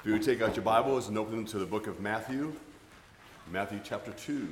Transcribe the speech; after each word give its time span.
If 0.00 0.06
you 0.06 0.12
would 0.12 0.22
take 0.22 0.40
out 0.40 0.54
your 0.54 0.64
Bibles 0.64 1.08
and 1.08 1.18
open 1.18 1.34
them 1.34 1.44
to 1.46 1.58
the 1.58 1.66
book 1.66 1.88
of 1.88 1.98
Matthew, 1.98 2.52
Matthew 3.50 3.80
chapter 3.82 4.12
2. 4.12 4.48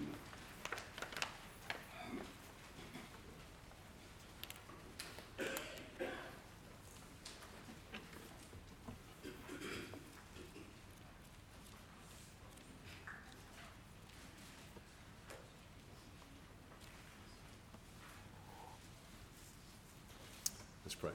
Let's 20.85 20.95
pray. 20.97 21.11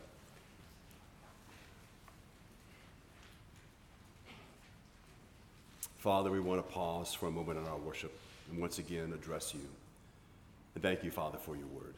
Father, 6.12 6.30
we 6.30 6.42
want 6.42 6.60
to 6.60 6.74
pause 6.74 7.14
for 7.14 7.28
a 7.28 7.32
moment 7.32 7.58
in 7.58 7.66
our 7.68 7.78
worship 7.78 8.12
and 8.50 8.60
once 8.60 8.80
again 8.80 9.14
address 9.14 9.54
you. 9.54 9.66
And 10.76 10.84
thank 10.84 11.06
you, 11.06 11.10
Father, 11.10 11.38
for 11.38 11.56
your 11.56 11.68
word. 11.68 11.94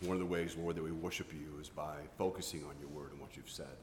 One 0.00 0.14
of 0.14 0.18
the 0.18 0.26
ways, 0.26 0.56
Lord, 0.58 0.74
that 0.74 0.82
we 0.82 0.90
worship 0.90 1.32
you 1.32 1.60
is 1.60 1.68
by 1.68 1.94
focusing 2.18 2.64
on 2.64 2.74
your 2.80 2.88
word 2.88 3.12
and 3.12 3.20
what 3.20 3.36
you've 3.36 3.48
said. 3.48 3.76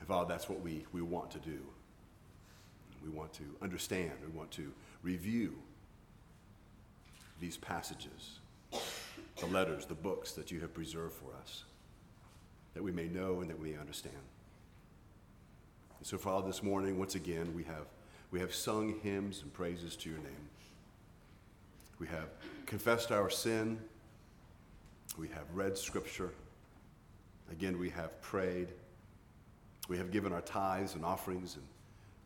And 0.00 0.08
Father, 0.08 0.26
that's 0.28 0.48
what 0.48 0.60
we, 0.60 0.84
we 0.92 1.02
want 1.02 1.30
to 1.30 1.38
do. 1.38 1.60
We 3.04 3.10
want 3.10 3.32
to 3.34 3.44
understand, 3.62 4.10
we 4.26 4.36
want 4.36 4.50
to 4.50 4.72
review 5.04 5.54
these 7.40 7.56
passages, 7.56 8.40
the 9.38 9.46
letters, 9.46 9.86
the 9.86 9.94
books 9.94 10.32
that 10.32 10.50
you 10.50 10.58
have 10.62 10.74
preserved 10.74 11.14
for 11.14 11.30
us, 11.40 11.62
that 12.74 12.82
we 12.82 12.90
may 12.90 13.06
know 13.06 13.40
and 13.40 13.48
that 13.48 13.60
we 13.60 13.70
may 13.70 13.78
understand. 13.78 14.16
And 16.02 16.06
so, 16.08 16.18
Father, 16.18 16.48
this 16.48 16.64
morning, 16.64 16.98
once 16.98 17.14
again, 17.14 17.54
we 17.54 17.62
have, 17.62 17.86
we 18.32 18.40
have 18.40 18.52
sung 18.52 18.98
hymns 19.04 19.40
and 19.40 19.52
praises 19.52 19.94
to 19.94 20.10
your 20.10 20.18
name. 20.18 20.48
We 22.00 22.08
have 22.08 22.26
confessed 22.66 23.12
our 23.12 23.30
sin. 23.30 23.78
We 25.16 25.28
have 25.28 25.44
read 25.54 25.78
scripture. 25.78 26.30
Again, 27.52 27.78
we 27.78 27.88
have 27.90 28.20
prayed. 28.20 28.70
We 29.86 29.96
have 29.96 30.10
given 30.10 30.32
our 30.32 30.40
tithes 30.40 30.96
and 30.96 31.04
offerings 31.04 31.54
and 31.54 31.64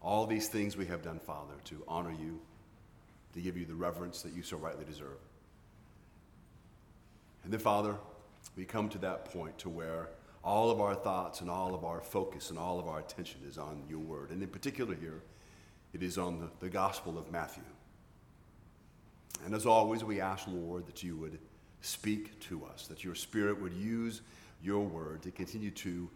all 0.00 0.26
these 0.26 0.48
things 0.48 0.74
we 0.74 0.86
have 0.86 1.02
done, 1.02 1.18
Father, 1.18 1.52
to 1.64 1.84
honor 1.86 2.14
you, 2.18 2.40
to 3.34 3.42
give 3.42 3.58
you 3.58 3.66
the 3.66 3.74
reverence 3.74 4.22
that 4.22 4.32
you 4.32 4.42
so 4.42 4.56
rightly 4.56 4.86
deserve. 4.86 5.18
And 7.44 7.52
then, 7.52 7.60
Father, 7.60 7.96
we 8.56 8.64
come 8.64 8.88
to 8.88 8.98
that 9.00 9.26
point 9.26 9.58
to 9.58 9.68
where 9.68 10.08
all 10.46 10.70
of 10.70 10.80
our 10.80 10.94
thoughts 10.94 11.40
and 11.40 11.50
all 11.50 11.74
of 11.74 11.84
our 11.84 12.00
focus 12.00 12.50
and 12.50 12.58
all 12.58 12.78
of 12.78 12.86
our 12.86 13.00
attention 13.00 13.40
is 13.48 13.58
on 13.58 13.82
your 13.90 13.98
word. 13.98 14.30
And 14.30 14.40
in 14.40 14.48
particular, 14.48 14.94
here, 14.94 15.20
it 15.92 16.04
is 16.04 16.18
on 16.18 16.38
the, 16.38 16.48
the 16.60 16.70
Gospel 16.70 17.18
of 17.18 17.32
Matthew. 17.32 17.64
And 19.44 19.52
as 19.54 19.66
always, 19.66 20.04
we 20.04 20.20
ask, 20.20 20.46
Lord, 20.46 20.86
that 20.86 21.02
you 21.02 21.16
would 21.16 21.40
speak 21.80 22.38
to 22.42 22.64
us, 22.72 22.86
that 22.86 23.02
your 23.02 23.16
Spirit 23.16 23.60
would 23.60 23.72
use 23.72 24.22
your 24.62 24.84
word 24.84 25.22
to 25.22 25.32
continue 25.32 25.72
to 25.72 26.08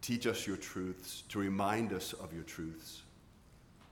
teach 0.00 0.28
us 0.28 0.46
your 0.46 0.56
truths, 0.56 1.24
to 1.28 1.40
remind 1.40 1.92
us 1.92 2.12
of 2.12 2.32
your 2.32 2.44
truths. 2.44 3.02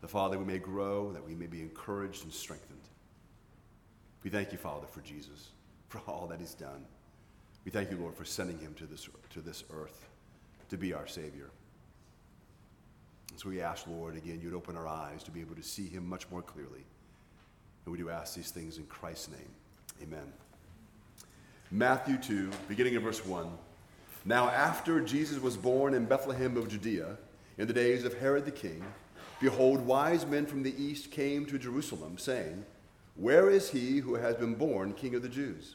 The 0.02 0.08
Father, 0.08 0.38
we 0.38 0.44
may 0.44 0.58
grow, 0.58 1.12
that 1.12 1.26
we 1.26 1.34
may 1.34 1.46
be 1.46 1.60
encouraged 1.60 2.22
and 2.22 2.32
strengthened. 2.32 2.78
We 4.22 4.30
thank 4.30 4.52
you, 4.52 4.58
Father, 4.58 4.86
for 4.86 5.00
Jesus, 5.00 5.48
for 5.88 6.00
all 6.06 6.28
that 6.28 6.38
he's 6.38 6.54
done. 6.54 6.86
We 7.64 7.70
thank 7.70 7.90
you, 7.90 7.96
Lord, 7.96 8.14
for 8.14 8.24
sending 8.24 8.58
him 8.58 8.74
to 8.74 8.86
this, 8.86 9.08
to 9.30 9.40
this 9.40 9.64
earth 9.72 10.06
to 10.68 10.76
be 10.76 10.92
our 10.92 11.06
Savior. 11.06 11.50
And 13.30 13.40
so 13.40 13.48
we 13.48 13.60
ask, 13.60 13.86
Lord, 13.86 14.16
again, 14.16 14.40
you'd 14.42 14.54
open 14.54 14.76
our 14.76 14.86
eyes 14.86 15.22
to 15.24 15.30
be 15.30 15.40
able 15.40 15.56
to 15.56 15.62
see 15.62 15.88
him 15.88 16.08
much 16.08 16.30
more 16.30 16.42
clearly. 16.42 16.84
And 17.84 17.92
we 17.92 17.98
do 17.98 18.10
ask 18.10 18.34
these 18.34 18.50
things 18.50 18.78
in 18.78 18.84
Christ's 18.84 19.30
name. 19.30 19.50
Amen. 20.02 20.32
Matthew 21.70 22.18
2, 22.18 22.50
beginning 22.68 22.94
in 22.94 23.02
verse 23.02 23.24
1. 23.24 23.48
Now, 24.24 24.48
after 24.48 25.00
Jesus 25.00 25.40
was 25.40 25.56
born 25.56 25.94
in 25.94 26.04
Bethlehem 26.04 26.56
of 26.56 26.68
Judea, 26.68 27.16
in 27.58 27.66
the 27.66 27.72
days 27.72 28.04
of 28.04 28.14
Herod 28.18 28.44
the 28.44 28.50
king, 28.50 28.82
behold, 29.40 29.84
wise 29.84 30.26
men 30.26 30.46
from 30.46 30.62
the 30.62 30.74
east 30.82 31.10
came 31.10 31.44
to 31.46 31.58
Jerusalem, 31.58 32.18
saying, 32.18 32.64
Where 33.16 33.50
is 33.50 33.70
he 33.70 33.98
who 33.98 34.14
has 34.14 34.36
been 34.36 34.54
born 34.54 34.92
king 34.92 35.14
of 35.14 35.22
the 35.22 35.28
Jews? 35.28 35.74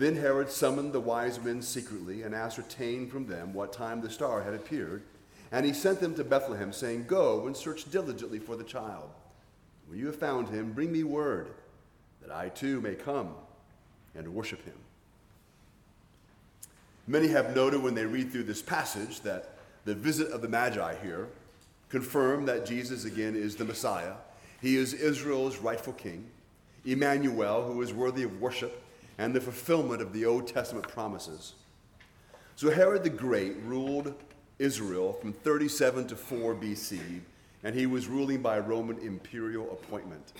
Then 0.00 0.16
Herod 0.16 0.48
summoned 0.48 0.94
the 0.94 1.00
wise 1.00 1.38
men 1.38 1.60
secretly 1.60 2.22
and 2.22 2.34
ascertained 2.34 3.10
from 3.12 3.26
them 3.26 3.52
what 3.52 3.70
time 3.70 4.00
the 4.00 4.08
star 4.08 4.42
had 4.42 4.54
appeared. 4.54 5.02
And 5.52 5.66
he 5.66 5.74
sent 5.74 6.00
them 6.00 6.14
to 6.14 6.24
Bethlehem, 6.24 6.72
saying, 6.72 7.04
Go 7.06 7.46
and 7.46 7.54
search 7.54 7.90
diligently 7.90 8.38
for 8.38 8.56
the 8.56 8.64
child. 8.64 9.10
When 9.86 9.98
you 9.98 10.06
have 10.06 10.16
found 10.16 10.48
him, 10.48 10.72
bring 10.72 10.90
me 10.90 11.04
word, 11.04 11.48
that 12.22 12.34
I 12.34 12.48
too 12.48 12.80
may 12.80 12.94
come 12.94 13.34
and 14.14 14.32
worship 14.32 14.64
him. 14.64 14.78
Many 17.06 17.28
have 17.28 17.54
noted 17.54 17.82
when 17.82 17.94
they 17.94 18.06
read 18.06 18.32
through 18.32 18.44
this 18.44 18.62
passage 18.62 19.20
that 19.20 19.58
the 19.84 19.94
visit 19.94 20.30
of 20.30 20.40
the 20.40 20.48
Magi 20.48 20.94
here 21.02 21.28
confirm 21.90 22.46
that 22.46 22.64
Jesus 22.64 23.04
again 23.04 23.36
is 23.36 23.54
the 23.54 23.66
Messiah. 23.66 24.14
He 24.62 24.76
is 24.76 24.94
Israel's 24.94 25.58
rightful 25.58 25.92
king, 25.92 26.24
Emmanuel, 26.86 27.70
who 27.70 27.82
is 27.82 27.92
worthy 27.92 28.22
of 28.22 28.40
worship 28.40 28.79
and 29.20 29.34
the 29.34 29.40
fulfillment 29.40 30.00
of 30.00 30.14
the 30.14 30.24
Old 30.24 30.48
Testament 30.48 30.88
promises. 30.88 31.52
So 32.56 32.70
Herod 32.70 33.04
the 33.04 33.10
Great 33.10 33.54
ruled 33.64 34.14
Israel 34.58 35.12
from 35.12 35.34
37 35.34 36.06
to 36.08 36.16
4 36.16 36.54
BC, 36.54 37.20
and 37.62 37.74
he 37.74 37.84
was 37.84 38.06
ruling 38.06 38.40
by 38.40 38.58
Roman 38.60 38.98
imperial 39.00 39.70
appointment. 39.72 40.32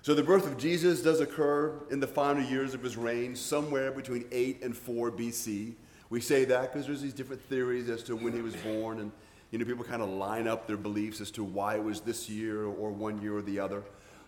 So 0.00 0.14
the 0.14 0.22
birth 0.22 0.46
of 0.46 0.56
Jesus 0.56 1.02
does 1.02 1.20
occur 1.20 1.74
in 1.90 2.00
the 2.00 2.06
final 2.06 2.42
years 2.42 2.72
of 2.72 2.82
his 2.82 2.96
reign, 2.96 3.36
somewhere 3.36 3.92
between 3.92 4.24
8 4.32 4.62
and 4.62 4.74
4 4.74 5.10
BC. 5.10 5.74
We 6.08 6.22
say 6.22 6.46
that 6.46 6.72
because 6.72 6.86
there's 6.86 7.02
these 7.02 7.12
different 7.12 7.42
theories 7.42 7.90
as 7.90 8.02
to 8.04 8.16
when 8.16 8.32
he 8.32 8.40
was 8.40 8.56
born, 8.56 9.00
and 9.00 9.12
you 9.50 9.58
know 9.58 9.66
people 9.66 9.84
kind 9.84 10.00
of 10.00 10.08
line 10.08 10.48
up 10.48 10.66
their 10.66 10.78
beliefs 10.78 11.20
as 11.20 11.30
to 11.32 11.44
why 11.44 11.74
it 11.74 11.84
was 11.84 12.00
this 12.00 12.30
year 12.30 12.64
or 12.64 12.90
one 12.90 13.20
year 13.20 13.36
or 13.36 13.42
the 13.42 13.60
other. 13.60 13.82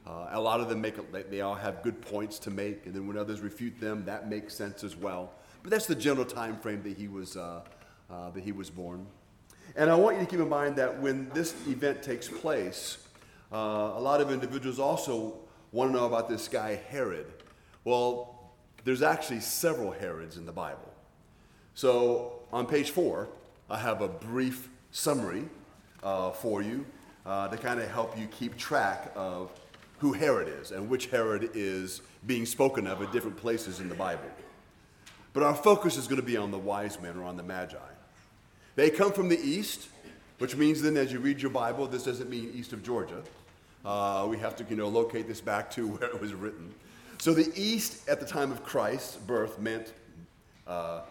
Uh, 0.07 0.29
a 0.31 0.41
lot 0.41 0.61
of 0.61 0.69
them 0.69 0.81
make 0.81 0.97
it. 0.99 1.31
they 1.31 1.41
all 1.41 1.55
have 1.55 1.83
good 1.83 2.01
points 2.01 2.39
to 2.41 2.51
make, 2.51 2.87
and 2.87 2.95
then 2.95 3.07
when 3.07 3.19
others 3.19 3.41
refute 3.41 3.79
them, 3.81 4.05
that 4.07 4.29
makes 4.29 4.55
sense 4.55 4.83
as 4.83 4.97
well. 4.97 5.33
But 5.63 5.71
that's 5.71 5.87
the 5.87 5.95
general 5.95 6.25
time 6.25 6.57
frame 6.57 6.83
that 6.85 6.97
he 6.97 7.07
was 7.07 7.37
uh, 7.37 7.61
uh, 8.11 8.31
that 8.31 8.43
he 8.43 8.53
was 8.53 8.71
born. 8.71 9.07
And 9.77 9.91
I 9.91 9.95
want 9.95 10.17
you 10.17 10.25
to 10.25 10.31
keep 10.31 10.41
in 10.41 10.49
mind 10.49 10.77
that 10.77 11.01
when 11.01 11.29
this 11.31 11.55
event 11.69 12.03
takes 12.03 12.29
place, 12.29 12.99
uh, 13.53 13.57
a 13.57 14.01
lot 14.01 14.21
of 14.21 14.33
individuals 14.33 14.79
also 14.79 15.39
want 15.73 15.93
to 15.93 15.97
know 15.97 16.07
about 16.07 16.29
this 16.29 16.49
guy 16.49 16.81
Herod. 16.89 17.27
Well, 17.85 18.53
there's 18.85 19.03
actually 19.03 19.41
several 19.41 19.93
Herods 19.93 20.37
in 20.37 20.47
the 20.47 20.53
Bible. 20.53 20.93
So 21.75 22.41
on 22.53 22.67
page 22.67 22.91
four, 22.91 23.29
I 23.69 23.79
have 23.79 24.01
a 24.01 24.09
brief 24.09 24.69
summary 24.91 25.45
uh, 26.03 26.33
for 26.33 26.63
you 26.63 26.85
uh, 27.25 27.49
to 27.49 27.57
kind 27.57 27.81
of 27.81 27.89
help 27.91 28.19
you 28.19 28.27
keep 28.27 28.57
track 28.57 29.13
of 29.15 29.53
who 30.01 30.13
Herod 30.13 30.49
is 30.49 30.73
and 30.73 30.89
which 30.89 31.07
Herod 31.07 31.51
is 31.55 32.03
being 32.27 32.47
spoken 32.47 32.87
of 32.87 33.03
at 33.03 33.13
different 33.13 33.37
places 33.37 33.81
in 33.81 33.89
the 33.89 33.95
Bible. 33.95 34.31
But 35.33 35.43
our 35.43 35.55
focus 35.55 35.97
is 35.97 36.07
going 36.07 36.21
to 36.21 36.27
be 36.27 36.37
on 36.37 36.51
the 36.51 36.59
wise 36.59 37.01
men 37.01 37.17
or 37.17 37.25
on 37.25 37.37
the 37.37 37.43
Magi. 37.43 37.77
They 38.77 38.91
come 38.91 39.13
from 39.13 39.29
the 39.29 39.39
east, 39.39 39.89
which 40.39 40.57
means 40.57 40.83
then 40.83 40.97
as 40.97 41.13
you 41.13 41.21
read 41.21 41.41
your 41.41 41.51
Bible, 41.51 41.87
this 41.87 42.05
doesn't 42.05 42.29
mean 42.29 42.51
east 42.55 42.73
of 42.73 42.83
Georgia. 42.83 43.23
Uh, 43.85 44.27
we 44.29 44.39
have 44.39 44.57
to 44.57 44.65
you 44.69 44.77
know, 44.77 44.89
locate 44.89 45.29
this 45.29 45.41
back 45.41 45.71
to 45.73 45.87
where 45.95 46.09
it 46.09 46.21
was 46.21 46.35
written. 46.35 46.73
So 47.19 47.35
the 47.35 47.53
east 47.55 48.09
at 48.09 48.21
the 48.21 48.27
time 48.27 48.51
of 48.51 48.65
Christ's 48.65 49.17
birth 49.17 49.59
meant 49.59 49.93
uh, 50.67 51.03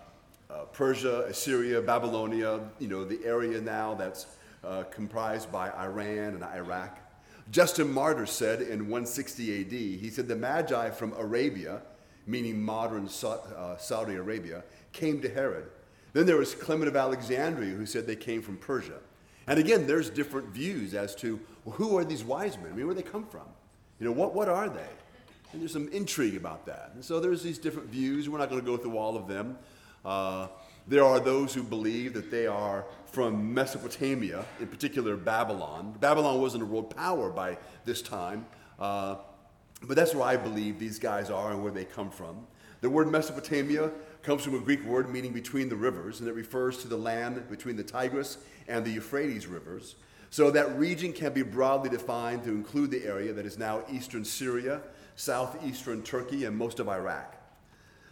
uh, 0.50 0.64
Persia, 0.74 1.26
Assyria, 1.26 1.82
Babylonia, 1.82 2.60
you 2.80 2.88
know, 2.88 3.06
the 3.06 3.24
area 3.24 3.62
now 3.62 3.94
that's 3.94 4.26
uh, 4.64 4.84
comprised 4.90 5.52
by 5.52 5.70
Iran 5.72 6.34
and 6.34 6.44
Iraq. 6.44 6.98
Justin 7.52 7.92
Martyr 7.92 8.26
said 8.26 8.62
in 8.62 8.90
160 8.90 9.62
AD, 9.62 9.72
he 9.72 10.10
said 10.10 10.28
the 10.28 10.36
Magi 10.36 10.90
from 10.92 11.14
Arabia, 11.14 11.82
meaning 12.28 12.62
modern 12.62 13.10
uh, 13.24 13.78
Saudi 13.78 14.16
Arabia, 14.16 14.64
came 14.92 15.20
to 15.22 15.30
Herod. 15.30 15.66
Then 16.14 16.26
there 16.26 16.38
was 16.38 16.54
Clement 16.54 16.88
of 16.88 16.96
Alexandria 16.96 17.76
who 17.76 17.86
said 17.86 18.06
they 18.06 18.16
came 18.16 18.42
from 18.42 18.58
Persia. 18.58 19.00
And 19.48 19.60
again, 19.60 19.88
there's 19.88 20.10
different 20.10 20.50
views 20.50 20.94
as 20.94 21.16
to 21.16 21.40
well, 21.66 21.76
who 21.76 21.98
are 21.98 22.06
these 22.06 22.24
wise 22.24 22.58
men? 22.58 22.72
I 22.72 22.76
mean, 22.76 22.86
where 22.86 22.96
do 22.96 23.02
they 23.02 23.10
come 23.10 23.26
from? 23.26 23.48
You 24.00 24.06
know, 24.06 24.12
what, 24.12 24.34
what 24.34 24.48
are 24.48 24.70
they? 24.70 24.88
And 25.52 25.62
there's 25.62 25.74
some 25.74 25.90
intrigue 25.90 26.36
about 26.36 26.66
that. 26.68 26.92
And 26.94 27.04
so 27.04 27.20
there's 27.20 27.42
these 27.42 27.58
different 27.58 27.90
views. 27.90 28.30
We're 28.30 28.38
not 28.38 28.50
going 28.50 28.62
to 28.62 28.66
go 28.66 28.78
through 28.78 28.98
all 28.98 29.18
of 29.18 29.28
them. 29.28 29.58
Uh, 30.06 30.48
there 30.90 31.06
are 31.06 31.20
those 31.20 31.54
who 31.54 31.62
believe 31.62 32.14
that 32.14 32.32
they 32.32 32.48
are 32.48 32.84
from 33.06 33.54
Mesopotamia, 33.54 34.44
in 34.60 34.68
particular 34.68 35.16
Babylon. 35.16 35.96
Babylon 36.00 36.42
wasn't 36.42 36.64
a 36.64 36.66
world 36.66 36.96
power 36.96 37.30
by 37.30 37.58
this 37.86 38.02
time, 38.02 38.46
uh, 38.80 39.18
but 39.84 39.96
that's 39.96 40.16
where 40.16 40.26
I 40.26 40.36
believe 40.36 40.80
these 40.80 40.98
guys 40.98 41.30
are 41.30 41.52
and 41.52 41.64
where 41.64 41.72
they 41.72 41.86
come 41.86 42.10
from. 42.10 42.46
The 42.82 42.90
word 42.90 43.12
Mesopotamia 43.12 43.92
comes 44.24 44.44
from 44.44 44.56
a 44.56 44.60
Greek 44.60 44.84
word 44.84 45.12
meaning 45.12 45.32
between 45.32 45.70
the 45.70 45.76
rivers, 45.76 46.22
and 46.22 46.28
it 46.28 46.34
refers 46.34 46.80
to 46.80 46.88
the 46.88 46.98
land 46.98 47.48
between 47.50 47.76
the 47.76 47.84
Tigris 47.84 48.40
and 48.68 48.84
the 48.84 48.92
Euphrates 48.92 49.46
rivers. 49.46 49.96
So 50.32 50.50
that 50.52 50.78
region 50.78 51.14
can 51.14 51.34
be 51.34 51.44
broadly 51.44 51.90
defined 51.90 52.44
to 52.44 52.50
include 52.50 52.92
the 52.92 53.06
area 53.06 53.32
that 53.34 53.46
is 53.46 53.58
now 53.58 53.84
eastern 53.92 54.26
Syria, 54.26 54.82
southeastern 55.16 56.02
Turkey, 56.02 56.46
and 56.46 56.58
most 56.58 56.80
of 56.80 56.90
Iraq. 56.90 57.39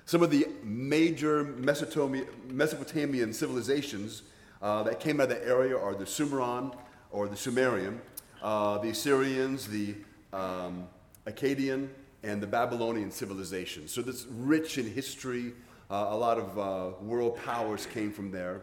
Some 0.07 0.23
of 0.23 0.31
the 0.31 0.47
major 0.63 1.43
Mesopotamian 1.43 3.33
civilizations 3.33 4.21
uh, 4.61 4.83
that 4.83 5.01
came 5.01 5.19
out 5.19 5.29
of 5.29 5.37
that 5.37 5.45
area 5.45 5.77
are 5.77 5.93
the 5.95 6.05
Sumeron 6.05 6.73
or 7.11 7.27
the 7.27 7.35
Sumerian, 7.35 7.99
uh, 8.41 8.77
the 8.77 8.91
Assyrians, 8.91 9.67
the 9.67 9.95
um, 10.31 10.87
Akkadian, 11.25 11.89
and 12.23 12.41
the 12.41 12.47
Babylonian 12.47 13.11
civilization. 13.11 13.89
So 13.89 14.01
this 14.01 14.25
rich 14.31 14.77
in 14.77 14.89
history. 14.89 15.51
Uh, 15.91 16.07
a 16.11 16.15
lot 16.15 16.37
of 16.37 16.57
uh, 16.57 16.95
world 17.01 17.37
powers 17.43 17.85
came 17.85 18.13
from 18.13 18.31
there. 18.31 18.61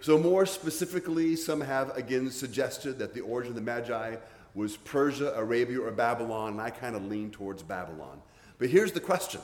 So 0.00 0.18
more 0.18 0.46
specifically, 0.46 1.36
some 1.36 1.60
have 1.60 1.96
again 1.96 2.28
suggested 2.28 2.98
that 2.98 3.14
the 3.14 3.20
origin 3.20 3.50
of 3.50 3.54
the 3.54 3.62
Magi 3.62 4.16
was 4.56 4.78
Persia, 4.78 5.32
Arabia, 5.36 5.80
or 5.80 5.92
Babylon, 5.92 6.54
and 6.54 6.60
I 6.60 6.70
kind 6.70 6.96
of 6.96 7.04
lean 7.04 7.30
towards 7.30 7.62
Babylon. 7.62 8.20
But 8.58 8.68
here's 8.68 8.90
the 8.90 9.00
question 9.00 9.40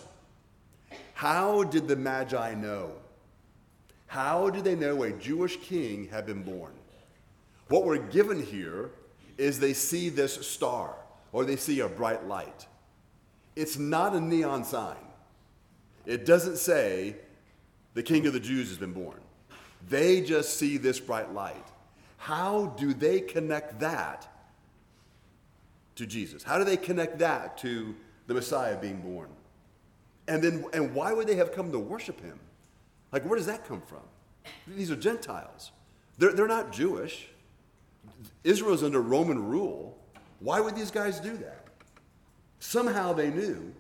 how 1.19 1.65
did 1.65 1.89
the 1.89 1.97
Magi 1.97 2.55
know? 2.55 2.93
How 4.07 4.51
did 4.51 4.63
they 4.63 4.77
know 4.77 5.03
a 5.03 5.11
Jewish 5.11 5.57
king 5.57 6.07
had 6.13 6.25
been 6.25 6.45
born? 6.45 6.71
What 7.67 7.85
we're 7.85 7.99
given 7.99 8.41
here 8.41 8.93
is 9.37 9.59
they 9.59 9.73
see 9.73 10.11
this 10.11 10.35
star 10.47 10.95
or 11.33 11.45
they 11.45 11.57
see 11.57 11.81
a 11.81 11.89
bright 11.89 12.29
light. 12.29 12.69
It's 13.57 13.77
not 13.77 14.15
a 14.15 14.21
neon 14.21 14.63
sign. 14.63 14.95
It 16.07 16.25
doesn't 16.25 16.57
say 16.57 17.17
the 17.95 18.03
king 18.05 18.29
of 18.29 18.33
the 18.33 18.39
Jews 18.39 18.69
has 18.69 18.79
been 18.79 18.93
born. 18.93 19.19
They 19.89 20.21
just 20.21 20.57
see 20.57 20.77
this 20.77 21.01
bright 21.01 21.35
light. 21.35 21.67
How 22.19 22.77
do 22.79 22.95
they 22.95 23.23
connect 23.23 23.81
that 23.81 24.29
to 25.97 26.07
Jesus? 26.07 26.45
How 26.45 26.59
do 26.59 26.65
they 26.65 26.77
connect 26.77 27.19
that 27.19 27.59
to 27.59 27.97
the 28.29 28.35
Messiah 28.35 28.81
being 28.81 29.01
born? 29.01 29.31
And 30.29 30.43
then, 30.43 30.65
and 30.75 30.95
why 30.95 31.13
would 31.13 31.27
they 31.27 31.37
have 31.37 31.53
come 31.53 31.73
to 31.73 31.79
worship 31.79 32.21
him? 32.21 32.39
Like, 33.11 33.25
where 33.25 33.37
does 33.37 33.47
that 33.47 33.67
come 33.67 33.81
from? 33.81 34.03
These 34.67 34.91
are 34.91 34.97
Gentiles. 34.97 35.73
They're, 36.19 36.33
they're 36.33 36.47
not 36.47 36.71
Jewish. 36.71 37.29
Israel's 38.45 38.83
under 38.83 39.01
Roman 39.01 39.49
rule. 39.49 39.99
Why 40.41 40.61
would 40.61 40.77
these 40.77 40.91
guys 40.91 41.19
do 41.19 41.37
that? 41.39 41.65
Somehow 42.61 43.13
they 43.13 43.31
knew 43.31 43.75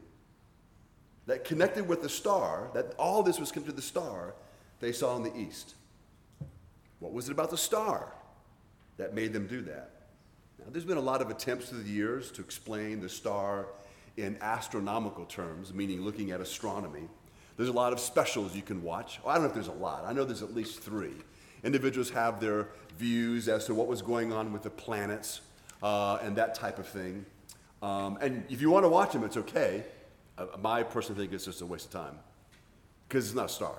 that 1.26 1.44
connected 1.44 1.86
with 1.86 2.00
the 2.00 2.08
star, 2.08 2.70
that 2.74 2.94
all 2.98 3.22
this 3.22 3.38
was 3.38 3.52
connected 3.52 3.72
to 3.72 3.76
the 3.76 3.82
star 3.82 4.34
they 4.80 4.92
saw 4.92 5.16
in 5.16 5.22
the 5.22 5.36
east. 5.36 5.74
What 7.00 7.12
was 7.12 7.28
it 7.28 7.32
about 7.32 7.50
the 7.50 7.58
star 7.58 8.14
that 8.96 9.14
made 9.14 9.32
them 9.32 9.46
do 9.46 9.60
that? 9.62 9.90
Now, 10.58 10.66
there's 10.70 10.84
been 10.84 10.96
a 10.96 11.02
lot 11.02 11.20
of 11.20 11.30
attempts 11.30 11.68
through 11.68 11.82
the 11.82 11.90
years 11.90 12.30
to 12.32 12.40
explain 12.40 13.00
the 13.00 13.08
star 13.08 13.66
in 14.18 14.36
astronomical 14.40 15.24
terms, 15.24 15.72
meaning 15.72 16.02
looking 16.02 16.32
at 16.32 16.40
astronomy. 16.40 17.08
There's 17.56 17.68
a 17.68 17.72
lot 17.72 17.92
of 17.92 18.00
specials 18.00 18.54
you 18.54 18.62
can 18.62 18.82
watch. 18.82 19.20
I 19.26 19.34
don't 19.34 19.42
know 19.42 19.48
if 19.48 19.54
there's 19.54 19.68
a 19.68 19.72
lot. 19.72 20.04
I 20.04 20.12
know 20.12 20.24
there's 20.24 20.42
at 20.42 20.54
least 20.54 20.80
three. 20.80 21.14
Individuals 21.64 22.10
have 22.10 22.40
their 22.40 22.68
views 22.98 23.48
as 23.48 23.66
to 23.66 23.74
what 23.74 23.86
was 23.86 24.02
going 24.02 24.32
on 24.32 24.52
with 24.52 24.62
the 24.62 24.70
planets 24.70 25.40
uh, 25.82 26.18
and 26.22 26.36
that 26.36 26.54
type 26.54 26.78
of 26.78 26.86
thing. 26.86 27.24
Um, 27.80 28.18
and 28.20 28.44
if 28.48 28.60
you 28.60 28.70
want 28.70 28.84
to 28.84 28.88
watch 28.88 29.12
them, 29.12 29.24
it's 29.24 29.36
okay. 29.36 29.84
Uh, 30.36 30.46
my 30.60 30.82
personal 30.82 31.20
think 31.20 31.32
it's 31.32 31.44
just 31.44 31.60
a 31.62 31.66
waste 31.66 31.86
of 31.86 31.92
time 31.92 32.18
because 33.08 33.26
it's 33.26 33.36
not 33.36 33.46
a 33.46 33.52
star. 33.52 33.76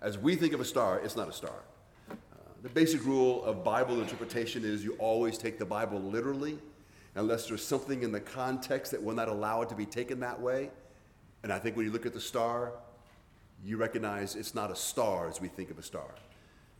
As 0.00 0.16
we 0.16 0.34
think 0.34 0.52
of 0.52 0.60
a 0.60 0.64
star, 0.64 1.00
it's 1.00 1.16
not 1.16 1.28
a 1.28 1.32
star. 1.32 1.62
Uh, 2.10 2.14
the 2.62 2.68
basic 2.68 3.04
rule 3.04 3.44
of 3.44 3.64
Bible 3.64 4.00
interpretation 4.00 4.64
is 4.64 4.84
you 4.84 4.94
always 4.94 5.38
take 5.38 5.58
the 5.58 5.66
Bible 5.66 6.00
literally 6.00 6.58
unless 7.14 7.48
there's 7.48 7.64
something 7.64 8.02
in 8.02 8.12
the 8.12 8.20
context 8.20 8.92
that 8.92 9.02
will 9.02 9.14
not 9.14 9.28
allow 9.28 9.62
it 9.62 9.68
to 9.68 9.74
be 9.74 9.86
taken 9.86 10.20
that 10.20 10.40
way. 10.40 10.70
And 11.42 11.52
I 11.52 11.58
think 11.58 11.76
when 11.76 11.86
you 11.86 11.92
look 11.92 12.06
at 12.06 12.12
the 12.12 12.20
star, 12.20 12.72
you 13.64 13.76
recognize 13.76 14.36
it's 14.36 14.54
not 14.54 14.70
a 14.70 14.76
star 14.76 15.28
as 15.28 15.40
we 15.40 15.48
think 15.48 15.70
of 15.70 15.78
a 15.78 15.82
star. 15.82 16.14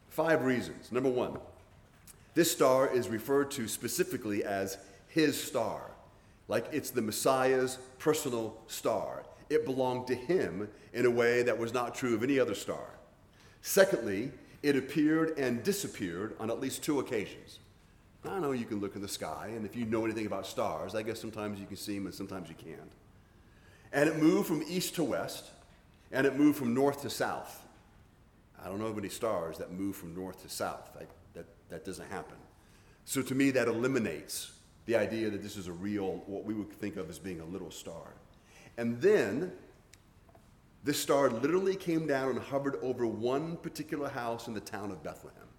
Five 0.08 0.44
reasons. 0.44 0.92
Number 0.92 1.08
one, 1.10 1.38
this 2.34 2.50
star 2.50 2.88
is 2.88 3.08
referred 3.08 3.50
to 3.52 3.68
specifically 3.68 4.44
as 4.44 4.78
his 5.08 5.42
star, 5.42 5.90
like 6.48 6.66
it's 6.72 6.90
the 6.90 7.02
Messiah's 7.02 7.78
personal 7.98 8.56
star. 8.66 9.24
It 9.48 9.64
belonged 9.64 10.06
to 10.08 10.14
him 10.14 10.68
in 10.92 11.06
a 11.06 11.10
way 11.10 11.42
that 11.42 11.58
was 11.58 11.74
not 11.74 11.94
true 11.94 12.14
of 12.14 12.22
any 12.22 12.38
other 12.38 12.54
star. 12.54 12.84
Secondly, 13.62 14.30
it 14.62 14.76
appeared 14.76 15.38
and 15.38 15.62
disappeared 15.62 16.36
on 16.38 16.50
at 16.50 16.60
least 16.60 16.82
two 16.82 17.00
occasions. 17.00 17.58
I 18.24 18.38
know 18.38 18.52
you 18.52 18.66
can 18.66 18.80
look 18.80 18.96
in 18.96 19.02
the 19.02 19.08
sky, 19.08 19.50
and 19.54 19.64
if 19.64 19.74
you 19.74 19.86
know 19.86 20.04
anything 20.04 20.26
about 20.26 20.46
stars, 20.46 20.94
I 20.94 21.02
guess 21.02 21.20
sometimes 21.20 21.58
you 21.58 21.66
can 21.66 21.76
see 21.76 21.94
them 21.94 22.06
and 22.06 22.14
sometimes 22.14 22.48
you 22.48 22.54
can't. 22.54 22.92
And 23.92 24.08
it 24.08 24.16
moved 24.16 24.46
from 24.46 24.62
east 24.68 24.94
to 24.96 25.04
west, 25.04 25.50
and 26.12 26.26
it 26.26 26.36
moved 26.36 26.58
from 26.58 26.74
north 26.74 27.02
to 27.02 27.10
south. 27.10 27.66
I 28.62 28.68
don't 28.68 28.78
know 28.78 28.86
of 28.86 28.98
any 28.98 29.08
stars 29.08 29.56
that 29.58 29.72
move 29.72 29.96
from 29.96 30.14
north 30.14 30.42
to 30.42 30.48
south. 30.48 30.90
I, 31.00 31.04
that, 31.34 31.46
that 31.70 31.84
doesn't 31.84 32.10
happen. 32.10 32.36
So 33.06 33.22
to 33.22 33.34
me, 33.34 33.50
that 33.52 33.68
eliminates 33.68 34.52
the 34.86 34.96
idea 34.96 35.30
that 35.30 35.42
this 35.42 35.56
is 35.56 35.66
a 35.66 35.72
real, 35.72 36.22
what 36.26 36.44
we 36.44 36.52
would 36.52 36.70
think 36.72 36.96
of 36.96 37.08
as 37.08 37.18
being 37.18 37.40
a 37.40 37.44
little 37.44 37.70
star. 37.70 38.14
And 38.76 39.00
then, 39.00 39.52
this 40.84 41.00
star 41.00 41.30
literally 41.30 41.76
came 41.76 42.06
down 42.06 42.30
and 42.30 42.40
hovered 42.40 42.76
over 42.82 43.06
one 43.06 43.56
particular 43.56 44.08
house 44.08 44.46
in 44.46 44.54
the 44.54 44.60
town 44.60 44.90
of 44.90 45.02
Bethlehem. 45.02 45.49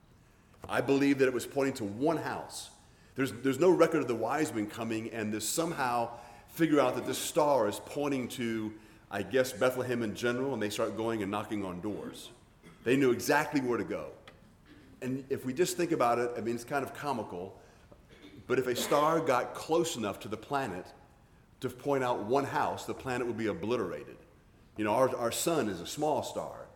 I 0.69 0.81
believe 0.81 1.19
that 1.19 1.27
it 1.27 1.33
was 1.33 1.45
pointing 1.45 1.73
to 1.75 1.83
one 1.83 2.17
house. 2.17 2.69
There's, 3.15 3.31
there's 3.31 3.59
no 3.59 3.69
record 3.69 4.01
of 4.01 4.07
the 4.07 4.15
wise 4.15 4.53
men 4.53 4.67
coming, 4.67 5.09
and 5.11 5.33
this 5.33 5.47
somehow 5.47 6.09
figure 6.47 6.79
out 6.79 6.95
that 6.95 7.05
this 7.05 7.17
star 7.17 7.67
is 7.67 7.79
pointing 7.85 8.27
to, 8.29 8.73
I 9.09 9.23
guess, 9.23 9.51
Bethlehem 9.51 10.01
in 10.03 10.15
general, 10.15 10.53
and 10.53 10.61
they 10.61 10.69
start 10.69 10.95
going 10.95 11.21
and 11.21 11.31
knocking 11.31 11.65
on 11.65 11.81
doors. 11.81 12.29
They 12.83 12.95
knew 12.95 13.11
exactly 13.11 13.61
where 13.61 13.77
to 13.77 13.83
go. 13.83 14.07
And 15.01 15.23
if 15.29 15.45
we 15.45 15.53
just 15.53 15.77
think 15.77 15.91
about 15.91 16.19
it, 16.19 16.31
I 16.37 16.41
mean, 16.41 16.55
it's 16.55 16.63
kind 16.63 16.85
of 16.85 16.93
comical, 16.93 17.57
but 18.47 18.59
if 18.59 18.67
a 18.67 18.75
star 18.75 19.19
got 19.19 19.53
close 19.53 19.95
enough 19.95 20.19
to 20.21 20.27
the 20.27 20.37
planet 20.37 20.85
to 21.61 21.69
point 21.69 22.03
out 22.03 22.23
one 22.25 22.45
house, 22.45 22.85
the 22.85 22.93
planet 22.93 23.27
would 23.27 23.37
be 23.37 23.47
obliterated. 23.47 24.17
You 24.77 24.85
know, 24.85 24.93
our, 24.93 25.15
our 25.17 25.31
sun 25.31 25.69
is 25.69 25.81
a 25.81 25.87
small 25.87 26.23
star, 26.23 26.67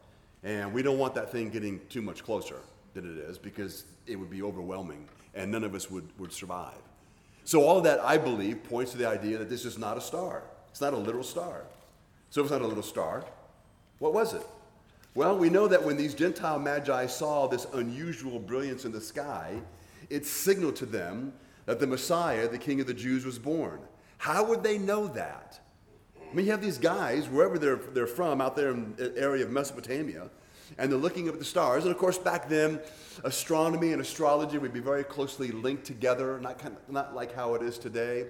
and 0.43 0.74
we 0.74 0.81
don't 0.83 0.98
want 0.98 1.15
that 1.15 1.31
thing 1.31 1.50
getting 1.50 1.79
too 1.88 2.01
much 2.01 2.24
closer 2.24 2.59
than 2.95 3.05
it 3.05 3.19
is 3.29 3.37
because 3.37 3.83
it 4.07 4.15
would 4.15 4.31
be 4.31 4.41
overwhelming 4.41 5.07
and 5.35 5.51
none 5.51 5.63
of 5.63 5.75
us 5.75 5.91
would, 5.91 6.07
would 6.17 6.33
survive. 6.33 6.73
So, 7.43 7.63
all 7.63 7.77
of 7.77 7.83
that, 7.83 7.99
I 7.99 8.17
believe, 8.17 8.63
points 8.63 8.93
to 8.93 8.97
the 8.97 9.07
idea 9.07 9.37
that 9.37 9.49
this 9.49 9.65
is 9.65 9.77
not 9.77 9.97
a 9.97 10.01
star. 10.01 10.43
It's 10.71 10.81
not 10.81 10.93
a 10.93 10.97
literal 10.97 11.23
star. 11.23 11.61
So, 12.31 12.41
if 12.41 12.45
it's 12.45 12.51
not 12.51 12.61
a 12.61 12.67
little 12.67 12.81
star, 12.81 13.23
what 13.99 14.13
was 14.13 14.33
it? 14.33 14.41
Well, 15.13 15.37
we 15.37 15.49
know 15.49 15.67
that 15.67 15.83
when 15.83 15.95
these 15.95 16.15
Gentile 16.15 16.57
magi 16.57 17.05
saw 17.05 17.47
this 17.47 17.67
unusual 17.73 18.39
brilliance 18.39 18.83
in 18.83 18.91
the 18.91 18.99
sky, 18.99 19.61
it 20.09 20.25
signaled 20.25 20.75
to 20.77 20.85
them 20.85 21.33
that 21.67 21.79
the 21.79 21.87
Messiah, 21.87 22.47
the 22.47 22.57
King 22.57 22.81
of 22.81 22.87
the 22.87 22.93
Jews, 22.93 23.25
was 23.25 23.37
born. 23.37 23.79
How 24.17 24.43
would 24.43 24.63
they 24.63 24.77
know 24.77 25.07
that? 25.07 25.59
I 26.19 26.35
mean, 26.35 26.47
you 26.47 26.51
have 26.51 26.61
these 26.61 26.77
guys, 26.77 27.29
wherever 27.29 27.57
they're, 27.57 27.77
they're 27.77 28.07
from, 28.07 28.41
out 28.41 28.55
there 28.55 28.71
in 28.71 28.95
the 28.95 29.13
area 29.17 29.45
of 29.45 29.51
Mesopotamia, 29.51 30.29
and 30.77 30.91
they're 30.91 31.00
looking 31.00 31.27
up 31.27 31.34
at 31.34 31.39
the 31.39 31.45
stars. 31.45 31.84
And 31.84 31.91
of 31.91 31.98
course, 31.98 32.17
back 32.17 32.50
then, 32.50 32.79
astronomy 33.24 33.91
and 33.91 34.01
astrology 34.01 34.57
would 34.57 34.74
be 34.74 34.79
very 34.79 35.03
closely 35.03 35.51
linked 35.51 35.86
together, 35.86 36.39
not, 36.39 36.60
kind 36.60 36.75
of, 36.75 36.91
not 36.91 37.15
like 37.15 37.34
how 37.34 37.55
it 37.55 37.62
is 37.62 37.77
today. 37.77 38.27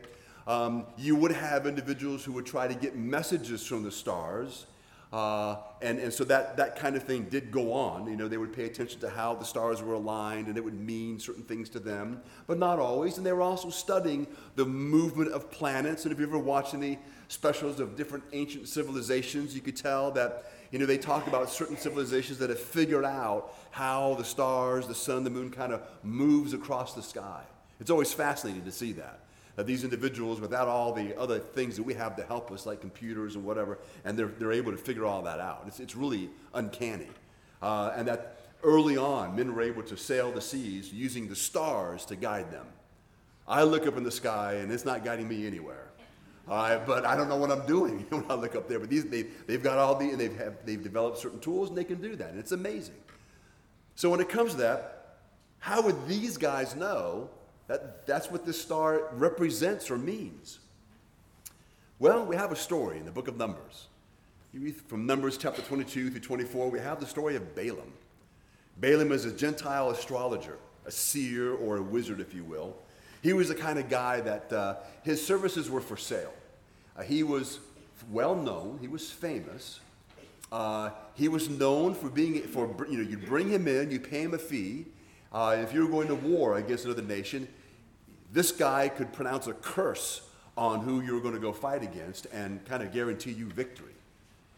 Um, 0.47 0.85
you 0.97 1.15
would 1.15 1.31
have 1.31 1.65
individuals 1.65 2.23
who 2.23 2.31
would 2.33 2.45
try 2.45 2.67
to 2.67 2.75
get 2.75 2.95
messages 2.95 3.65
from 3.65 3.83
the 3.83 3.91
stars. 3.91 4.67
Uh, 5.11 5.57
and, 5.81 5.97
and 5.99 6.11
so 6.11 6.23
that, 6.25 6.57
that 6.57 6.75
kind 6.75 6.95
of 6.95 7.03
thing 7.03 7.23
did 7.29 7.51
go 7.51 7.71
on. 7.71 8.05
You 8.07 8.17
know, 8.17 8.27
they 8.27 8.37
would 8.37 8.53
pay 8.53 8.65
attention 8.65 8.99
to 8.99 9.09
how 9.09 9.33
the 9.33 9.45
stars 9.45 9.81
were 9.81 9.93
aligned 9.93 10.47
and 10.47 10.57
it 10.57 10.63
would 10.63 10.79
mean 10.79 11.19
certain 11.19 11.43
things 11.43 11.69
to 11.69 11.79
them, 11.79 12.21
but 12.47 12.59
not 12.59 12.79
always. 12.79 13.17
And 13.17 13.25
they 13.25 13.31
were 13.31 13.41
also 13.41 13.69
studying 13.69 14.27
the 14.55 14.65
movement 14.65 15.31
of 15.31 15.49
planets. 15.49 16.03
And 16.03 16.11
if 16.11 16.19
you 16.19 16.27
ever 16.27 16.37
watched 16.37 16.73
any 16.73 16.99
specials 17.27 17.79
of 17.79 17.95
different 17.95 18.23
ancient 18.33 18.67
civilizations, 18.67 19.55
you 19.55 19.61
could 19.61 19.77
tell 19.77 20.11
that 20.11 20.51
you 20.75 20.79
know, 20.79 20.85
they 20.85 20.97
talk 20.97 21.27
about 21.27 21.49
certain 21.49 21.77
civilizations 21.77 22.37
that 22.39 22.49
have 22.49 22.59
figured 22.59 23.05
out 23.05 23.55
how 23.71 24.15
the 24.15 24.25
stars, 24.25 24.89
the 24.89 24.93
sun, 24.93 25.23
the 25.23 25.29
moon 25.29 25.49
kind 25.49 25.71
of 25.71 25.81
moves 26.03 26.53
across 26.53 26.93
the 26.93 27.01
sky. 27.01 27.43
It's 27.79 27.89
always 27.89 28.11
fascinating 28.11 28.65
to 28.65 28.73
see 28.73 28.91
that. 28.91 29.21
That 29.55 29.67
these 29.67 29.85
individuals, 29.85 30.41
without 30.41 30.67
all 30.67 30.91
the 30.91 31.17
other 31.17 31.39
things 31.39 31.77
that 31.77 31.83
we 31.83 31.93
have 31.93 32.17
to 32.17 32.23
help 32.23 32.51
us, 32.51 32.65
like 32.65 32.81
computers 32.81 33.35
and 33.35 33.45
whatever, 33.45 33.79
and 34.03 34.19
they're, 34.19 34.27
they're 34.27 34.51
able 34.51 34.73
to 34.73 34.77
figure 34.77 35.05
all 35.05 35.21
that 35.21 35.39
out. 35.39 35.63
It's, 35.65 35.79
it's 35.79 35.95
really 35.95 36.29
uncanny. 36.53 37.07
Uh, 37.61 37.93
and 37.95 38.05
that 38.09 38.35
early 38.61 38.97
on, 38.97 39.33
men 39.33 39.55
were 39.55 39.61
able 39.61 39.83
to 39.83 39.95
sail 39.95 40.29
the 40.29 40.41
seas 40.41 40.91
using 40.91 41.29
the 41.29 41.37
stars 41.37 42.03
to 42.07 42.17
guide 42.17 42.51
them. 42.51 42.65
I 43.47 43.63
look 43.63 43.87
up 43.87 43.95
in 43.95 44.03
the 44.03 44.11
sky 44.11 44.55
and 44.55 44.69
it's 44.73 44.83
not 44.83 45.05
guiding 45.05 45.29
me 45.29 45.47
anywhere. 45.47 45.84
Uh, 46.47 46.79
but 46.85 47.05
I 47.05 47.15
don't 47.15 47.27
know 47.27 47.37
what 47.37 47.51
I'm 47.51 47.65
doing 47.65 47.99
when 48.09 48.25
I 48.29 48.35
look 48.35 48.55
up 48.55 48.67
there. 48.67 48.79
But 48.79 48.89
these, 48.89 49.05
they, 49.05 49.23
they've 49.47 49.63
got 49.63 49.77
all 49.77 49.95
the, 49.95 50.09
and 50.09 50.19
they've, 50.19 50.37
have, 50.37 50.57
they've 50.65 50.81
developed 50.81 51.17
certain 51.17 51.39
tools 51.39 51.69
and 51.69 51.77
they 51.77 51.83
can 51.83 52.01
do 52.01 52.15
that. 52.15 52.29
And 52.29 52.39
it's 52.39 52.51
amazing. 52.51 52.95
So 53.95 54.09
when 54.09 54.19
it 54.19 54.29
comes 54.29 54.51
to 54.51 54.57
that, 54.57 55.17
how 55.59 55.81
would 55.81 56.07
these 56.07 56.37
guys 56.37 56.75
know 56.75 57.29
that 57.67 58.05
that's 58.05 58.29
what 58.29 58.45
this 58.45 58.61
star 58.61 59.09
represents 59.13 59.89
or 59.89 59.97
means? 59.97 60.59
Well, 61.97 62.25
we 62.25 62.35
have 62.35 62.51
a 62.51 62.55
story 62.55 62.97
in 62.97 63.05
the 63.05 63.11
book 63.11 63.27
of 63.27 63.37
Numbers. 63.37 63.87
From 64.87 65.05
Numbers 65.05 65.37
chapter 65.37 65.61
22 65.61 66.11
through 66.11 66.19
24, 66.19 66.69
we 66.69 66.79
have 66.79 66.99
the 66.99 67.05
story 67.05 67.35
of 67.35 67.55
Balaam. 67.55 67.91
Balaam 68.77 69.11
is 69.11 69.25
a 69.25 69.31
Gentile 69.31 69.89
astrologer, 69.89 70.57
a 70.85 70.91
seer 70.91 71.53
or 71.53 71.77
a 71.77 71.81
wizard, 71.81 72.19
if 72.19 72.33
you 72.33 72.43
will. 72.43 72.75
He 73.25 73.33
was 73.33 73.47
the 73.47 73.55
kind 73.55 73.79
of 73.79 73.89
guy 73.89 74.21
that 74.21 74.53
uh, 74.53 74.75
his 75.01 75.25
services 75.25 75.67
were 75.67 75.81
for 75.81 75.97
sale. 75.97 76.31
Uh, 76.95 77.01
he 77.01 77.23
was 77.23 77.57
well 78.11 78.35
known, 78.35 78.77
he 78.79 78.87
was 78.87 79.09
famous. 79.09 79.79
Uh, 80.51 80.91
he 81.15 81.27
was 81.27 81.49
known 81.49 81.95
for 81.95 82.07
being, 82.07 82.39
for, 82.43 82.67
you 82.87 82.99
know, 82.99 83.09
you'd 83.09 83.25
bring 83.25 83.49
him 83.49 83.67
in, 83.67 83.89
you 83.89 83.99
pay 83.99 84.21
him 84.21 84.35
a 84.35 84.37
fee. 84.37 84.85
Uh, 85.33 85.57
if 85.59 85.73
you 85.73 85.81
were 85.83 85.91
going 85.91 86.07
to 86.07 86.13
war 86.13 86.57
against 86.57 86.85
another 86.85 87.01
nation, 87.01 87.47
this 88.31 88.51
guy 88.51 88.89
could 88.89 89.11
pronounce 89.11 89.47
a 89.47 89.53
curse 89.53 90.21
on 90.55 90.81
who 90.81 91.01
you 91.01 91.15
were 91.15 91.19
going 91.19 91.33
to 91.33 91.41
go 91.41 91.51
fight 91.51 91.81
against 91.81 92.27
and 92.27 92.63
kind 92.65 92.83
of 92.83 92.93
guarantee 92.93 93.31
you 93.31 93.47
victory. 93.47 93.95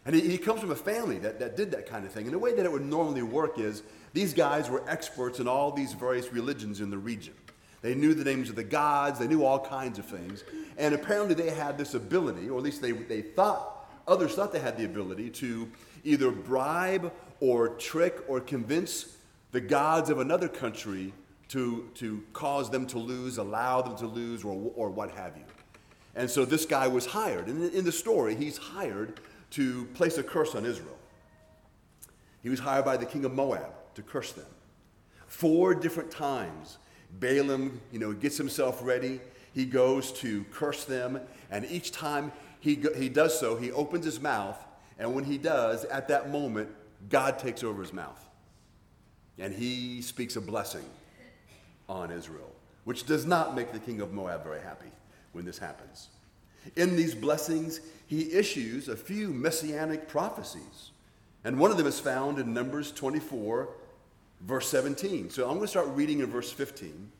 And 0.04 0.14
he, 0.14 0.20
he 0.20 0.36
comes 0.36 0.60
from 0.60 0.72
a 0.72 0.76
family 0.76 1.18
that, 1.20 1.38
that 1.38 1.56
did 1.56 1.70
that 1.70 1.86
kind 1.86 2.04
of 2.04 2.12
thing. 2.12 2.26
And 2.26 2.34
the 2.34 2.38
way 2.38 2.54
that 2.54 2.66
it 2.66 2.70
would 2.70 2.84
normally 2.84 3.22
work 3.22 3.58
is 3.58 3.82
these 4.12 4.34
guys 4.34 4.68
were 4.68 4.86
experts 4.86 5.40
in 5.40 5.48
all 5.48 5.72
these 5.72 5.94
various 5.94 6.30
religions 6.34 6.82
in 6.82 6.90
the 6.90 6.98
region. 6.98 7.32
They 7.80 7.94
knew 7.94 8.14
the 8.14 8.24
names 8.24 8.50
of 8.50 8.56
the 8.56 8.64
gods, 8.64 9.18
they 9.18 9.28
knew 9.28 9.44
all 9.44 9.60
kinds 9.60 9.98
of 9.98 10.06
things. 10.06 10.44
And 10.76 10.94
apparently 10.94 11.34
they 11.34 11.50
had 11.50 11.78
this 11.78 11.94
ability, 11.94 12.48
or 12.48 12.58
at 12.58 12.64
least 12.64 12.82
they, 12.82 12.92
they 12.92 13.22
thought, 13.22 13.88
others 14.06 14.34
thought 14.34 14.52
they 14.52 14.58
had 14.58 14.76
the 14.76 14.84
ability 14.84 15.30
to 15.30 15.70
either 16.04 16.30
bribe 16.30 17.12
or 17.40 17.68
trick 17.70 18.18
or 18.26 18.40
convince 18.40 19.16
the 19.52 19.60
gods 19.60 20.10
of 20.10 20.18
another 20.18 20.48
country 20.48 21.12
to, 21.48 21.88
to 21.94 22.22
cause 22.32 22.70
them 22.70 22.86
to 22.88 22.98
lose, 22.98 23.38
allow 23.38 23.80
them 23.80 23.96
to 23.96 24.06
lose, 24.06 24.44
or, 24.44 24.72
or 24.74 24.90
what 24.90 25.10
have 25.12 25.36
you. 25.36 25.44
And 26.14 26.28
so 26.28 26.44
this 26.44 26.66
guy 26.66 26.88
was 26.88 27.06
hired. 27.06 27.46
And 27.46 27.72
in 27.72 27.84
the 27.84 27.92
story, 27.92 28.34
he's 28.34 28.58
hired 28.58 29.20
to 29.52 29.86
place 29.94 30.18
a 30.18 30.22
curse 30.22 30.54
on 30.54 30.66
Israel. 30.66 30.98
He 32.42 32.50
was 32.50 32.60
hired 32.60 32.84
by 32.84 32.96
the 32.96 33.06
king 33.06 33.24
of 33.24 33.32
Moab 33.32 33.72
to 33.94 34.02
curse 34.02 34.32
them. 34.32 34.46
Four 35.26 35.74
different 35.74 36.10
times 36.10 36.78
Balaam, 37.10 37.80
you 37.92 37.98
know, 37.98 38.12
gets 38.12 38.36
himself 38.36 38.80
ready. 38.82 39.20
He 39.54 39.64
goes 39.64 40.12
to 40.14 40.44
curse 40.52 40.84
them, 40.84 41.20
and 41.50 41.64
each 41.66 41.90
time 41.90 42.32
he, 42.60 42.76
go, 42.76 42.94
he 42.94 43.08
does 43.08 43.38
so, 43.38 43.56
he 43.56 43.72
opens 43.72 44.04
his 44.04 44.20
mouth, 44.20 44.56
and 44.98 45.14
when 45.14 45.24
he 45.24 45.38
does, 45.38 45.84
at 45.86 46.08
that 46.08 46.30
moment, 46.30 46.68
God 47.08 47.38
takes 47.38 47.62
over 47.62 47.82
his 47.82 47.92
mouth. 47.92 48.24
And 49.38 49.54
he 49.54 50.02
speaks 50.02 50.36
a 50.36 50.40
blessing 50.40 50.84
on 51.88 52.10
Israel, 52.10 52.52
which 52.84 53.06
does 53.06 53.24
not 53.24 53.54
make 53.54 53.72
the 53.72 53.78
king 53.78 54.00
of 54.00 54.12
Moab 54.12 54.42
very 54.42 54.60
happy 54.60 54.90
when 55.32 55.44
this 55.44 55.58
happens. 55.58 56.08
In 56.76 56.96
these 56.96 57.14
blessings, 57.14 57.80
he 58.06 58.32
issues 58.32 58.88
a 58.88 58.96
few 58.96 59.28
messianic 59.28 60.08
prophecies. 60.08 60.90
And 61.44 61.58
one 61.58 61.70
of 61.70 61.76
them 61.76 61.86
is 61.86 62.00
found 62.00 62.38
in 62.38 62.52
Numbers 62.52 62.90
24, 62.92 63.68
verse 64.40 64.68
17. 64.68 65.30
So 65.30 65.44
I'm 65.44 65.54
going 65.54 65.62
to 65.62 65.68
start 65.68 65.88
reading 65.88 66.20
in 66.20 66.26
verse 66.26 66.50
15. 66.52 67.12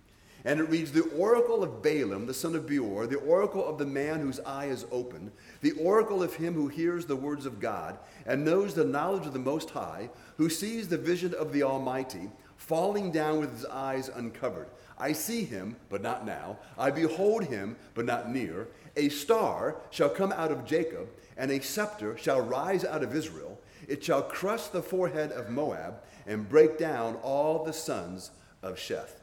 And 0.45 0.61
it 0.61 0.69
reads 0.71 0.93
The 0.93 1.09
oracle 1.17 1.63
of 1.63 1.83
Balaam, 1.83 2.27
the 2.27 2.35
son 2.35 2.55
of 2.55 2.67
Beor, 2.67 3.07
the 3.07 3.19
oracle 3.19 3.67
of 3.67 3.77
the 3.77 3.87
man 3.87 4.21
whose 4.21 4.41
eye 4.41 4.67
is 4.67 4.87
open, 4.91 5.33
the 5.61 5.73
oracle 5.73 6.23
of 6.23 6.35
him 6.35 6.55
who 6.55 6.69
hears 6.69 7.07
the 7.07 7.17
words 7.17 7.45
of 7.45 7.61
God 7.61 7.99
and 8.25 8.45
knows 8.45 8.75
the 8.75 8.85
knowledge 8.85 9.27
of 9.27 9.33
the 9.33 9.39
Most 9.39 9.71
High, 9.71 10.11
who 10.37 10.49
sees 10.49 10.89
the 10.89 10.99
vision 10.99 11.35
of 11.35 11.53
the 11.53 11.65
Almighty, 11.65 12.31
falling 12.57 13.11
down 13.11 13.41
with 13.41 13.53
his 13.53 13.67
eyes 13.67 14.09
uncovered. 14.09 14.69
I 14.99 15.13
see 15.13 15.45
him, 15.45 15.77
but 15.91 16.03
not 16.03 16.27
now. 16.27 16.59
I 16.77 16.91
behold 16.91 17.45
him, 17.45 17.77
but 17.95 18.05
not 18.05 18.31
near. 18.31 18.69
A 18.97 19.09
star 19.09 19.77
shall 19.91 20.09
come 20.09 20.33
out 20.33 20.51
of 20.51 20.65
Jacob, 20.65 21.09
and 21.37 21.51
a 21.51 21.63
scepter 21.63 22.17
shall 22.17 22.41
rise 22.41 22.85
out 22.85 23.05
of 23.05 23.15
Israel. 23.15 23.58
It 23.89 24.05
shall 24.05 24.23
crush 24.23 24.67
the 24.67 24.83
forehead 24.83 25.33
of 25.33 25.49
Moab 25.49 26.03
and 26.27 26.49
break 26.49 26.79
down 26.79 27.17
all 27.17 27.65
the 27.65 27.73
sons 27.73 28.31
of 28.63 28.77
Sheth. 28.77 29.23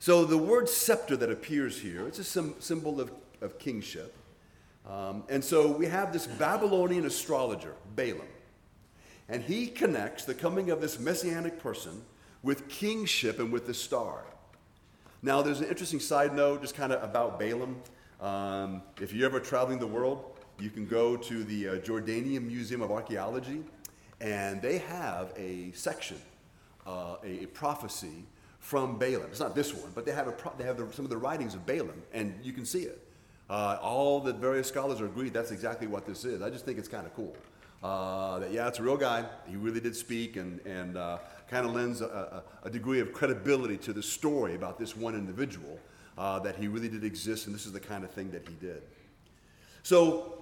So 0.00 0.24
the 0.24 0.38
word 0.38 0.68
scepter 0.68 1.16
that 1.16 1.30
appears 1.30 1.80
here, 1.80 2.06
it's 2.06 2.18
a 2.18 2.24
sim- 2.24 2.54
symbol 2.58 3.00
of, 3.00 3.12
of 3.42 3.58
kingship. 3.58 4.14
Um, 4.88 5.24
and 5.28 5.44
so 5.44 5.70
we 5.70 5.86
have 5.86 6.12
this 6.12 6.26
Babylonian 6.26 7.04
astrologer, 7.04 7.74
Balaam. 7.94 8.28
And 9.28 9.42
he 9.42 9.66
connects 9.66 10.24
the 10.24 10.34
coming 10.34 10.70
of 10.70 10.80
this 10.80 10.98
messianic 10.98 11.60
person 11.60 12.02
with 12.42 12.68
kingship 12.68 13.38
and 13.38 13.52
with 13.52 13.66
the 13.66 13.74
star. 13.74 14.24
Now, 15.20 15.42
there's 15.42 15.60
an 15.60 15.66
interesting 15.66 16.00
side 16.00 16.34
note 16.34 16.62
just 16.62 16.74
kind 16.74 16.92
of 16.92 17.02
about 17.02 17.38
Balaam. 17.38 17.76
Um, 18.20 18.82
if 19.00 19.12
you're 19.12 19.26
ever 19.26 19.40
traveling 19.40 19.78
the 19.78 19.86
world, 19.86 20.37
you 20.60 20.70
can 20.70 20.86
go 20.86 21.16
to 21.16 21.44
the 21.44 21.68
uh, 21.68 21.74
Jordanian 21.76 22.46
Museum 22.46 22.82
of 22.82 22.90
Archaeology, 22.90 23.62
and 24.20 24.60
they 24.60 24.78
have 24.78 25.32
a 25.36 25.70
section, 25.72 26.20
uh, 26.86 27.16
a, 27.22 27.44
a, 27.44 27.46
prophecy 27.46 28.24
from 28.58 28.98
Balaam. 28.98 29.28
It's 29.30 29.40
not 29.40 29.54
this 29.54 29.72
one, 29.72 29.92
but 29.94 30.04
they 30.04 30.12
have, 30.12 30.26
a 30.26 30.32
pro- 30.32 30.52
they 30.58 30.64
have 30.64 30.76
the, 30.76 30.92
some 30.92 31.04
of 31.04 31.10
the 31.10 31.16
writings 31.16 31.54
of 31.54 31.64
Balaam, 31.64 32.02
and 32.12 32.34
you 32.42 32.52
can 32.52 32.64
see 32.64 32.80
it. 32.80 33.04
Uh, 33.48 33.78
all 33.80 34.20
the 34.20 34.32
various 34.32 34.68
scholars 34.68 35.00
are 35.00 35.06
agreed 35.06 35.32
that's 35.32 35.52
exactly 35.52 35.86
what 35.86 36.06
this 36.06 36.24
is. 36.24 36.42
I 36.42 36.50
just 36.50 36.64
think 36.64 36.78
it's 36.78 36.88
kind 36.88 37.06
of 37.06 37.14
cool. 37.14 37.34
Uh, 37.82 38.40
that, 38.40 38.52
yeah, 38.52 38.66
it's 38.66 38.80
a 38.80 38.82
real 38.82 38.96
guy. 38.96 39.24
He 39.46 39.56
really 39.56 39.80
did 39.80 39.94
speak 39.94 40.36
and, 40.36 40.60
and 40.66 40.96
uh, 40.96 41.18
kind 41.48 41.64
of 41.64 41.74
lends 41.74 42.00
a, 42.00 42.42
a, 42.64 42.70
degree 42.70 43.00
of 43.00 43.12
credibility 43.12 43.76
to 43.78 43.92
the 43.92 44.02
story 44.02 44.56
about 44.56 44.78
this 44.78 44.96
one 44.96 45.14
individual, 45.14 45.78
uh, 46.18 46.40
that 46.40 46.56
he 46.56 46.66
really 46.66 46.88
did 46.88 47.04
exist, 47.04 47.46
and 47.46 47.54
this 47.54 47.66
is 47.66 47.72
the 47.72 47.80
kind 47.80 48.02
of 48.02 48.10
thing 48.10 48.30
that 48.32 48.46
he 48.46 48.54
did. 48.54 48.82
So, 49.84 50.37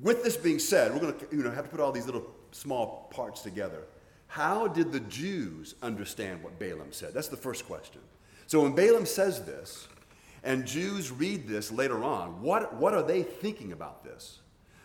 with 0.00 0.22
this 0.22 0.36
being 0.36 0.58
said, 0.58 0.92
we're 0.92 1.00
going 1.00 1.18
to 1.18 1.26
you 1.30 1.42
know, 1.42 1.50
have 1.50 1.64
to 1.64 1.70
put 1.70 1.80
all 1.80 1.92
these 1.92 2.06
little 2.06 2.26
small 2.52 3.08
parts 3.12 3.42
together. 3.42 3.84
How 4.26 4.66
did 4.66 4.92
the 4.92 5.00
Jews 5.00 5.74
understand 5.82 6.42
what 6.42 6.58
Balaam 6.58 6.92
said? 6.92 7.14
That's 7.14 7.28
the 7.28 7.36
first 7.36 7.66
question. 7.66 8.00
So 8.46 8.62
when 8.62 8.74
Balaam 8.74 9.06
says 9.06 9.44
this, 9.44 9.88
and 10.42 10.66
Jews 10.66 11.10
read 11.10 11.48
this 11.48 11.72
later 11.72 12.04
on, 12.04 12.40
what, 12.40 12.74
what 12.76 12.94
are 12.94 13.02
they 13.02 13.22
thinking 13.22 13.72
about 13.72 14.04
this? 14.04 14.40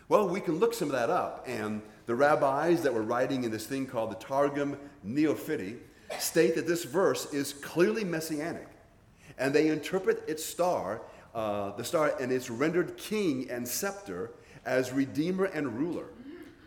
Well, 0.08 0.28
we 0.28 0.40
can 0.40 0.58
look 0.58 0.74
some 0.74 0.88
of 0.88 0.92
that 0.92 1.10
up. 1.10 1.44
And 1.46 1.82
the 2.06 2.14
rabbis 2.14 2.82
that 2.82 2.92
were 2.92 3.02
writing 3.02 3.44
in 3.44 3.50
this 3.50 3.66
thing 3.66 3.86
called 3.86 4.10
the 4.10 4.16
Targum 4.16 4.76
Neophiti 5.06 5.78
state 6.18 6.54
that 6.56 6.66
this 6.66 6.84
verse 6.84 7.32
is 7.32 7.52
clearly 7.52 8.04
messianic. 8.04 8.66
And 9.38 9.54
they 9.54 9.68
interpret 9.68 10.22
its 10.28 10.44
star, 10.44 11.02
uh, 11.34 11.74
the 11.76 11.84
star, 11.84 12.14
and 12.20 12.32
its 12.32 12.50
rendered 12.50 12.96
king 12.96 13.48
and 13.50 13.66
scepter 13.66 14.32
as 14.64 14.92
redeemer 14.92 15.44
and 15.46 15.78
ruler. 15.78 16.06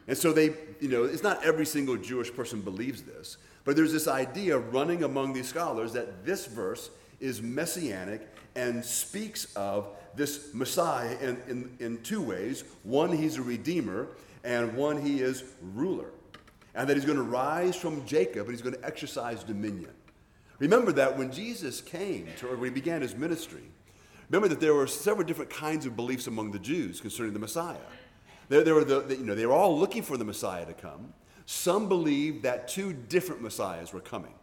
And 0.07 0.17
so 0.17 0.33
they, 0.33 0.53
you 0.79 0.89
know, 0.89 1.03
it's 1.03 1.23
not 1.23 1.43
every 1.43 1.65
single 1.65 1.97
Jewish 1.97 2.33
person 2.33 2.61
believes 2.61 3.01
this, 3.01 3.37
but 3.63 3.75
there's 3.75 3.91
this 3.91 4.07
idea 4.07 4.57
running 4.57 5.03
among 5.03 5.33
these 5.33 5.47
scholars 5.47 5.93
that 5.93 6.25
this 6.25 6.45
verse 6.45 6.89
is 7.19 7.41
messianic 7.41 8.27
and 8.55 8.83
speaks 8.85 9.53
of 9.55 9.87
this 10.15 10.53
Messiah 10.53 11.17
in, 11.19 11.41
in, 11.47 11.77
in 11.79 12.01
two 12.03 12.21
ways. 12.21 12.63
One, 12.83 13.11
he's 13.11 13.37
a 13.37 13.41
redeemer, 13.41 14.07
and 14.43 14.75
one, 14.75 15.01
he 15.01 15.21
is 15.21 15.43
ruler. 15.61 16.11
And 16.75 16.87
that 16.89 16.95
he's 16.95 17.05
going 17.05 17.17
to 17.17 17.23
rise 17.23 17.75
from 17.75 18.05
Jacob 18.05 18.47
and 18.47 18.51
he's 18.51 18.61
going 18.61 18.75
to 18.75 18.85
exercise 18.85 19.43
dominion. 19.43 19.91
Remember 20.59 20.91
that 20.93 21.17
when 21.17 21.31
Jesus 21.31 21.81
came 21.81 22.27
to, 22.39 22.47
or 22.47 22.55
when 22.55 22.65
he 22.65 22.73
began 22.73 23.01
his 23.01 23.15
ministry, 23.15 23.63
remember 24.29 24.47
that 24.47 24.59
there 24.59 24.73
were 24.73 24.87
several 24.87 25.25
different 25.25 25.49
kinds 25.49 25.85
of 25.85 25.95
beliefs 25.95 26.27
among 26.27 26.51
the 26.51 26.59
Jews 26.59 27.01
concerning 27.01 27.33
the 27.33 27.39
Messiah. 27.39 27.77
They, 28.49 28.63
they, 28.63 28.71
were 28.71 28.83
the, 28.83 29.15
you 29.15 29.25
know, 29.25 29.35
they 29.35 29.45
were 29.45 29.53
all 29.53 29.77
looking 29.77 30.03
for 30.03 30.17
the 30.17 30.25
Messiah 30.25 30.65
to 30.65 30.73
come. 30.73 31.13
Some 31.45 31.87
believed 31.87 32.43
that 32.43 32.67
two 32.67 32.93
different 32.93 33.41
Messiahs 33.41 33.93
were 33.93 33.99
coming. 33.99 34.33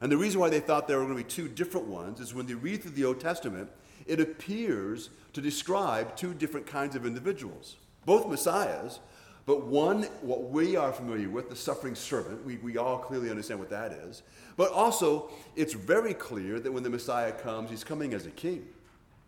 And 0.00 0.10
the 0.10 0.16
reason 0.16 0.40
why 0.40 0.50
they 0.50 0.60
thought 0.60 0.86
there 0.86 0.98
were 0.98 1.04
going 1.04 1.16
to 1.16 1.24
be 1.24 1.28
two 1.28 1.48
different 1.48 1.86
ones 1.86 2.20
is 2.20 2.34
when 2.34 2.46
they 2.46 2.54
read 2.54 2.82
through 2.82 2.92
the 2.92 3.04
Old 3.04 3.20
Testament, 3.20 3.70
it 4.06 4.20
appears 4.20 5.10
to 5.32 5.40
describe 5.40 6.16
two 6.16 6.34
different 6.34 6.66
kinds 6.66 6.94
of 6.94 7.06
individuals, 7.06 7.76
both 8.04 8.28
Messiahs, 8.28 9.00
But 9.46 9.66
one, 9.66 10.04
what 10.22 10.44
we 10.44 10.76
are 10.76 10.92
familiar 10.92 11.28
with, 11.28 11.50
the 11.50 11.56
suffering 11.56 11.94
servant, 11.94 12.44
we, 12.44 12.56
we 12.58 12.78
all 12.78 12.98
clearly 12.98 13.28
understand 13.28 13.60
what 13.60 13.68
that 13.70 13.92
is. 13.92 14.22
But 14.56 14.72
also, 14.72 15.30
it's 15.54 15.74
very 15.74 16.14
clear 16.14 16.58
that 16.60 16.72
when 16.72 16.82
the 16.82 16.90
Messiah 16.90 17.32
comes, 17.32 17.68
he's 17.70 17.84
coming 17.84 18.14
as 18.14 18.24
a 18.24 18.30
king. 18.30 18.66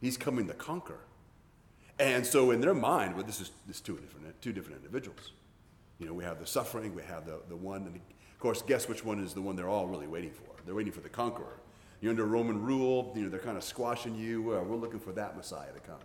He's 0.01 0.17
coming 0.17 0.47
to 0.49 0.55
conquer. 0.55 0.99
And 1.99 2.27
so 2.27 2.51
in 2.51 2.61
their 2.61 2.75
mind, 2.75 3.15
well, 3.15 3.25
this 3.25 3.41
is, 3.41 3.51
this 3.67 3.77
is 3.77 3.83
two, 3.83 3.97
different, 3.97 4.41
two 4.43 4.53
different 4.53 4.79
individuals. 4.79 5.33
You 5.99 6.07
know, 6.07 6.13
we 6.13 6.25
have 6.25 6.39
the 6.39 6.47
suffering, 6.47 6.95
we 6.95 7.03
have 7.03 7.25
the, 7.25 7.41
the 7.49 7.57
one, 7.57 7.83
and 7.83 7.97
of 7.97 8.39
course, 8.39 8.61
guess 8.61 8.87
which 8.89 9.05
one 9.05 9.19
is 9.19 9.33
the 9.33 9.41
one 9.41 9.57
they're 9.57 9.69
all 9.69 9.87
really 9.87 10.07
waiting 10.07 10.31
for? 10.31 10.45
They're 10.67 10.75
waiting 10.75 10.93
for 10.93 11.01
the 11.01 11.09
conqueror. 11.09 11.59
You're 12.01 12.11
under 12.11 12.27
Roman 12.27 12.61
rule, 12.61 13.13
you 13.17 13.23
know, 13.23 13.31
they're 13.31 13.41
kind 13.41 13.57
of 13.57 13.65
squashing 13.65 14.15
you. 14.15 14.43
Well, 14.43 14.63
we're 14.65 14.77
looking 14.77 15.01
for 15.01 15.13
that 15.13 15.37
Messiah 15.37 15.73
to 15.73 15.81
come. 15.81 15.97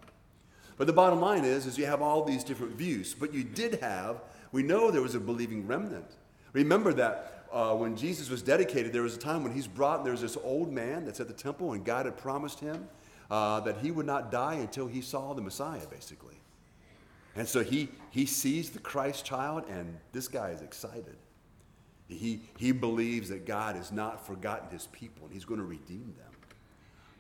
But 0.78 0.88
the 0.88 0.94
bottom 0.94 1.20
line 1.20 1.44
is, 1.44 1.66
is 1.66 1.78
you 1.78 1.86
have 1.86 2.02
all 2.02 2.24
these 2.24 2.46
different 2.46 2.74
views. 2.74 3.14
But 3.14 3.34
you 3.34 3.44
did 3.44 3.82
have, 3.82 4.22
we 4.54 4.64
know 4.64 4.90
there 4.90 5.02
was 5.02 5.16
a 5.16 5.20
believing 5.20 5.68
remnant. 5.68 6.16
Remember 6.54 6.94
that 6.94 7.46
uh, 7.52 7.76
when 7.76 7.98
Jesus 7.98 8.30
was 8.30 8.42
dedicated, 8.42 8.94
there 8.94 9.02
was 9.02 9.16
a 9.16 9.20
time 9.20 9.44
when 9.44 9.52
he's 9.54 9.68
brought, 9.68 10.06
there 10.06 10.14
was 10.14 10.22
this 10.22 10.38
old 10.42 10.72
man 10.72 11.06
that's 11.06 11.20
at 11.20 11.28
the 11.28 11.34
temple, 11.34 11.74
and 11.74 11.84
God 11.84 12.06
had 12.06 12.18
promised 12.18 12.62
him 12.62 12.88
uh, 13.32 13.62
that 13.62 13.78
he 13.78 13.92
would 13.92 14.06
not 14.06 14.30
die 14.30 14.56
until 14.56 14.88
he 14.88 15.02
saw 15.02 15.34
the 15.34 15.42
Messiah, 15.42 15.88
basically. 15.90 16.36
And 17.36 17.48
so 17.48 17.64
he, 17.64 17.88
he 18.10 18.26
sees 18.26 18.70
the 18.72 18.80
Christ 18.80 19.24
child, 19.24 19.64
and 19.70 19.98
this 20.12 20.28
guy 20.28 20.50
is 20.50 20.62
excited. 20.62 21.16
He, 22.10 22.42
he 22.58 22.74
believes 22.74 23.30
that 23.30 23.46
God 23.46 23.78
has 23.78 23.90
not 23.90 24.28
forgotten 24.28 24.70
his 24.70 24.88
people, 24.88 25.26
and 25.26 25.34
he's 25.34 25.46
going 25.46 25.62
to 25.62 25.66
redeem 25.66 26.14
them. 26.18 26.28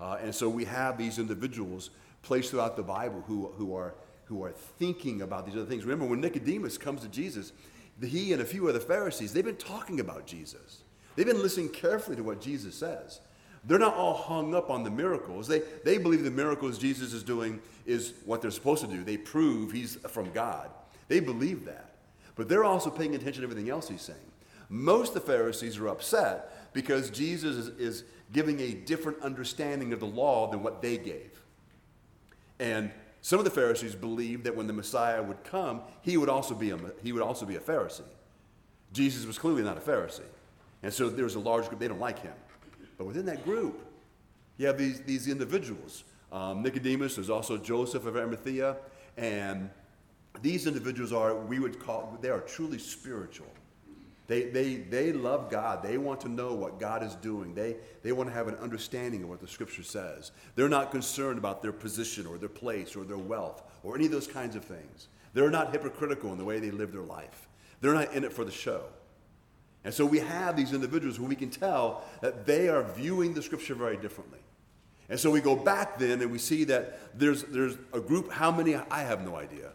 Uh, 0.01 0.18
and 0.22 0.36
so 0.36 0.50
we 0.50 0.65
have 0.65 0.98
these 0.98 1.18
individuals 1.18 1.91
placed 2.24 2.51
throughout 2.51 2.75
the 2.75 2.84
Bible 2.84 3.24
who, 3.25 3.48
who, 3.56 3.74
are, 3.74 3.96
who 4.25 4.44
are 4.44 4.51
thinking 4.51 5.22
about 5.22 5.46
these 5.46 5.56
other 5.56 5.65
things. 5.65 5.86
Remember, 5.86 6.06
when 6.06 6.20
Nicodemus 6.20 6.77
comes 6.77 7.03
to 7.03 7.08
Jesus, 7.08 7.53
he 8.01 8.34
and 8.34 8.41
a 8.41 8.46
few 8.46 8.68
other 8.68 8.82
Pharisees, 8.82 9.32
they've 9.32 9.46
been 9.46 9.56
talking 9.56 10.01
about 10.01 10.27
Jesus. 10.27 10.82
They've 11.15 11.25
been 11.25 11.41
listening 11.41 11.70
carefully 11.70 12.18
to 12.18 12.24
what 12.24 12.41
Jesus 12.41 12.75
says. 12.75 13.22
They're 13.63 13.80
not 13.80 13.96
all 13.96 14.15
hung 14.15 14.56
up 14.56 14.70
on 14.70 14.84
the 14.84 14.89
miracles. 14.89 15.48
They, 15.48 15.62
they 15.84 15.98
believe 15.98 16.24
the 16.24 16.32
miracles 16.32 16.77
Jesus 16.77 17.13
is 17.13 17.24
doing 17.24 17.62
is 17.86 18.13
what 18.25 18.41
they're 18.41 18.51
supposed 18.51 18.84
to 18.84 18.88
do. 18.88 19.03
They 19.03 19.18
prove 19.18 19.72
he's 19.72 19.96
from 20.08 20.32
God. 20.32 20.70
They 21.08 21.20
believe 21.20 21.65
that. 21.65 21.96
But 22.36 22.50
they're 22.50 22.63
also 22.63 22.89
paying 22.89 23.13
attention 23.13 23.41
to 23.41 23.50
everything 23.50 23.70
else 23.70 23.88
he's 23.88 24.01
saying. 24.01 24.20
Most 24.70 25.10
of 25.10 25.25
the 25.25 25.32
Pharisees 25.32 25.77
are 25.77 25.89
upset 25.89 26.74
because 26.74 27.10
Jesus 27.10 27.56
is, 27.56 27.68
is 27.77 28.03
giving 28.32 28.60
a 28.62 28.72
different 28.72 29.22
understanding 29.22 29.94
of 29.94 30.00
the 30.00 30.08
law 30.08 30.50
than 30.50 30.63
what 30.63 30.82
they 30.82 30.98
gave. 30.98 31.41
And 32.60 32.91
some 33.22 33.38
of 33.38 33.46
the 33.46 33.51
Pharisees 33.51 33.94
believed 33.94 34.46
that 34.46 34.56
when 34.56 34.68
the 34.68 34.74
Messiah 34.74 35.22
would 35.22 35.44
come, 35.44 35.82
he 36.01 36.18
would 36.18 36.30
also 36.30 36.56
be 36.56 36.72
a, 36.72 36.80
he 37.03 37.12
would 37.12 37.22
also 37.22 37.46
be 37.46 37.56
a 37.56 37.60
Pharisee. 37.60 38.01
Jesus 38.94 39.25
was 39.25 39.38
clearly 39.38 39.63
not 39.63 39.77
a 39.77 39.82
Pharisee. 39.82 40.22
And 40.84 40.91
so 40.91 41.10
there 41.10 41.25
was 41.25 41.36
a 41.36 41.39
large 41.39 41.68
group, 41.68 41.80
they 41.80 41.88
don't 41.88 42.00
like 42.00 42.20
him. 42.20 42.34
But 43.01 43.08
within 43.08 43.25
that 43.25 43.43
group, 43.43 43.84
you 44.58 44.67
have 44.67 44.77
these, 44.77 45.01
these 45.01 45.27
individuals. 45.27 46.03
Um, 46.31 46.62
Nicodemus, 46.62 47.15
there's 47.15 47.31
also 47.31 47.58
Joseph 47.58 48.05
of 48.05 48.15
Arimathea, 48.15 48.77
and 49.17 49.72
these 50.43 50.67
individuals 50.67 51.12
are, 51.12 51.36
we 51.36 51.58
would 51.58 51.79
call, 51.79 52.15
they 52.22 52.29
are 52.29 52.41
truly 52.41 52.77
spiritual. 52.77 53.48
They, 54.27 54.43
they, 54.43 54.75
they 54.75 55.13
love 55.13 55.50
God. 55.50 55.81
They 55.81 55.98
want 55.98 56.22
to 56.22 56.29
know 56.29 56.53
what 56.53 56.79
God 56.79 57.01
is 57.01 57.15
doing. 57.15 57.55
They, 57.55 57.77
they 58.03 58.12
want 58.12 58.29
to 58.29 58.36
have 58.36 58.48
an 58.48 58.55
understanding 58.58 59.24
of 59.24 59.29
what 59.29 59.39
the 59.39 59.48
scripture 59.48 59.81
says. 59.81 60.29
They're 60.53 60.70
not 60.70 60.91
concerned 60.91 61.39
about 61.39 61.63
their 61.63 61.74
position 61.74 62.27
or 62.27 62.38
their 62.38 62.50
place 62.50 62.96
or 62.96 63.03
their 63.03 63.17
wealth 63.17 63.63
or 63.81 63.96
any 63.96 64.05
of 64.05 64.12
those 64.12 64.27
kinds 64.27 64.55
of 64.55 64.63
things. 64.63 65.08
They're 65.34 65.50
not 65.50 65.72
hypocritical 65.72 66.31
in 66.34 66.38
the 66.38 66.46
way 66.46 66.60
they 66.60 66.70
live 66.70 66.91
their 66.91 67.01
life. 67.01 67.48
They're 67.81 67.96
not 67.96 68.13
in 68.13 68.24
it 68.24 68.31
for 68.31 68.46
the 68.46 68.51
show. 68.51 68.84
And 69.84 69.94
so 69.94 70.06
we 70.06 70.20
have 70.20 70.56
these 70.56 70.74
individuals 70.74 71.18
who 71.18 71.26
we 71.26 71.36
can 71.36 71.50
tell 71.50 72.04
that 72.22 72.46
they 72.46 72.70
are 72.70 72.84
viewing 72.84 73.34
the 73.34 73.42
scripture 73.42 73.76
very 73.76 73.98
differently. 73.98 74.40
And 75.10 75.20
so 75.20 75.30
we 75.32 75.42
go 75.42 75.56
back 75.56 76.00
then 76.00 76.22
and 76.22 76.32
we 76.32 76.38
see 76.38 76.64
that 76.66 77.18
there's, 77.18 77.44
there's 77.44 77.75
a 77.94 78.00
group, 78.00 78.32
how 78.32 78.51
many? 78.51 78.75
I 78.75 79.01
have 79.01 79.25
no 79.25 79.36
idea. 79.36 79.72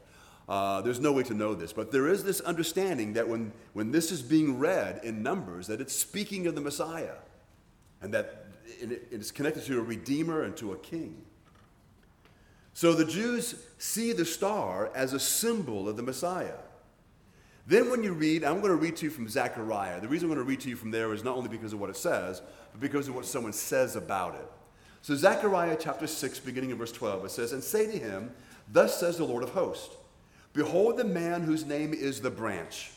Uh, 0.48 0.80
there's 0.80 1.00
no 1.00 1.12
way 1.12 1.24
to 1.24 1.35
know 1.35 1.54
this, 1.54 1.72
but 1.72 1.90
there 1.90 2.09
is 2.09 2.22
this 2.22 2.40
understanding 2.40 3.14
that 3.14 3.28
when, 3.28 3.52
when 3.72 3.90
this 3.90 4.12
is 4.12 4.22
being 4.22 4.59
read 4.59 5.00
in 5.02 5.22
Numbers, 5.22 5.66
that 5.66 5.80
it's 5.80 5.92
speaking 5.92 6.46
of 6.46 6.54
the 6.54 6.61
Messiah, 6.61 7.16
and 8.00 8.14
that 8.14 8.44
it 8.80 9.09
is 9.11 9.33
connected 9.33 9.64
to 9.64 9.78
a 9.78 9.83
Redeemer 9.83 10.42
and 10.42 10.57
to 10.59 10.72
a 10.72 10.76
King. 10.78 11.22
So 12.74 12.92
the 12.92 13.04
Jews 13.04 13.57
see 13.78 14.12
the 14.12 14.24
star 14.24 14.90
as 14.94 15.12
a 15.14 15.20
symbol 15.20 15.88
of 15.88 15.96
the 15.96 16.02
Messiah. 16.02 16.59
Then, 17.66 17.90
when 17.90 18.02
you 18.02 18.12
read, 18.12 18.44
I'm 18.44 18.61
going 18.61 18.70
to 18.70 18.76
read 18.76 18.96
to 18.96 19.07
you 19.07 19.11
from 19.11 19.29
Zechariah. 19.29 20.00
The 20.00 20.09
reason 20.09 20.29
I'm 20.29 20.35
going 20.35 20.44
to 20.44 20.48
read 20.48 20.61
to 20.61 20.68
you 20.68 20.76
from 20.76 20.92
there 20.92 21.12
is 21.12 21.24
not 21.24 21.37
only 21.37 21.48
because 21.48 21.72
of 21.72 21.81
what 21.81 21.90
it 21.90 21.96
says, 21.96 22.40
but 22.72 22.81
because 22.81 23.09
of 23.09 23.14
what 23.14 23.26
someone 23.26 23.52
says 23.52 23.96
about 23.96 24.37
it. 24.37 24.48
So, 25.02 25.14
Zechariah 25.14 25.76
chapter 25.79 26.07
6, 26.07 26.38
beginning 26.40 26.70
in 26.70 26.79
verse 26.79 26.92
12, 26.92 27.24
it 27.24 27.31
says, 27.31 27.52
And 27.52 27.62
say 27.62 27.87
to 27.87 27.98
him, 27.98 28.31
Thus 28.70 28.98
says 28.98 29.18
the 29.18 29.24
Lord 29.24 29.42
of 29.42 29.50
hosts. 29.50 29.94
Behold 30.52 30.96
the 30.96 31.05
man 31.05 31.42
whose 31.42 31.66
name 31.66 31.92
is 31.92 32.20
the 32.20 32.31
branch, 32.31 32.92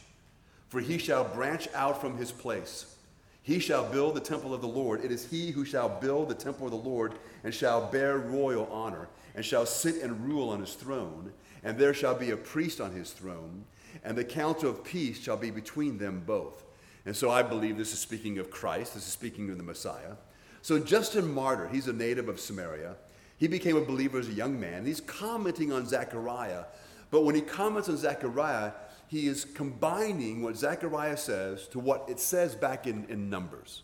for 0.69 0.79
he 0.79 0.97
shall 0.97 1.25
branch 1.25 1.67
out 1.73 1.99
from 1.99 2.17
his 2.17 2.31
place. 2.31 2.95
He 3.41 3.59
shall 3.59 3.89
build 3.91 4.15
the 4.15 4.21
temple 4.21 4.53
of 4.53 4.61
the 4.61 4.67
Lord. 4.67 5.03
It 5.03 5.11
is 5.11 5.29
he 5.29 5.51
who 5.51 5.65
shall 5.65 5.89
build 5.89 6.29
the 6.29 6.35
temple 6.35 6.67
of 6.67 6.71
the 6.71 6.89
Lord 6.89 7.15
and 7.43 7.53
shall 7.53 7.87
bear 7.87 8.17
royal 8.17 8.67
honor 8.71 9.09
and 9.35 9.43
shall 9.43 9.65
sit 9.65 10.01
and 10.01 10.25
rule 10.25 10.49
on 10.49 10.59
his 10.59 10.75
throne. 10.75 11.33
And 11.63 11.77
there 11.77 11.93
shall 11.93 12.15
be 12.15 12.31
a 12.31 12.37
priest 12.37 12.79
on 12.79 12.91
his 12.91 13.11
throne, 13.11 13.65
and 14.03 14.17
the 14.17 14.23
council 14.23 14.69
of 14.69 14.83
peace 14.83 15.19
shall 15.19 15.37
be 15.37 15.51
between 15.51 15.97
them 15.97 16.23
both. 16.25 16.63
And 17.05 17.15
so 17.15 17.29
I 17.31 17.43
believe 17.43 17.77
this 17.77 17.93
is 17.93 17.99
speaking 17.99 18.37
of 18.37 18.51
Christ. 18.51 18.93
This 18.93 19.07
is 19.07 19.13
speaking 19.13 19.49
of 19.49 19.57
the 19.57 19.63
Messiah. 19.63 20.15
So 20.61 20.79
Justin 20.79 21.33
Martyr, 21.33 21.67
he's 21.69 21.87
a 21.87 21.93
native 21.93 22.27
of 22.29 22.39
Samaria. 22.39 22.95
He 23.37 23.47
became 23.47 23.77
a 23.77 23.81
believer 23.81 24.19
as 24.19 24.27
a 24.27 24.33
young 24.33 24.59
man. 24.59 24.85
He's 24.85 24.99
commenting 25.01 25.71
on 25.71 25.87
Zechariah 25.87 26.65
but 27.11 27.23
when 27.23 27.35
he 27.35 27.41
comments 27.41 27.89
on 27.89 27.97
Zechariah, 27.97 28.71
he 29.07 29.27
is 29.27 29.45
combining 29.45 30.43
what 30.43 30.55
Zechariah 30.55 31.17
says 31.17 31.67
to 31.69 31.79
what 31.79 32.05
it 32.07 32.19
says 32.19 32.55
back 32.55 32.85
in, 32.85 33.05
in 33.05 33.29
Numbers. 33.29 33.83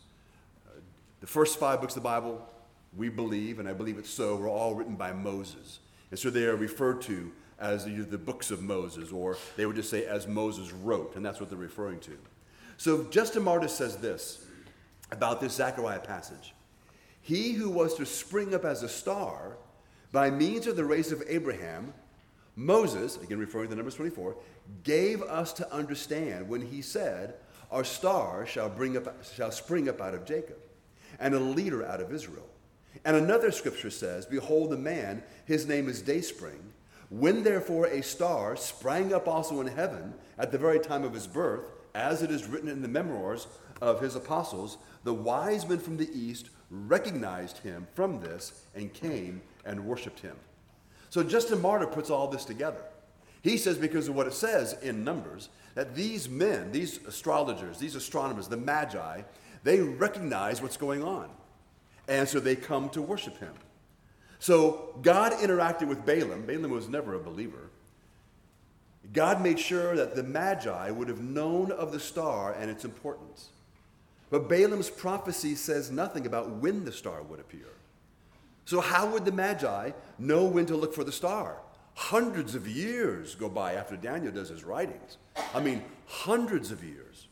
Uh, 0.68 0.80
the 1.20 1.28
first 1.28 1.60
five 1.60 1.82
books 1.82 1.96
of 1.96 2.04
the 2.04 2.08
Bible, 2.08 2.48
we 2.96 3.10
believe, 3.10 3.60
and 3.60 3.68
I 3.68 3.74
believe 3.74 3.98
it's 3.98 4.10
so, 4.10 4.36
were 4.36 4.48
all 4.48 4.76
written 4.76 4.96
by 4.96 5.12
Moses. 5.12 5.80
And 6.12 6.20
so 6.20 6.30
they 6.30 6.46
are 6.46 6.56
referred 6.56 7.02
to 7.04 7.32
as 7.60 7.86
the, 7.86 7.92
the 7.92 8.18
books 8.18 8.52
of 8.52 8.62
Moses, 8.62 9.12
or 9.12 9.38
they 9.56 9.66
would 9.66 9.76
just 9.76 9.90
say 9.90 10.06
as 10.06 10.28
Moses 10.28 10.72
wrote, 10.72 11.16
and 11.16 11.26
that's 11.26 11.40
what 11.40 11.50
they're 11.50 11.58
referring 11.58 12.00
to. 12.02 12.18
So 12.78 13.06
Justin 13.06 13.44
Martyr 13.44 13.68
says 13.68 13.98
this 13.98 14.46
about 15.12 15.40
this 15.40 15.54
Zechariah 15.54 16.00
passage 16.00 16.54
He 17.22 17.54
who 17.54 17.70
was 17.70 17.96
to 17.96 18.06
spring 18.06 18.54
up 18.54 18.66
as 18.66 18.84
a 18.84 18.90
star 18.90 19.58
by 20.12 20.30
means 20.30 20.68
of 20.68 20.76
the 20.76 20.86
race 20.86 21.12
of 21.12 21.24
Abraham 21.28 21.94
Moses, 22.56 23.18
again 23.18 23.38
referring 23.38 23.70
to 23.70 23.76
Numbers 23.76 23.96
24, 23.96 24.36
gave 24.84 25.22
us 25.22 25.52
to 25.54 25.74
understand 25.74 26.48
when 26.48 26.62
he 26.62 26.82
said, 26.82 27.36
Our 27.70 27.84
star 27.84 28.46
shall, 28.46 28.70
bring 28.70 28.96
up, 28.96 29.24
shall 29.26 29.52
spring 29.52 29.90
up 29.90 30.02
out 30.02 30.14
of 30.14 30.26
Jacob, 30.26 30.58
and 31.20 31.34
a 31.34 31.40
leader 31.40 31.86
out 31.86 32.00
of 32.00 32.14
Israel. 32.14 32.48
And 33.04 33.18
another 33.18 33.52
scripture 33.52 33.90
says, 33.90 34.26
Behold, 34.26 34.70
the 34.70 34.78
man, 34.78 35.22
his 35.46 35.68
name 35.68 35.90
is 35.90 36.02
Dayspring. 36.02 36.74
When 37.10 37.44
therefore 37.44 37.86
a 37.86 38.02
star 38.02 38.56
sprang 38.56 39.14
up 39.14 39.28
also 39.28 39.62
in 39.62 39.68
heaven 39.68 40.14
at 40.38 40.52
the 40.52 40.58
very 40.58 40.80
time 40.80 41.04
of 41.04 41.14
his 41.14 41.28
birth, 41.28 41.72
as 41.94 42.22
it 42.22 42.32
is 42.32 42.48
written 42.48 42.70
in 42.70 42.82
the 42.82 42.88
memoirs 42.88 43.48
of 43.82 44.02
his 44.02 44.16
apostles, 44.16 44.78
the 45.04 45.14
wise 45.14 45.68
men 45.68 45.80
from 45.80 45.98
the 45.98 46.10
east 46.14 46.50
recognized 46.70 47.60
him 47.60 47.88
from 47.94 48.20
this 48.20 48.64
and 48.74 48.94
came 48.94 49.42
and 49.66 49.86
worshiped 49.86 50.20
him. 50.20 50.36
So 51.10 51.24
Justin 51.24 51.62
Martyr 51.62 51.88
puts 51.88 52.10
all 52.10 52.28
this 52.28 52.44
together. 52.44 52.82
He 53.42 53.58
says, 53.58 53.78
because 53.78 54.08
of 54.08 54.16
what 54.16 54.28
it 54.28 54.34
says 54.34 54.74
in 54.82 55.04
Numbers, 55.04 55.50
that 55.76 55.94
these 55.94 56.28
men, 56.28 56.72
these 56.72 57.00
astrologers, 57.06 57.78
these 57.78 57.96
astronomers, 57.96 58.48
the 58.48 58.58
Magi, 58.58 59.22
they 59.64 59.80
recognize 59.80 60.62
what's 60.62 60.78
going 60.78 61.04
on. 61.04 61.30
And 62.08 62.28
so 62.28 62.40
they 62.40 62.56
come 62.56 62.90
to 62.90 63.02
worship 63.02 63.38
him. 63.40 63.54
So 64.40 64.98
God 65.02 65.34
interacted 65.34 65.88
with 65.88 66.06
Balaam. 66.06 66.46
Balaam 66.46 66.72
was 66.72 66.88
never 66.88 67.16
a 67.16 67.20
believer. 67.20 67.70
God 69.14 69.42
made 69.42 69.60
sure 69.60 69.96
that 69.96 70.16
the 70.16 70.24
Magi 70.24 70.90
would 70.90 71.08
have 71.08 71.22
known 71.22 71.72
of 71.72 71.92
the 71.92 72.00
star 72.00 72.54
and 72.54 72.70
its 72.70 72.86
importance. 72.86 73.50
But 74.30 74.50
Balaam's 74.50 74.90
prophecy 74.90 75.56
says 75.56 75.92
nothing 75.92 76.26
about 76.26 76.50
when 76.50 76.84
the 76.86 76.92
star 76.92 77.22
would 77.24 77.40
appear. 77.40 77.68
So, 78.66 78.82
how 78.82 79.08
would 79.12 79.26
the 79.26 79.32
Magi 79.32 79.92
know 80.18 80.46
when 80.46 80.66
to 80.66 80.76
look 80.76 80.94
for 80.94 81.04
the 81.04 81.12
star? 81.12 81.60
Hundreds 81.94 82.56
of 82.56 82.68
years 82.68 83.36
go 83.36 83.48
by 83.48 83.74
after 83.74 83.96
Daniel 83.96 84.34
does 84.34 84.50
his 84.50 84.64
writings. 84.64 85.18
I 85.54 85.62
mean, 85.62 85.84
hundreds 86.08 86.72
of 86.72 86.84
years. 86.84 87.28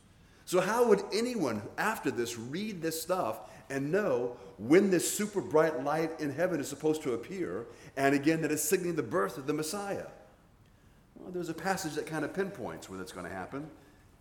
So, 0.46 0.62
how 0.62 0.88
would 0.88 1.02
anyone 1.12 1.63
after 1.78 2.12
this 2.12 2.38
read 2.38 2.82
this 2.82 3.02
stuff 3.02 3.39
and 3.69 3.91
know 3.91 4.38
when 4.58 4.89
this 4.89 5.12
super 5.12 5.41
bright 5.41 5.84
light 5.84 6.19
in 6.19 6.32
heaven 6.32 6.60
is 6.60 6.67
supposed 6.67 7.02
to 7.04 7.13
appear 7.13 7.65
and 7.97 8.13
again 8.15 8.41
that 8.41 8.52
is 8.52 8.62
signaling 8.62 8.95
the 8.95 9.04
birth 9.04 9.38
of 9.38 9.47
the 9.47 9.54
Messiah? 9.54 10.06
Well, 11.15 11.32
there's 11.32 11.49
a 11.49 11.54
passage 11.54 11.93
that 11.93 12.06
kind 12.06 12.26
of 12.26 12.34
pinpoints 12.34 12.89
where 12.89 12.97
that's 12.97 13.12
going 13.12 13.26
to 13.26 13.32
happen, 13.32 13.69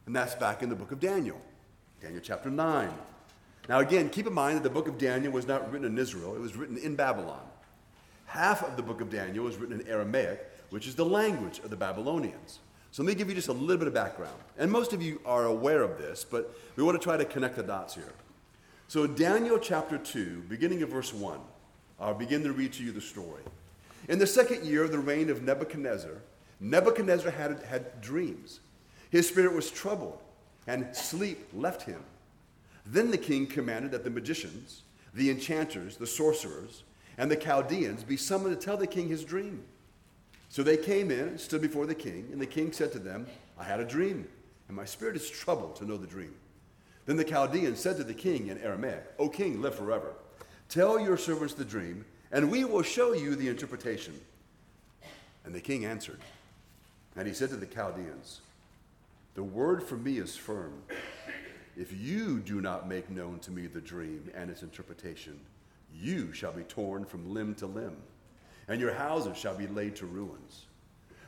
and 0.07 0.15
that's 0.15 0.35
back 0.35 0.63
in 0.63 0.69
the 0.69 0.77
book 0.77 0.93
of 0.93 1.01
Daniel, 1.01 1.41
Daniel 2.01 2.21
chapter 2.23 2.51
9. 2.51 2.91
Now, 3.69 3.81
again, 3.81 4.09
keep 4.09 4.27
in 4.27 4.33
mind 4.33 4.57
that 4.57 4.63
the 4.63 4.71
book 4.71 4.89
of 4.89 4.99
Daniel 4.99 5.33
was 5.33 5.47
not 5.47 5.71
written 5.73 5.87
in 5.87 5.99
Israel, 5.99 6.35
it 6.35 6.41
was 6.41 6.57
written 6.57 6.77
in 6.77 6.97
Babylon. 6.97 7.43
Half 8.27 8.63
of 8.63 8.77
the 8.77 8.83
book 8.83 9.01
of 9.01 9.11
Daniel 9.11 9.45
was 9.45 9.57
written 9.57 9.81
in 9.81 9.87
Aramaic, 9.87 10.51
which 10.71 10.87
is 10.87 10.95
the 10.95 11.05
language 11.05 11.59
of 11.59 11.71
the 11.71 11.77
Babylonians. 11.77 12.61
So 12.91 13.03
let 13.03 13.09
me 13.09 13.15
give 13.15 13.29
you 13.29 13.35
just 13.35 13.49
a 13.49 13.53
little 13.53 13.79
bit 13.79 13.89
of 13.89 13.95
background. 13.95 14.37
And 14.59 14.71
most 14.71 14.93
of 14.93 15.03
you 15.03 15.21
are 15.25 15.47
aware 15.47 15.83
of 15.83 15.99
this, 15.99 16.25
but 16.25 16.55
we 16.77 16.83
want 16.83 17.01
to 17.01 17.03
try 17.03 17.17
to 17.17 17.25
connect 17.25 17.57
the 17.57 17.63
dots 17.63 17.95
here. 17.95 18.13
So, 18.93 19.07
Daniel 19.07 19.59
chapter 19.59 19.97
2, 19.97 20.43
beginning 20.51 20.83
of 20.83 20.91
verse 20.91 21.15
1, 21.15 21.39
I'll 21.99 22.13
begin 22.13 22.43
to 22.43 22.53
read 22.53 22.75
to 22.75 22.85
you 22.85 22.93
the 22.93 23.01
story. 23.01 23.43
In 24.11 24.19
the 24.19 24.27
second 24.27 24.67
year 24.67 24.85
of 24.85 24.93
the 24.93 24.99
reign 24.99 25.31
of 25.31 25.43
Nebuchadnezzar, 25.43 26.21
Nebuchadnezzar 26.61 27.31
had, 27.31 27.63
had 27.63 28.03
dreams. 28.03 28.61
His 29.09 29.27
spirit 29.27 29.55
was 29.55 29.71
troubled, 29.71 30.19
and 30.67 30.95
sleep 30.95 31.39
left 31.55 31.85
him. 31.85 32.05
Then 32.85 33.11
the 33.11 33.17
king 33.17 33.47
commanded 33.47 33.93
that 33.93 34.05
the 34.05 34.11
magicians, 34.11 34.83
the 35.15 35.31
enchanters, 35.31 35.97
the 35.97 36.07
sorcerers, 36.07 36.83
and 37.17 37.31
the 37.31 37.37
Chaldeans 37.37 38.05
be 38.05 38.19
summoned 38.19 38.61
to 38.61 38.63
tell 38.63 38.77
the 38.77 38.87
king 38.87 39.09
his 39.09 39.25
dream. 39.25 39.65
So 40.51 40.63
they 40.63 40.77
came 40.77 41.11
in 41.11 41.29
and 41.29 41.41
stood 41.41 41.63
before 41.63 41.87
the 41.87 41.95
king, 41.95 42.29
and 42.31 42.39
the 42.39 42.45
king 42.45 42.73
said 42.73 42.93
to 42.93 42.99
them, 42.99 43.27
I 43.59 43.65
had 43.65 43.81
a 43.81 43.87
dream, 43.87 44.29
and 44.69 44.77
my 44.77 44.85
spirit 44.85 45.17
is 45.17 45.31
troubled 45.31 45.77
to 45.77 45.87
know 45.87 45.97
the 45.97 46.07
dream. 46.07 46.35
Then 47.07 47.17
the 47.17 47.25
Chaldeans 47.25 47.81
said 47.81 47.97
to 47.97 48.05
the 48.05 48.15
king 48.15 48.49
in 48.49 48.59
Aramaic, 48.59 49.05
O 49.19 49.29
king, 49.29 49.61
live 49.61 49.75
forever. 49.75 50.15
Tell 50.69 51.01
your 51.01 51.17
servants 51.17 51.55
the 51.55 51.65
dream, 51.65 52.05
and 52.31 52.51
we 52.51 52.65
will 52.65 52.83
show 52.83 53.13
you 53.13 53.35
the 53.35 53.49
interpretation. 53.49 54.19
And 55.45 55.55
the 55.55 55.61
king 55.61 55.85
answered, 55.85 56.21
and 57.17 57.27
he 57.27 57.35
said 57.35 57.51
to 57.51 57.57
the 57.57 57.67
Chaldeans, 57.67 58.41
The 59.35 59.43
word 59.43 59.83
for 59.83 59.97
me 59.97 60.19
is 60.19 60.37
firm. 60.37 60.83
If 61.77 61.93
you 61.93 62.39
do 62.39 62.61
not 62.61 62.89
make 62.89 63.11
known 63.11 63.39
to 63.41 63.51
me 63.51 63.67
the 63.67 63.81
dream 63.81 64.31
and 64.35 64.51
its 64.51 64.63
interpretation, 64.63 65.41
you 65.95 66.33
shall 66.33 66.53
be 66.53 66.63
torn 66.63 67.05
from 67.05 67.35
limb 67.35 67.55
to 67.57 67.67
limb 67.67 67.97
and 68.69 68.81
your 68.81 68.95
houses 68.95 69.37
shall 69.37 69.55
be 69.55 69.67
laid 69.67 69.97
to 69.97 70.07
ruins. 70.07 70.67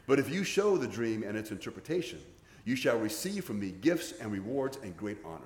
But 0.07 0.19
if 0.19 0.31
you 0.31 0.45
show 0.45 0.77
the 0.77 0.87
dream 0.87 1.23
and 1.23 1.37
its 1.37 1.51
interpretation, 1.51 2.21
you 2.65 2.77
shall 2.77 2.99
receive 2.99 3.45
from 3.45 3.61
me 3.61 3.71
gifts 3.71 4.13
and 4.21 4.33
rewards 4.33 4.79
and 4.83 4.97
great 4.97 5.19
honor. 5.25 5.43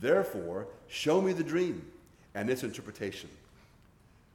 Therefore, 0.00 0.68
show 0.88 1.20
me 1.20 1.32
the 1.32 1.44
dream 1.44 1.86
and 2.34 2.50
its 2.50 2.62
interpretation. 2.62 3.28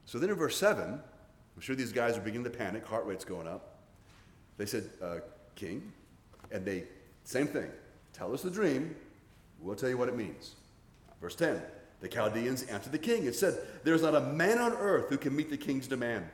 So 0.05 0.19
then 0.19 0.29
in 0.29 0.35
verse 0.35 0.57
7, 0.57 0.83
I'm 0.93 1.61
sure 1.61 1.75
these 1.75 1.91
guys 1.91 2.17
are 2.17 2.21
beginning 2.21 2.45
to 2.45 2.57
panic, 2.57 2.85
heart 2.85 3.05
rate's 3.05 3.25
going 3.25 3.47
up. 3.47 3.77
They 4.57 4.65
said, 4.65 4.89
uh, 5.01 5.17
King, 5.55 5.91
and 6.51 6.65
they, 6.65 6.83
same 7.23 7.47
thing, 7.47 7.69
tell 8.13 8.33
us 8.33 8.41
the 8.41 8.51
dream, 8.51 8.95
we'll 9.59 9.75
tell 9.75 9.89
you 9.89 9.97
what 9.97 10.07
it 10.07 10.15
means. 10.15 10.55
Verse 11.19 11.35
10, 11.35 11.61
the 11.99 12.07
Chaldeans 12.07 12.63
answered 12.63 12.91
the 12.91 12.99
king 12.99 13.25
and 13.25 13.35
said, 13.35 13.57
There's 13.83 14.03
not 14.03 14.15
a 14.15 14.21
man 14.21 14.59
on 14.59 14.73
earth 14.73 15.09
who 15.09 15.17
can 15.17 15.35
meet 15.35 15.49
the 15.49 15.57
king's 15.57 15.87
demand. 15.87 16.25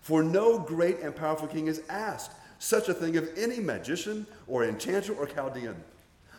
For 0.00 0.22
no 0.22 0.58
great 0.58 1.00
and 1.00 1.14
powerful 1.14 1.46
king 1.46 1.66
has 1.66 1.82
asked 1.90 2.32
such 2.58 2.88
a 2.88 2.94
thing 2.94 3.16
of 3.16 3.28
any 3.36 3.60
magician 3.60 4.26
or 4.46 4.64
enchanter 4.64 5.12
or 5.14 5.26
Chaldean. 5.26 5.76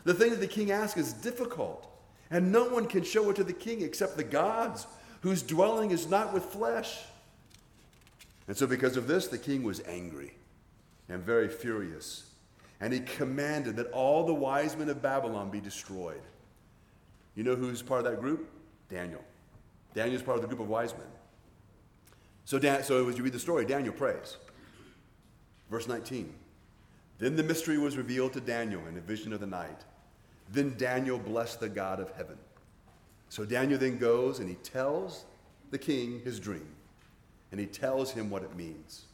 The 0.04 0.14
thing 0.14 0.32
that 0.32 0.40
the 0.40 0.48
king 0.48 0.72
asks 0.72 1.00
is 1.00 1.14
difficult, 1.14 1.91
and 2.32 2.52
no 2.52 2.68
one 2.70 2.88
can 2.88 3.04
show 3.04 3.30
it 3.30 3.36
to 3.36 3.44
the 3.44 3.54
king 3.54 3.82
except 3.82 4.18
the 4.18 4.24
gods, 4.24 4.88
whose 5.22 5.44
dwelling 5.44 5.92
is 5.92 6.10
not 6.10 6.34
with 6.34 6.46
flesh. 6.46 6.98
And 8.48 8.58
so, 8.58 8.66
because 8.66 8.98
of 8.98 9.08
this, 9.08 9.28
the 9.28 9.38
king 9.38 9.64
was 9.64 9.82
angry 9.88 10.34
and 11.10 11.22
very 11.22 11.50
furious, 11.50 12.24
and 12.80 12.92
he 12.92 13.02
commanded 13.02 13.76
that 13.76 13.92
all 13.92 14.26
the 14.26 14.34
wise 14.34 14.76
men 14.76 14.90
of 14.90 15.02
Babylon 15.02 15.52
be 15.52 15.60
destroyed. 15.60 16.22
You 17.36 17.44
know 17.44 17.56
who's 17.56 17.82
part 17.82 18.06
of 18.06 18.12
that 18.12 18.20
group? 18.20 18.50
Daniel. 18.90 19.24
Daniel's 19.94 20.24
part 20.24 20.38
of 20.38 20.42
the 20.42 20.48
group 20.48 20.60
of 20.60 20.70
wise 20.70 20.94
men. 20.94 21.08
So, 22.46 22.60
Dan, 22.60 22.84
so 22.84 23.08
as 23.08 23.18
you 23.18 23.24
read 23.24 23.34
the 23.34 23.40
story, 23.40 23.66
Daniel 23.66 23.94
prays. 23.94 24.38
Verse 25.70 25.88
19. 25.88 26.34
Then 27.20 27.36
the 27.36 27.44
mystery 27.44 27.78
was 27.78 27.98
revealed 27.98 28.34
to 28.34 28.42
Daniel 28.42 28.82
in 28.88 28.98
a 28.98 29.02
vision 29.02 29.32
of 29.32 29.40
the 29.40 29.48
night. 29.48 29.84
Then 30.52 30.76
Daniel 30.78 31.18
blessed 31.18 31.60
the 31.60 31.70
God 31.70 32.00
of 32.00 32.12
heaven. 32.12 32.38
So 33.30 33.46
Daniel 33.46 33.80
then 33.80 33.98
goes 33.98 34.40
and 34.40 34.50
he 34.50 34.56
tells 34.56 35.26
the 35.72 35.78
king 35.78 36.22
his 36.24 36.40
dream, 36.40 36.68
and 37.52 37.60
he 37.60 37.66
tells 37.66 38.12
him 38.12 38.30
what 38.30 38.44
it 38.44 38.56
means. 38.56 39.06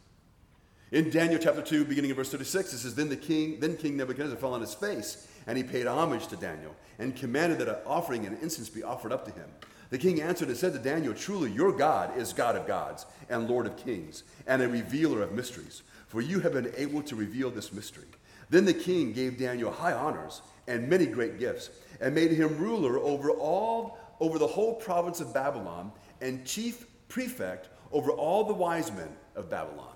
In 0.91 1.09
Daniel 1.09 1.39
chapter 1.39 1.61
2, 1.61 1.85
beginning 1.85 2.11
of 2.11 2.17
verse 2.17 2.31
36, 2.31 2.73
it 2.73 2.77
says, 2.79 2.95
Then 2.95 3.09
the 3.09 3.15
king, 3.15 3.59
then 3.59 3.75
King 3.77 3.97
Nebuchadnezzar 3.97 4.37
fell 4.37 4.53
on 4.53 4.61
his 4.61 4.73
face, 4.73 5.27
and 5.45 5.57
he 5.57 5.63
paid 5.63 5.85
homage 5.85 6.27
to 6.27 6.37
Daniel, 6.37 6.73
and 6.97 7.15
commanded 7.15 7.59
that 7.59 7.67
an 7.67 7.75
offering 7.85 8.25
and 8.25 8.41
incense 8.41 8.69
be 8.69 8.83
offered 8.83 9.11
up 9.11 9.25
to 9.25 9.31
him. 9.31 9.49
The 9.89 9.97
king 9.97 10.21
answered 10.21 10.47
and 10.47 10.57
said 10.57 10.73
to 10.73 10.79
Daniel, 10.79 11.13
Truly, 11.13 11.51
your 11.51 11.71
God 11.71 12.17
is 12.17 12.33
God 12.33 12.55
of 12.55 12.67
gods 12.67 13.05
and 13.29 13.49
Lord 13.49 13.67
of 13.67 13.77
kings, 13.77 14.23
and 14.47 14.61
a 14.61 14.67
revealer 14.67 15.21
of 15.21 15.33
mysteries, 15.33 15.83
for 16.07 16.21
you 16.21 16.39
have 16.39 16.53
been 16.53 16.71
able 16.77 17.01
to 17.03 17.15
reveal 17.15 17.51
this 17.51 17.73
mystery. 17.73 18.07
Then 18.49 18.65
the 18.65 18.73
king 18.73 19.11
gave 19.11 19.37
Daniel 19.37 19.71
high 19.71 19.93
honors 19.93 20.41
and 20.67 20.87
many 20.87 21.05
great 21.05 21.39
gifts, 21.39 21.69
and 22.01 22.13
made 22.13 22.31
him 22.31 22.57
ruler 22.57 22.99
over 22.99 23.31
all 23.31 23.97
over 24.19 24.39
the 24.39 24.47
whole 24.47 24.73
province 24.75 25.19
of 25.19 25.33
Babylon, 25.33 25.91
and 26.21 26.45
chief 26.45 26.87
prefect 27.07 27.69
over 27.91 28.11
all 28.11 28.43
the 28.43 28.53
wise 28.53 28.91
men 28.91 29.09
of 29.35 29.49
Babylon. 29.49 29.95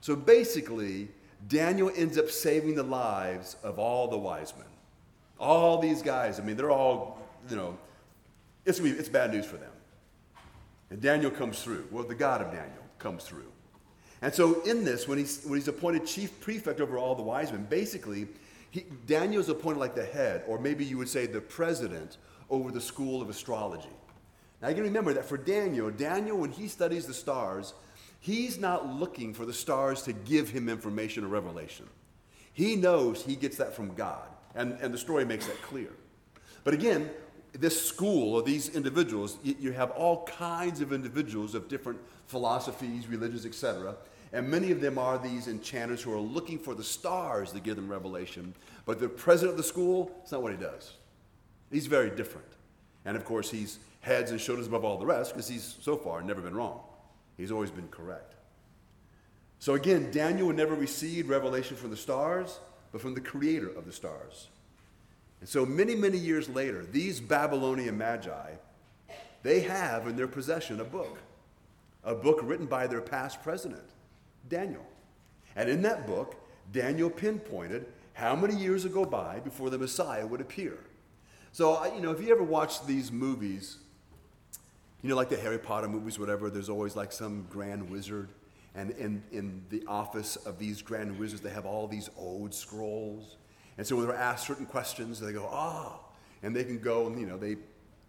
So 0.00 0.14
basically, 0.14 1.08
Daniel 1.48 1.90
ends 1.94 2.18
up 2.18 2.30
saving 2.30 2.74
the 2.74 2.82
lives 2.82 3.56
of 3.62 3.78
all 3.78 4.08
the 4.08 4.18
wise 4.18 4.54
men. 4.56 4.66
All 5.38 5.78
these 5.78 6.02
guys, 6.02 6.40
I 6.40 6.42
mean, 6.42 6.56
they're 6.56 6.70
all, 6.70 7.20
you 7.50 7.56
know, 7.56 7.76
it's, 8.64 8.80
it's 8.80 9.08
bad 9.08 9.32
news 9.32 9.46
for 9.46 9.56
them. 9.56 9.70
And 10.90 11.00
Daniel 11.00 11.30
comes 11.30 11.62
through. 11.62 11.86
Well, 11.90 12.04
the 12.04 12.14
God 12.14 12.40
of 12.40 12.48
Daniel 12.48 12.82
comes 12.98 13.24
through. 13.24 13.50
And 14.20 14.34
so, 14.34 14.62
in 14.62 14.84
this, 14.84 15.06
when 15.06 15.18
he's, 15.18 15.44
when 15.44 15.58
he's 15.58 15.68
appointed 15.68 16.06
chief 16.06 16.40
prefect 16.40 16.80
over 16.80 16.98
all 16.98 17.14
the 17.14 17.22
wise 17.22 17.52
men, 17.52 17.66
basically, 17.70 18.26
he, 18.70 18.84
is 19.08 19.48
appointed 19.48 19.78
like 19.78 19.94
the 19.94 20.04
head, 20.04 20.44
or 20.46 20.58
maybe 20.58 20.84
you 20.84 20.98
would 20.98 21.08
say 21.08 21.26
the 21.26 21.40
president, 21.40 22.18
over 22.50 22.70
the 22.70 22.80
school 22.80 23.20
of 23.20 23.28
astrology. 23.28 23.88
Now, 24.60 24.68
you 24.68 24.74
can 24.74 24.84
remember 24.84 25.12
that 25.14 25.24
for 25.24 25.36
Daniel, 25.36 25.90
Daniel, 25.90 26.38
when 26.38 26.50
he 26.50 26.66
studies 26.68 27.06
the 27.06 27.14
stars, 27.14 27.74
he's 28.20 28.58
not 28.58 28.88
looking 28.88 29.34
for 29.34 29.46
the 29.46 29.52
stars 29.52 30.02
to 30.02 30.12
give 30.12 30.48
him 30.48 30.68
information 30.68 31.24
or 31.24 31.28
revelation. 31.28 31.86
He 32.52 32.74
knows 32.74 33.22
he 33.22 33.36
gets 33.36 33.56
that 33.58 33.74
from 33.74 33.94
God, 33.94 34.26
and, 34.54 34.76
and 34.80 34.92
the 34.92 34.98
story 34.98 35.24
makes 35.24 35.46
that 35.46 35.60
clear. 35.62 35.90
But 36.64 36.74
again, 36.74 37.10
this 37.52 37.80
school 37.80 38.34
or 38.34 38.42
these 38.42 38.70
individuals, 38.70 39.38
you 39.42 39.72
have 39.72 39.90
all 39.92 40.26
kinds 40.26 40.80
of 40.80 40.92
individuals 40.92 41.54
of 41.54 41.68
different 41.68 42.00
philosophies, 42.26 43.06
religions, 43.06 43.46
etc. 43.46 43.96
And 44.32 44.50
many 44.50 44.70
of 44.70 44.80
them 44.80 44.98
are 44.98 45.18
these 45.18 45.48
enchanters 45.48 46.02
who 46.02 46.12
are 46.12 46.20
looking 46.20 46.58
for 46.58 46.74
the 46.74 46.84
stars 46.84 47.52
to 47.52 47.60
give 47.60 47.76
them 47.76 47.88
revelation. 47.88 48.54
But 48.84 49.00
the 49.00 49.08
president 49.08 49.52
of 49.52 49.56
the 49.56 49.62
school, 49.62 50.10
it's 50.22 50.32
not 50.32 50.42
what 50.42 50.52
he 50.52 50.58
does. 50.58 50.94
He's 51.70 51.86
very 51.86 52.10
different. 52.10 52.46
And 53.04 53.16
of 53.16 53.24
course, 53.24 53.50
he's 53.50 53.78
heads 54.00 54.30
and 54.30 54.40
shoulders 54.40 54.66
above 54.66 54.84
all 54.84 54.98
the 54.98 55.06
rest 55.06 55.32
because 55.32 55.48
he's 55.48 55.76
so 55.80 55.96
far 55.96 56.22
never 56.22 56.40
been 56.40 56.54
wrong. 56.54 56.80
He's 57.36 57.50
always 57.52 57.70
been 57.70 57.88
correct. 57.88 58.34
So 59.60 59.74
again, 59.74 60.10
Daniel 60.10 60.52
never 60.52 60.74
received 60.74 61.28
revelation 61.28 61.76
from 61.76 61.90
the 61.90 61.96
stars, 61.96 62.60
but 62.92 63.00
from 63.00 63.14
the 63.14 63.20
creator 63.20 63.68
of 63.68 63.86
the 63.86 63.92
stars. 63.92 64.48
And 65.40 65.48
so 65.48 65.64
many, 65.64 65.94
many 65.94 66.18
years 66.18 66.48
later, 66.48 66.84
these 66.84 67.20
Babylonian 67.20 67.96
magi, 67.96 68.52
they 69.42 69.60
have 69.60 70.06
in 70.06 70.16
their 70.16 70.28
possession 70.28 70.80
a 70.80 70.84
book, 70.84 71.18
a 72.04 72.14
book 72.14 72.40
written 72.42 72.66
by 72.66 72.86
their 72.86 73.00
past 73.00 73.42
president, 73.42 73.84
Daniel. 74.48 74.84
And 75.56 75.68
in 75.68 75.82
that 75.82 76.06
book, 76.06 76.36
Daniel 76.72 77.10
pinpointed 77.10 77.86
how 78.12 78.34
many 78.34 78.54
years 78.54 78.84
would 78.84 78.92
go 78.92 79.04
by 79.04 79.40
before 79.40 79.70
the 79.70 79.78
Messiah 79.78 80.26
would 80.26 80.40
appear. 80.40 80.78
So, 81.52 81.84
you 81.94 82.00
know, 82.00 82.10
if 82.10 82.20
you 82.20 82.30
ever 82.30 82.42
watch 82.42 82.84
these 82.86 83.10
movies, 83.10 83.78
you 85.02 85.08
know, 85.08 85.16
like 85.16 85.28
the 85.28 85.36
Harry 85.36 85.58
Potter 85.58 85.88
movies, 85.88 86.18
whatever, 86.18 86.50
there's 86.50 86.68
always 86.68 86.96
like 86.96 87.12
some 87.12 87.46
grand 87.48 87.88
wizard. 87.88 88.28
And 88.74 88.90
in, 88.92 89.22
in 89.32 89.64
the 89.70 89.84
office 89.86 90.36
of 90.36 90.58
these 90.58 90.82
grand 90.82 91.18
wizards, 91.18 91.40
they 91.40 91.50
have 91.50 91.64
all 91.64 91.88
these 91.88 92.10
old 92.16 92.52
scrolls 92.52 93.36
and 93.78 93.86
so 93.86 93.96
when 93.96 94.06
they're 94.06 94.16
asked 94.16 94.46
certain 94.46 94.66
questions, 94.66 95.20
they 95.20 95.32
go, 95.32 95.48
ah, 95.50 95.94
oh. 95.94 96.00
and 96.42 96.54
they 96.54 96.64
can 96.64 96.80
go 96.80 97.06
and, 97.06 97.18
you 97.18 97.26
know, 97.26 97.38
they, 97.38 97.56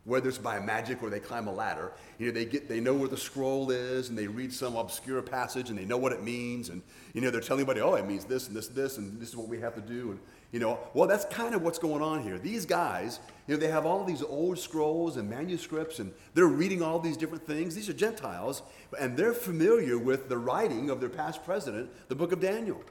whether 0.09 0.27
it's 0.27 0.37
by 0.37 0.59
magic 0.59 1.01
or 1.03 1.09
they 1.09 1.19
climb 1.19 1.47
a 1.47 1.53
ladder, 1.53 1.91
you 2.17 2.27
know, 2.27 2.33
they 2.33 2.45
get, 2.45 2.67
they 2.67 2.79
know 2.79 2.93
where 2.93 3.07
the 3.07 3.17
scroll 3.17 3.69
is 3.71 4.09
and 4.09 4.17
they 4.17 4.27
read 4.27 4.51
some 4.51 4.75
obscure 4.75 5.21
passage 5.21 5.69
and 5.69 5.77
they 5.77 5.85
know 5.85 5.97
what 5.97 6.11
it 6.11 6.23
means. 6.23 6.69
And, 6.69 6.81
you 7.13 7.21
know, 7.21 7.29
they're 7.29 7.41
telling 7.41 7.61
everybody, 7.61 7.81
oh, 7.81 7.93
it 7.93 8.05
means 8.05 8.25
this 8.25 8.47
and 8.47 8.55
this, 8.57 8.67
this, 8.67 8.97
and 8.97 9.21
this 9.21 9.29
is 9.29 9.37
what 9.37 9.47
we 9.47 9.59
have 9.59 9.75
to 9.75 9.81
do. 9.81 10.11
And, 10.11 10.19
you 10.51 10.59
know, 10.59 10.79
well, 10.93 11.07
that's 11.07 11.25
kind 11.25 11.53
of 11.53 11.61
what's 11.61 11.77
going 11.77 12.01
on 12.01 12.23
here. 12.23 12.39
These 12.39 12.65
guys, 12.65 13.19
you 13.47 13.53
know, 13.53 13.59
they 13.59 13.67
have 13.67 13.85
all 13.85 14.03
these 14.03 14.23
old 14.23 14.57
scrolls 14.57 15.17
and 15.17 15.29
manuscripts 15.29 15.99
and 15.99 16.11
they're 16.33 16.47
reading 16.47 16.81
all 16.81 16.99
these 16.99 17.15
different 17.15 17.45
things. 17.45 17.75
These 17.75 17.87
are 17.87 17.93
Gentiles 17.93 18.63
and 18.99 19.15
they're 19.15 19.33
familiar 19.33 19.97
with 19.97 20.27
the 20.27 20.37
writing 20.37 20.89
of 20.89 20.99
their 20.99 21.09
past 21.09 21.45
president, 21.45 21.91
the 22.07 22.15
book 22.15 22.31
of 22.31 22.41
Daniel. 22.41 22.81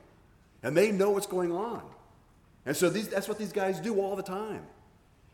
And 0.62 0.76
they 0.76 0.92
know 0.92 1.10
what's 1.10 1.26
going 1.26 1.52
on. 1.52 1.82
And 2.64 2.76
so 2.76 2.88
these, 2.90 3.08
that's 3.08 3.26
what 3.28 3.38
these 3.38 3.52
guys 3.52 3.80
do 3.80 4.00
all 4.00 4.14
the 4.14 4.22
time. 4.22 4.64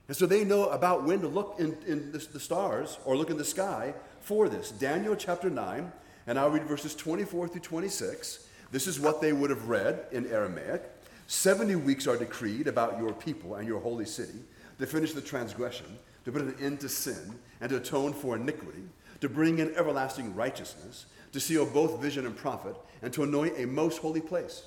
And 0.09 0.17
so 0.17 0.27
they 0.27 0.45
know 0.45 0.69
about 0.69 1.05
when 1.05 1.21
to 1.21 1.29
look 1.29 1.57
in, 1.59 1.77
in 1.87 2.12
the, 2.12 2.19
the 2.19 2.40
stars 2.40 2.99
or 3.05 3.17
look 3.17 3.31
in 3.31 3.38
the 3.38 3.45
sky 3.45 3.95
for 4.21 4.49
this. 4.49 4.71
Daniel 4.71 5.17
chapter 5.17 5.49
9, 5.49 5.90
and 6.27 6.38
I'll 6.38 6.51
read 6.51 6.64
verses 6.64 6.95
24 6.95 7.49
through 7.49 7.61
26. 7.61 8.47
This 8.71 8.87
is 8.87 9.01
what 9.01 9.21
they 9.21 9.33
would 9.33 9.51
have 9.51 9.69
read 9.69 10.07
in 10.12 10.27
Aramaic. 10.27 10.83
70 11.27 11.77
weeks 11.77 12.07
are 12.07 12.17
decreed 12.17 12.67
about 12.67 12.99
your 12.99 13.12
people 13.12 13.55
and 13.55 13.67
your 13.67 13.81
holy 13.81 14.05
city 14.05 14.40
to 14.79 14.87
finish 14.87 15.12
the 15.12 15.21
transgression, 15.21 15.87
to 16.25 16.33
put 16.33 16.43
an 16.43 16.55
end 16.61 16.81
to 16.81 16.88
sin, 16.88 17.38
and 17.61 17.71
to 17.71 17.77
atone 17.77 18.12
for 18.12 18.37
iniquity, 18.37 18.83
to 19.21 19.29
bring 19.29 19.59
in 19.59 19.75
everlasting 19.75 20.35
righteousness, 20.35 21.07
to 21.33 21.40
seal 21.40 21.64
both 21.64 22.01
vision 22.01 22.27
and 22.27 22.37
prophet, 22.37 22.77
and 23.01 23.12
to 23.12 23.23
anoint 23.23 23.55
a 23.59 23.67
most 23.67 23.99
holy 23.99 24.21
place. 24.21 24.64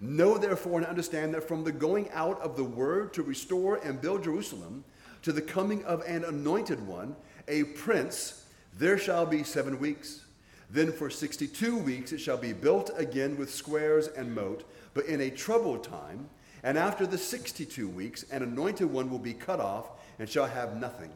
Know 0.00 0.38
therefore 0.38 0.78
and 0.78 0.86
understand 0.86 1.34
that 1.34 1.46
from 1.46 1.64
the 1.64 1.72
going 1.72 2.08
out 2.10 2.40
of 2.40 2.56
the 2.56 2.64
word 2.64 3.12
to 3.14 3.22
restore 3.22 3.76
and 3.76 4.00
build 4.00 4.24
Jerusalem 4.24 4.84
to 5.22 5.32
the 5.32 5.42
coming 5.42 5.84
of 5.84 6.02
an 6.02 6.24
anointed 6.24 6.86
one, 6.86 7.16
a 7.48 7.64
prince, 7.64 8.44
there 8.78 8.98
shall 8.98 9.26
be 9.26 9.42
seven 9.42 9.80
weeks. 9.80 10.24
Then 10.70 10.92
for 10.92 11.10
62 11.10 11.78
weeks 11.78 12.12
it 12.12 12.18
shall 12.18 12.36
be 12.36 12.52
built 12.52 12.90
again 12.96 13.36
with 13.36 13.52
squares 13.52 14.08
and 14.08 14.34
moat, 14.34 14.64
but 14.94 15.06
in 15.06 15.20
a 15.20 15.30
troubled 15.30 15.82
time. 15.82 16.28
And 16.62 16.76
after 16.76 17.06
the 17.06 17.18
62 17.18 17.88
weeks, 17.88 18.24
an 18.30 18.42
anointed 18.42 18.90
one 18.90 19.10
will 19.10 19.18
be 19.18 19.34
cut 19.34 19.60
off 19.60 19.90
and 20.18 20.28
shall 20.28 20.46
have 20.46 20.76
nothing. 20.76 21.10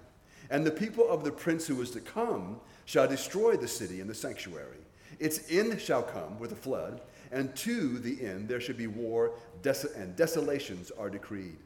And 0.50 0.66
the 0.66 0.70
people 0.70 1.08
of 1.08 1.24
the 1.24 1.32
prince 1.32 1.66
who 1.66 1.80
is 1.82 1.90
to 1.92 2.00
come 2.00 2.60
shall 2.84 3.06
destroy 3.06 3.56
the 3.56 3.68
city 3.68 4.00
and 4.00 4.10
the 4.10 4.14
sanctuary. 4.14 4.78
Its 5.18 5.50
end 5.50 5.80
shall 5.80 6.02
come 6.02 6.38
with 6.38 6.52
a 6.52 6.56
flood, 6.56 7.00
and 7.32 7.54
to 7.56 7.98
the 7.98 8.24
end 8.24 8.48
there 8.48 8.60
should 8.60 8.76
be 8.76 8.86
war, 8.86 9.32
des- 9.62 9.88
and 9.96 10.14
desolations 10.14 10.92
are 10.98 11.10
decreed. 11.10 11.56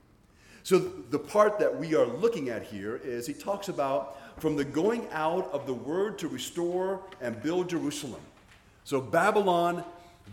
So, 0.63 0.79
the 0.79 1.19
part 1.19 1.59
that 1.61 1.79
we 1.79 1.95
are 1.95 2.07
looking 2.07 2.49
at 2.49 2.65
here 2.65 2.97
is 3.05 3.27
he 3.27 3.35
talks 3.35 3.69
about 3.69 4.19
from 4.41 4.57
the 4.57 4.65
going 4.65 5.07
out 5.13 5.49
of 5.53 5.67
the 5.67 5.75
word 5.75 6.19
to 6.19 6.29
restore 6.29 7.03
and 7.21 7.41
build 7.41 7.69
Jerusalem. 7.69 8.21
So, 8.83 9.01
Babylon, 9.01 9.85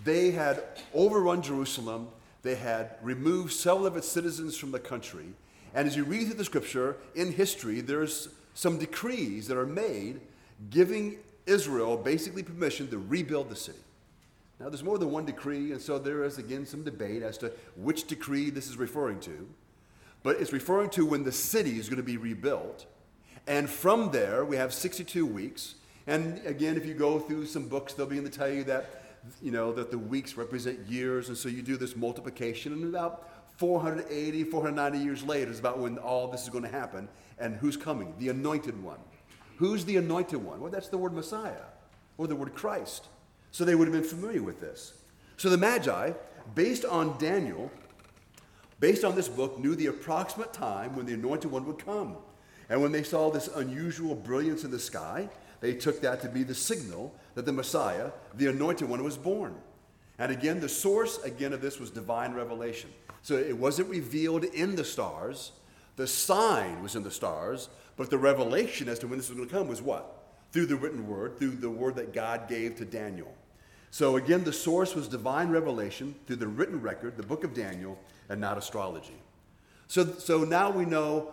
they 0.03 0.31
had 0.31 0.63
overrun 0.93 1.41
Jerusalem, 1.41 2.07
they 2.41 2.55
had 2.55 2.95
removed 3.01 3.53
several 3.53 3.85
of 3.85 3.95
its 3.95 4.07
citizens 4.07 4.57
from 4.57 4.71
the 4.71 4.79
country. 4.79 5.25
And 5.75 5.87
as 5.87 5.95
you 5.95 6.03
read 6.03 6.25
through 6.25 6.37
the 6.37 6.45
scripture, 6.45 6.97
in 7.15 7.31
history, 7.31 7.81
there's 7.81 8.29
some 8.53 8.77
decrees 8.77 9.47
that 9.47 9.57
are 9.57 9.65
made 9.65 10.19
giving 10.69 11.17
Israel 11.45 11.97
basically 11.97 12.43
permission 12.43 12.87
to 12.89 12.97
rebuild 12.97 13.49
the 13.49 13.55
city. 13.55 13.79
Now, 14.63 14.69
there's 14.69 14.83
more 14.83 14.97
than 14.97 15.11
one 15.11 15.25
decree, 15.25 15.73
and 15.73 15.81
so 15.81 15.99
there 15.99 16.23
is 16.23 16.37
again 16.37 16.65
some 16.65 16.85
debate 16.85 17.21
as 17.21 17.37
to 17.39 17.51
which 17.75 18.05
decree 18.05 18.49
this 18.49 18.69
is 18.69 18.77
referring 18.77 19.19
to. 19.21 19.49
But 20.23 20.37
it's 20.39 20.53
referring 20.53 20.89
to 20.91 21.05
when 21.05 21.25
the 21.25 21.33
city 21.33 21.77
is 21.77 21.89
going 21.89 21.97
to 21.97 22.03
be 22.03 22.15
rebuilt. 22.15 22.85
And 23.45 23.69
from 23.69 24.11
there, 24.11 24.45
we 24.45 24.55
have 24.55 24.73
62 24.73 25.25
weeks. 25.25 25.75
And 26.07 26.39
again, 26.45 26.77
if 26.77 26.85
you 26.85 26.93
go 26.93 27.19
through 27.19 27.47
some 27.47 27.67
books, 27.67 27.91
they'll 27.91 28.05
begin 28.05 28.23
to 28.23 28.29
tell 28.29 28.47
you 28.47 28.63
that, 28.63 29.03
you 29.41 29.51
know, 29.51 29.73
that 29.73 29.91
the 29.91 29.97
weeks 29.97 30.37
represent 30.37 30.87
years. 30.87 31.27
And 31.27 31.37
so 31.37 31.49
you 31.49 31.61
do 31.61 31.75
this 31.75 31.97
multiplication. 31.97 32.71
And 32.71 32.85
about 32.85 33.27
480, 33.57 34.45
490 34.45 34.97
years 34.97 35.23
later 35.23 35.51
is 35.51 35.59
about 35.59 35.77
when 35.77 35.97
all 35.97 36.29
this 36.29 36.43
is 36.43 36.49
going 36.49 36.63
to 36.63 36.71
happen. 36.71 37.09
And 37.37 37.57
who's 37.57 37.75
coming? 37.75 38.13
The 38.17 38.29
anointed 38.29 38.81
one. 38.81 38.99
Who's 39.57 39.83
the 39.83 39.97
anointed 39.97 40.41
one? 40.41 40.61
Well, 40.61 40.71
that's 40.71 40.87
the 40.87 40.97
word 40.97 41.11
Messiah 41.11 41.65
or 42.17 42.27
the 42.27 42.35
word 42.37 42.55
Christ. 42.55 43.09
So 43.53 43.63
they 43.63 43.75
would 43.75 43.87
have 43.87 43.93
been 43.93 44.03
familiar 44.03 44.41
with 44.41 44.59
this. 44.59 44.93
So 45.37 45.47
the 45.47 45.57
Magi, 45.57 46.11
based 46.55 46.85
on 46.85 47.17
Daniel, 47.19 47.71
based 48.79 49.03
on 49.03 49.15
this 49.15 49.29
book, 49.29 49.59
knew 49.59 49.75
the 49.75 49.85
approximate 49.85 50.53
time 50.53 50.95
when 50.95 51.05
the 51.05 51.13
anointed 51.13 51.51
one 51.51 51.65
would 51.67 51.77
come. 51.77 52.17
And 52.67 52.81
when 52.81 52.91
they 52.91 53.03
saw 53.03 53.29
this 53.29 53.47
unusual 53.47 54.15
brilliance 54.15 54.63
in 54.63 54.71
the 54.71 54.79
sky, 54.79 55.29
they 55.61 55.75
took 55.75 56.01
that 56.01 56.19
to 56.21 56.29
be 56.29 56.41
the 56.41 56.55
signal 56.55 57.13
that 57.35 57.45
the 57.45 57.53
Messiah, 57.53 58.09
the 58.33 58.47
anointed 58.47 58.89
one, 58.89 59.03
was 59.03 59.17
born. 59.17 59.55
And 60.17 60.31
again, 60.31 60.59
the 60.59 60.67
source 60.67 61.19
again 61.19 61.53
of 61.53 61.61
this 61.61 61.79
was 61.79 61.91
divine 61.91 62.33
revelation. 62.33 62.89
So 63.21 63.35
it 63.35 63.55
wasn't 63.55 63.87
revealed 63.89 64.45
in 64.45 64.75
the 64.75 64.83
stars. 64.83 65.51
The 65.95 66.07
sign 66.07 66.81
was 66.81 66.95
in 66.95 67.03
the 67.03 67.11
stars, 67.11 67.69
but 67.97 68.09
the 68.09 68.17
revelation 68.17 68.89
as 68.89 68.97
to 68.99 69.07
when 69.07 69.19
this 69.19 69.29
was 69.29 69.37
going 69.37 69.47
to 69.47 69.55
come 69.55 69.67
was 69.67 69.81
what? 69.81 70.23
Through 70.51 70.65
the 70.65 70.75
written 70.75 71.07
word, 71.07 71.37
through 71.37 71.51
the 71.51 71.69
word 71.69 71.95
that 71.97 72.13
God 72.13 72.49
gave 72.49 72.77
to 72.77 72.85
Daniel. 72.85 73.31
So 73.93 74.15
again, 74.15 74.43
the 74.43 74.51
source 74.51 74.95
was 74.95 75.07
divine 75.07 75.49
revelation 75.49 76.15
through 76.25 76.37
the 76.37 76.47
written 76.47 76.81
record, 76.81 77.15
the 77.15 77.21
book 77.21 77.43
of 77.43 77.53
Daniel, 77.53 77.95
and 78.27 78.41
not 78.41 78.57
astrology. 78.57 79.13
So, 79.87 80.03
so 80.03 80.43
now 80.43 80.71
we 80.71 80.83
know 80.83 81.31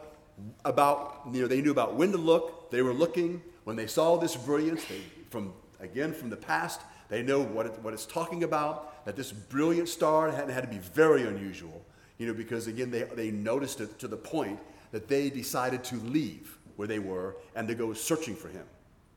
about, 0.66 1.22
you 1.32 1.40
know, 1.40 1.48
they 1.48 1.62
knew 1.62 1.70
about 1.70 1.94
when 1.94 2.12
to 2.12 2.18
look. 2.18 2.70
They 2.70 2.82
were 2.82 2.92
looking. 2.92 3.40
When 3.64 3.76
they 3.76 3.86
saw 3.86 4.18
this 4.18 4.36
brilliance, 4.36 4.84
they, 4.84 5.00
from, 5.30 5.54
again, 5.80 6.12
from 6.12 6.28
the 6.28 6.36
past, 6.36 6.82
they 7.08 7.22
know 7.22 7.40
what, 7.42 7.64
it, 7.64 7.78
what 7.80 7.94
it's 7.94 8.04
talking 8.04 8.44
about, 8.44 9.06
that 9.06 9.16
this 9.16 9.32
brilliant 9.32 9.88
star 9.88 10.30
had, 10.30 10.50
had 10.50 10.60
to 10.60 10.68
be 10.68 10.80
very 10.80 11.22
unusual, 11.22 11.82
you 12.18 12.26
know, 12.26 12.34
because 12.34 12.66
again, 12.66 12.90
they, 12.90 13.04
they 13.04 13.30
noticed 13.30 13.80
it 13.80 13.98
to 14.00 14.06
the 14.06 14.18
point 14.18 14.60
that 14.92 15.08
they 15.08 15.30
decided 15.30 15.82
to 15.84 15.96
leave 15.96 16.58
where 16.76 16.86
they 16.86 16.98
were 16.98 17.36
and 17.56 17.66
to 17.68 17.74
go 17.74 17.94
searching 17.94 18.36
for 18.36 18.48
him. 18.48 18.66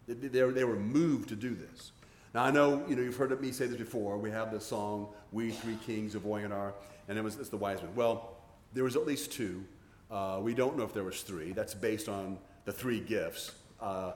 They, 0.07 0.13
they, 0.13 0.49
they 0.49 0.63
were 0.63 0.79
moved 0.79 1.27
to 1.27 1.35
do 1.35 1.53
this. 1.53 1.91
Now, 2.33 2.45
I 2.45 2.51
know, 2.51 2.83
you 2.87 2.95
know, 2.95 3.03
you've 3.03 3.15
heard 3.15 3.39
me 3.39 3.51
say 3.51 3.67
this 3.67 3.77
before. 3.77 4.17
We 4.17 4.31
have 4.31 4.51
the 4.51 4.59
song, 4.59 5.09
We 5.31 5.51
Three 5.51 5.77
Kings 5.85 6.15
of 6.15 6.25
Orient 6.25 6.51
Are, 6.51 6.73
and 7.07 7.17
it 7.17 7.23
was, 7.23 7.37
it's 7.37 7.49
the 7.49 7.57
wise 7.57 7.81
men. 7.81 7.93
Well, 7.95 8.37
there 8.73 8.83
was 8.83 8.95
at 8.95 9.05
least 9.05 9.31
two. 9.31 9.63
Uh, 10.09 10.39
we 10.41 10.53
don't 10.53 10.77
know 10.77 10.83
if 10.83 10.93
there 10.93 11.03
was 11.03 11.21
three. 11.21 11.51
That's 11.51 11.73
based 11.73 12.09
on 12.09 12.39
the 12.65 12.71
three 12.71 12.99
gifts. 12.99 13.51
Uh, 13.79 14.13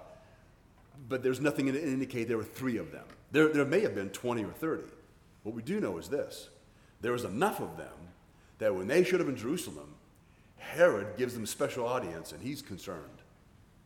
but 1.08 1.22
there's 1.22 1.40
nothing 1.40 1.68
to 1.68 1.84
indicate 1.84 2.28
there 2.28 2.38
were 2.38 2.44
three 2.44 2.78
of 2.78 2.92
them. 2.92 3.06
There, 3.32 3.50
there 3.50 3.66
may 3.66 3.82
have 3.82 3.94
been 3.94 4.10
20 4.10 4.44
or 4.44 4.52
30. 4.52 4.84
What 5.44 5.56
we 5.56 5.62
do 5.62 5.80
know 5.80 5.98
is 5.98 6.10
this. 6.10 6.50
There 7.02 7.12
was 7.12 7.24
enough 7.24 7.60
of 7.60 7.78
them 7.78 7.94
that 8.58 8.74
when 8.74 8.88
they 8.88 9.04
showed 9.04 9.22
up 9.22 9.28
in 9.28 9.36
Jerusalem, 9.36 9.94
Herod 10.58 11.18
gives 11.18 11.36
them 11.36 11.46
special 11.46 11.86
audience 11.86 12.32
and 12.32 12.42
he's 12.42 12.62
concerned. 12.62 13.22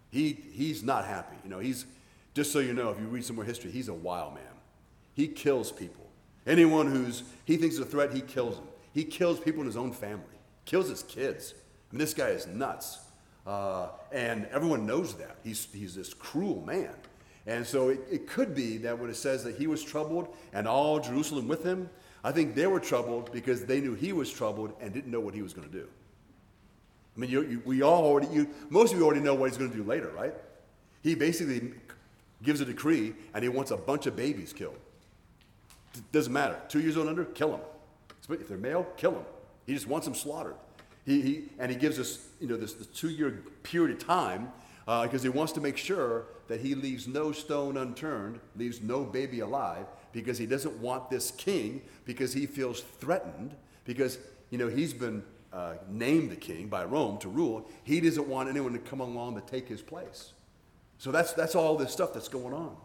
He, 0.10 0.38
he's 0.54 0.84
not 0.84 1.06
happy. 1.06 1.36
You 1.44 1.50
know, 1.50 1.60
he's, 1.60 1.86
just 2.34 2.52
so 2.52 2.60
you 2.60 2.74
know, 2.74 2.89
if 2.89 3.00
you 3.00 3.06
read 3.08 3.26
some 3.26 3.36
more 3.36 3.46
history, 3.46 3.72
he's 3.72 3.88
a 3.88 3.94
wild 3.94 4.36
man. 4.36 4.44
He 5.13 5.28
kills 5.28 5.72
people. 5.72 6.08
Anyone 6.48 6.88
who's 6.88 7.24
he 7.46 7.58
thinks 7.58 7.76
is 7.76 7.82
a 7.82 7.86
threat, 7.86 8.13
he 8.13 8.22
kills 8.22 8.56
them. 8.56 8.67
He 8.94 9.04
kills 9.04 9.39
people 9.39 9.62
in 9.62 9.67
his 9.67 9.78
own 9.78 9.91
family, 9.91 10.24
kills 10.65 10.89
his 10.89 11.04
kids. 11.04 11.54
I 11.89 11.94
mean, 11.94 12.00
this 12.00 12.13
guy 12.13 12.30
is 12.30 12.48
nuts. 12.48 13.00
Uh, 13.46 13.88
and 14.12 14.46
everyone 14.52 14.86
knows 14.86 15.15
that. 15.15 15.38
He's, 15.44 15.67
he's 15.74 15.96
this 15.96 16.13
cruel 16.13 16.63
man. 16.65 16.94
And 17.48 17.65
so 17.65 17.89
it, 17.89 18.00
it 18.10 18.28
could 18.28 18.54
be 18.54 18.78
that 18.78 19.00
when 19.00 19.10
it 19.10 19.15
says 19.15 19.44
that 19.46 19.56
he 19.56 19.67
was 19.67 19.84
troubled 19.84 20.36
and 20.54 20.67
all 20.67 21.00
Jerusalem 21.00 21.48
with 21.48 21.63
him, 21.63 21.89
I 22.24 22.32
think 22.32 22.54
they 22.54 22.67
were 22.67 22.80
troubled 22.80 23.32
because 23.32 23.65
they 23.65 23.82
knew 23.82 23.96
he 23.96 24.13
was 24.13 24.32
troubled 24.32 24.74
and 24.80 24.94
didn't 24.94 25.12
know 25.12 25.20
what 25.20 25.34
he 25.34 25.41
was 25.41 25.54
going 25.54 25.67
to 25.67 25.74
do. 25.74 25.88
I 27.15 27.20
mean, 27.20 27.32
you, 27.32 27.41
you, 27.41 27.62
we 27.65 27.82
all 27.82 28.04
already, 28.04 28.28
you, 28.28 28.48
most 28.70 28.94
of 28.94 29.00
you 29.00 29.06
already 29.06 29.22
know 29.22 29.34
what 29.34 29.50
he's 29.50 29.58
going 29.58 29.72
to 29.72 29.78
do 29.78 29.84
later, 29.84 30.12
right? 30.15 30.34
He 31.02 31.15
basically 31.15 31.74
gives 32.43 32.62
a 32.62 32.65
decree 32.65 33.13
and 33.34 33.43
he 33.43 33.49
wants 33.49 33.71
a 33.71 33.77
bunch 33.77 34.06
of 34.06 34.15
babies 34.15 34.54
killed. 34.54 34.77
Doesn't 36.12 36.32
matter. 36.32 36.58
Two 36.67 36.80
years 36.80 36.97
old 36.97 37.08
and 37.08 37.17
under, 37.17 37.30
kill 37.32 37.51
them. 37.51 37.62
If 38.30 38.47
they're 38.47 38.58
male, 38.58 38.88
kill 38.95 39.12
them. 39.12 39.25
He 39.65 39.73
just 39.73 39.88
wants 39.88 40.06
them 40.06 40.15
slaughtered. 40.15 40.56
He, 41.06 41.21
he, 41.21 41.43
and 41.60 41.71
he 41.71 41.77
gives 41.77 41.99
us, 41.99 42.27
you 42.39 42.47
know, 42.47 42.58
this, 42.58 42.73
this 42.73 42.88
two-year 42.88 43.43
period 43.63 43.97
of 43.97 44.06
time 44.06 44.51
because 44.86 45.21
uh, 45.21 45.23
he 45.23 45.30
wants 45.30 45.54
to 45.54 45.62
make 45.62 45.77
sure 45.77 46.25
that 46.47 46.62
he 46.62 46.75
leaves 46.75 47.08
no 47.08 47.32
stone 47.32 47.77
unturned, 47.77 48.39
leaves 48.56 48.82
no 48.82 49.04
baby 49.04 49.39
alive, 49.39 49.86
because 50.12 50.38
he 50.38 50.45
doesn't 50.45 50.77
want 50.77 51.10
this 51.10 51.32
king 51.32 51.82
because 52.06 52.34
he 52.34 52.45
feels 52.45 52.82
threatened 52.82 53.56
because, 53.86 54.17
you 54.49 54.58
know, 54.58 54.67
he's 54.67 54.93
been 54.93 55.23
uh, 55.54 55.73
named 55.89 56.32
the 56.32 56.36
king 56.36 56.67
by 56.67 56.84
Rome 56.84 57.17
to 57.19 57.30
rule. 57.30 57.69
He 57.84 57.99
doesn't 58.01 58.27
want 58.27 58.49
anyone 58.49 58.73
to 58.73 58.80
come 58.80 58.99
along 58.99 59.36
to 59.36 59.41
take 59.41 59.67
his 59.67 59.82
place. 59.82 60.34
So 61.02 61.12
that's, 61.12 61.34
that's 61.34 61.56
all 61.56 61.78
this 61.78 61.92
stuff 61.92 62.14
that's 62.14 62.28
going 62.28 62.54
on. 62.54 62.76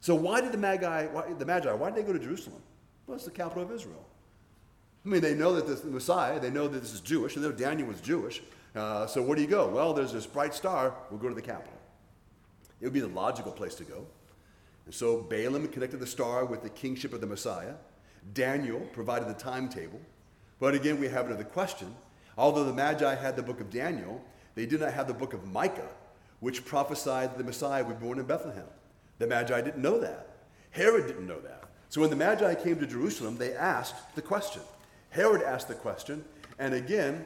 So 0.00 0.14
why 0.14 0.42
did 0.42 0.52
the 0.52 0.58
Magi, 0.58 1.06
why, 1.06 1.32
the 1.32 1.46
Magi, 1.46 1.72
why 1.72 1.88
did 1.88 1.96
they 1.96 2.06
go 2.06 2.12
to 2.12 2.18
Jerusalem? 2.18 2.60
Well, 3.06 3.14
it's 3.14 3.24
the 3.24 3.30
capital 3.30 3.62
of 3.62 3.72
Israel. 3.72 4.04
I 5.06 5.08
mean, 5.08 5.22
they 5.22 5.34
know 5.34 5.54
that 5.54 5.66
this, 5.66 5.80
the 5.80 5.90
Messiah, 5.90 6.38
they 6.38 6.50
know 6.50 6.68
that 6.68 6.80
this 6.80 6.92
is 6.92 7.00
Jewish, 7.00 7.36
they 7.36 7.40
know 7.40 7.50
Daniel 7.50 7.88
was 7.88 8.02
Jewish. 8.02 8.42
Uh, 8.76 9.06
so 9.06 9.22
where 9.22 9.34
do 9.34 9.40
you 9.40 9.48
go? 9.48 9.66
Well, 9.66 9.94
there's 9.94 10.12
this 10.12 10.26
bright 10.26 10.52
star, 10.52 10.94
we'll 11.10 11.20
go 11.20 11.30
to 11.30 11.34
the 11.34 11.40
capital. 11.40 11.72
It 12.82 12.84
would 12.84 12.92
be 12.92 13.00
the 13.00 13.08
logical 13.08 13.52
place 13.52 13.74
to 13.76 13.84
go. 13.84 14.06
And 14.84 14.92
so 14.92 15.22
Balaam 15.22 15.68
connected 15.68 16.00
the 16.00 16.06
star 16.06 16.44
with 16.44 16.62
the 16.62 16.68
kingship 16.68 17.14
of 17.14 17.22
the 17.22 17.26
Messiah. 17.26 17.76
Daniel 18.34 18.80
provided 18.92 19.26
the 19.26 19.32
timetable. 19.32 20.02
But 20.60 20.74
again, 20.74 21.00
we 21.00 21.08
have 21.08 21.24
another 21.24 21.44
question. 21.44 21.94
Although 22.36 22.64
the 22.64 22.74
Magi 22.74 23.14
had 23.14 23.36
the 23.36 23.42
book 23.42 23.62
of 23.62 23.70
Daniel, 23.70 24.22
they 24.54 24.66
did 24.66 24.80
not 24.80 24.92
have 24.92 25.08
the 25.08 25.14
book 25.14 25.32
of 25.32 25.50
Micah, 25.50 25.88
which 26.40 26.64
prophesied 26.64 27.36
the 27.36 27.44
Messiah 27.44 27.84
would 27.84 27.98
be 27.98 28.06
born 28.06 28.18
in 28.18 28.26
Bethlehem. 28.26 28.66
The 29.18 29.26
Magi 29.26 29.60
didn't 29.60 29.82
know 29.82 29.98
that. 30.00 30.28
Herod 30.70 31.06
didn't 31.06 31.26
know 31.26 31.40
that. 31.40 31.64
So 31.88 32.00
when 32.00 32.10
the 32.10 32.16
Magi 32.16 32.54
came 32.56 32.78
to 32.78 32.86
Jerusalem, 32.86 33.36
they 33.36 33.54
asked 33.54 34.14
the 34.14 34.22
question. 34.22 34.62
Herod 35.10 35.42
asked 35.42 35.68
the 35.68 35.74
question, 35.74 36.24
and 36.58 36.74
again, 36.74 37.24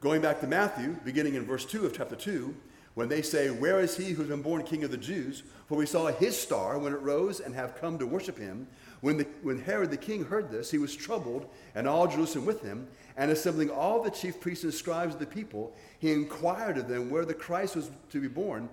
going 0.00 0.22
back 0.22 0.40
to 0.40 0.46
Matthew, 0.46 0.96
beginning 1.04 1.34
in 1.34 1.44
verse 1.44 1.66
2 1.66 1.84
of 1.84 1.96
chapter 1.96 2.16
2, 2.16 2.54
when 2.94 3.08
they 3.08 3.22
say, 3.22 3.50
Where 3.50 3.80
is 3.80 3.96
he 3.96 4.10
who 4.10 4.22
has 4.22 4.28
been 4.28 4.42
born 4.42 4.62
King 4.62 4.84
of 4.84 4.90
the 4.90 4.96
Jews? 4.96 5.42
For 5.68 5.76
we 5.76 5.86
saw 5.86 6.06
his 6.08 6.38
star 6.38 6.78
when 6.78 6.92
it 6.92 7.00
rose 7.00 7.40
and 7.40 7.54
have 7.54 7.80
come 7.80 7.98
to 7.98 8.06
worship 8.06 8.38
him. 8.38 8.66
When, 9.00 9.18
the, 9.18 9.26
when 9.42 9.60
Herod 9.60 9.90
the 9.90 9.96
king 9.96 10.24
heard 10.24 10.50
this, 10.50 10.70
he 10.70 10.78
was 10.78 10.94
troubled, 10.94 11.48
and 11.74 11.88
all 11.88 12.06
Jerusalem 12.06 12.44
with 12.44 12.62
him. 12.62 12.88
And 13.20 13.30
assembling 13.30 13.68
all 13.68 14.02
the 14.02 14.10
chief 14.10 14.40
priests 14.40 14.64
and 14.64 14.72
scribes 14.72 15.12
of 15.12 15.20
the 15.20 15.26
people, 15.26 15.74
he 15.98 16.10
inquired 16.10 16.78
of 16.78 16.88
them 16.88 17.10
where 17.10 17.26
the 17.26 17.34
Christ 17.34 17.76
was 17.76 17.90
to 18.12 18.18
be 18.18 18.28
born. 18.28 18.70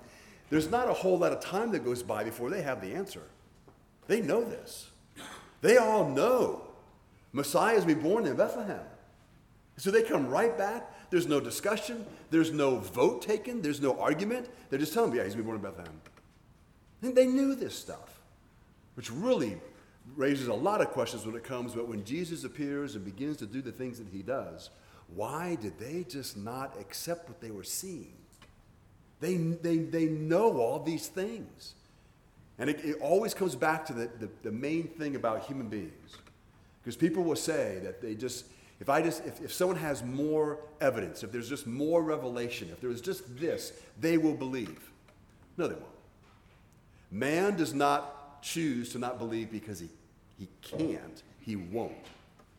There's 0.49 0.71
not 0.71 0.87
a 0.87 0.93
whole 0.93 1.17
lot 1.17 1.33
of 1.33 1.41
time 1.41 1.73
that 1.73 1.83
goes 1.83 2.01
by 2.01 2.23
before 2.23 2.49
they 2.49 2.61
have 2.61 2.79
the 2.79 2.93
answer. 2.93 3.23
They 4.07 4.21
know 4.21 4.45
this. 4.45 4.89
They 5.59 5.75
all 5.75 6.07
know 6.07 6.61
Messiah 7.33 7.75
is 7.75 7.81
to 7.81 7.87
be 7.87 7.93
born 7.93 8.25
in 8.25 8.37
Bethlehem. 8.37 8.85
So 9.75 9.91
they 9.91 10.01
come 10.01 10.29
right 10.29 10.57
back. 10.57 11.09
There's 11.09 11.27
no 11.27 11.41
discussion. 11.41 12.05
There's 12.29 12.53
no 12.53 12.77
vote 12.77 13.21
taken. 13.21 13.61
There's 13.61 13.81
no 13.81 13.99
argument. 13.99 14.47
They're 14.69 14.79
just 14.79 14.93
telling 14.93 15.11
me, 15.11 15.17
yeah, 15.17 15.25
he's 15.25 15.33
to 15.33 15.39
be 15.39 15.43
born 15.43 15.57
in 15.57 15.61
Bethlehem. 15.61 15.99
And 17.01 17.13
they 17.13 17.27
knew 17.27 17.53
this 17.53 17.77
stuff, 17.77 18.21
which 18.95 19.11
really 19.11 19.57
raises 20.15 20.47
a 20.47 20.53
lot 20.53 20.81
of 20.81 20.89
questions 20.89 21.25
when 21.25 21.35
it 21.35 21.43
comes, 21.43 21.73
but 21.73 21.87
when 21.87 22.03
Jesus 22.03 22.43
appears 22.43 22.95
and 22.95 23.03
begins 23.03 23.37
to 23.37 23.45
do 23.45 23.61
the 23.61 23.71
things 23.71 23.97
that 23.99 24.07
he 24.11 24.21
does, 24.21 24.69
why 25.15 25.55
did 25.55 25.79
they 25.79 26.05
just 26.07 26.37
not 26.37 26.75
accept 26.79 27.29
what 27.29 27.39
they 27.41 27.51
were 27.51 27.63
seeing? 27.63 28.13
They, 29.19 29.35
they, 29.35 29.77
they 29.77 30.05
know 30.05 30.59
all 30.59 30.79
these 30.79 31.07
things. 31.07 31.73
And 32.59 32.69
it, 32.69 32.83
it 32.83 32.97
always 33.01 33.33
comes 33.33 33.55
back 33.55 33.85
to 33.87 33.93
the, 33.93 34.09
the, 34.19 34.29
the 34.43 34.51
main 34.51 34.87
thing 34.87 35.15
about 35.15 35.45
human 35.45 35.69
beings. 35.69 36.17
Because 36.81 36.95
people 36.95 37.23
will 37.23 37.35
say 37.35 37.79
that 37.83 38.01
they 38.01 38.15
just, 38.15 38.45
if 38.79 38.89
I 38.89 39.01
just, 39.01 39.25
if, 39.25 39.41
if 39.41 39.53
someone 39.53 39.77
has 39.77 40.03
more 40.03 40.59
evidence, 40.81 41.23
if 41.23 41.31
there's 41.31 41.49
just 41.49 41.67
more 41.67 42.01
revelation, 42.01 42.69
if 42.71 42.81
there's 42.81 43.01
just 43.01 43.37
this, 43.39 43.73
they 43.99 44.17
will 44.17 44.33
believe. 44.33 44.91
No, 45.57 45.67
they 45.67 45.75
won't. 45.75 45.85
Man 47.11 47.55
does 47.55 47.73
not 47.73 48.41
choose 48.41 48.91
to 48.91 48.99
not 48.99 49.17
believe 49.17 49.51
because 49.51 49.79
he, 49.79 49.89
he 50.37 50.47
can't, 50.61 51.23
he 51.39 51.55
won't. 51.55 51.93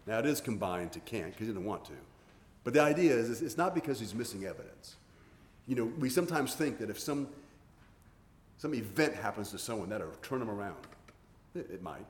Now, 0.07 0.19
it 0.19 0.27
is 0.27 0.41
combined 0.41 0.93
to 0.93 1.01
can't 1.01 1.27
because 1.27 1.47
he 1.47 1.53
didn't 1.53 1.67
want 1.67 1.85
to. 1.87 1.93
But 2.65 2.75
the 2.75 2.81
idea 2.81 3.15
is 3.15 3.43
it's 3.43 3.57
not 3.57 3.75
because 3.75 4.01
he's 4.01 4.15
missing 4.15 4.45
evidence. 4.45 4.97
You 5.67 5.77
know, 5.77 5.85
we 5.85 6.09
sometimes 6.09 6.55
think 6.55 6.79
that 6.79 6.91
if 6.91 6.99
some, 6.99 7.29
some 8.57 8.75
event 8.75 9.15
happens 9.15 9.51
to 9.51 9.59
someone, 9.59 9.91
that'll 9.91 10.11
turn 10.23 10.41
them 10.41 10.51
around. 10.51 10.87
It, 11.55 11.71
it 11.71 11.83
might. 11.83 12.07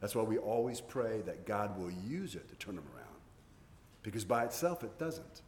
That's 0.00 0.14
why 0.14 0.22
we 0.22 0.38
always 0.38 0.80
pray 0.80 1.22
that 1.26 1.46
God 1.46 1.78
will 1.78 1.90
use 1.90 2.34
it 2.34 2.48
to 2.48 2.54
turn 2.56 2.76
them 2.76 2.84
around. 2.94 3.06
Because 4.02 4.24
by 4.24 4.44
itself, 4.44 4.82
it 4.82 4.98
doesn't. 4.98 5.42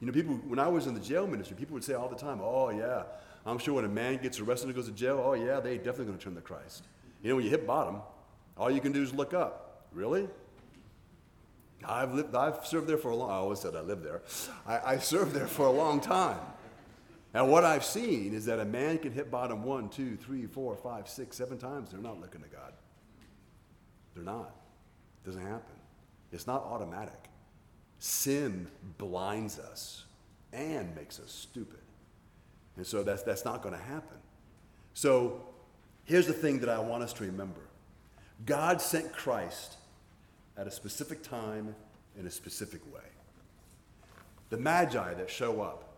You 0.00 0.06
know, 0.06 0.12
people, 0.12 0.34
when 0.34 0.58
I 0.58 0.68
was 0.68 0.86
in 0.86 0.94
the 0.94 1.00
jail 1.00 1.26
ministry, 1.26 1.56
people 1.56 1.74
would 1.74 1.84
say 1.84 1.94
all 1.94 2.08
the 2.08 2.16
time, 2.16 2.40
oh, 2.42 2.70
yeah, 2.70 3.04
I'm 3.46 3.58
sure 3.58 3.74
when 3.74 3.84
a 3.84 3.88
man 3.88 4.18
gets 4.18 4.40
arrested 4.40 4.66
and 4.66 4.76
goes 4.76 4.86
to 4.86 4.92
jail, 4.92 5.22
oh, 5.24 5.34
yeah, 5.34 5.60
they 5.60 5.76
definitely 5.76 6.06
going 6.06 6.18
to 6.18 6.24
turn 6.24 6.34
to 6.34 6.40
Christ. 6.40 6.84
You 7.26 7.32
know, 7.32 7.36
when 7.38 7.44
you 7.44 7.50
hit 7.50 7.66
bottom, 7.66 8.02
all 8.56 8.70
you 8.70 8.80
can 8.80 8.92
do 8.92 9.02
is 9.02 9.12
look 9.12 9.34
up. 9.34 9.88
Really? 9.92 10.28
I've 11.84 12.14
lived, 12.14 12.36
I've 12.36 12.64
served 12.64 12.86
there 12.86 12.98
for 12.98 13.10
a 13.10 13.16
long, 13.16 13.30
I 13.32 13.34
always 13.34 13.58
said 13.58 13.74
I 13.74 13.80
lived 13.80 14.04
there. 14.04 14.22
I, 14.64 14.92
I 14.92 14.98
served 14.98 15.32
there 15.32 15.48
for 15.48 15.66
a 15.66 15.72
long 15.72 16.00
time. 16.00 16.38
And 17.34 17.50
what 17.50 17.64
I've 17.64 17.84
seen 17.84 18.32
is 18.32 18.44
that 18.44 18.60
a 18.60 18.64
man 18.64 18.98
can 18.98 19.10
hit 19.10 19.28
bottom 19.28 19.64
one, 19.64 19.88
two, 19.88 20.14
three, 20.14 20.46
four, 20.46 20.76
five, 20.76 21.08
six, 21.08 21.36
seven 21.36 21.58
times. 21.58 21.90
They're 21.90 21.98
not 21.98 22.20
looking 22.20 22.42
to 22.42 22.48
God. 22.48 22.72
They're 24.14 24.22
not. 24.22 24.54
It 25.24 25.26
doesn't 25.26 25.42
happen. 25.42 25.74
It's 26.30 26.46
not 26.46 26.62
automatic. 26.62 27.28
Sin 27.98 28.68
blinds 28.98 29.58
us 29.58 30.04
and 30.52 30.94
makes 30.94 31.18
us 31.18 31.32
stupid. 31.32 31.80
And 32.76 32.86
so 32.86 33.02
that's, 33.02 33.24
that's 33.24 33.44
not 33.44 33.62
going 33.62 33.74
to 33.74 33.82
happen. 33.82 34.18
So 34.94 35.45
here's 36.06 36.26
the 36.26 36.32
thing 36.32 36.60
that 36.60 36.68
I 36.68 36.78
want 36.78 37.02
us 37.02 37.12
to 37.14 37.24
remember 37.24 37.60
God 38.44 38.80
sent 38.80 39.12
Christ 39.12 39.76
at 40.56 40.66
a 40.66 40.70
specific 40.70 41.22
time 41.22 41.74
in 42.18 42.26
a 42.26 42.30
specific 42.30 42.80
way. 42.94 43.00
The 44.48 44.56
Magi 44.56 45.14
that 45.14 45.28
show 45.28 45.60
up, 45.60 45.96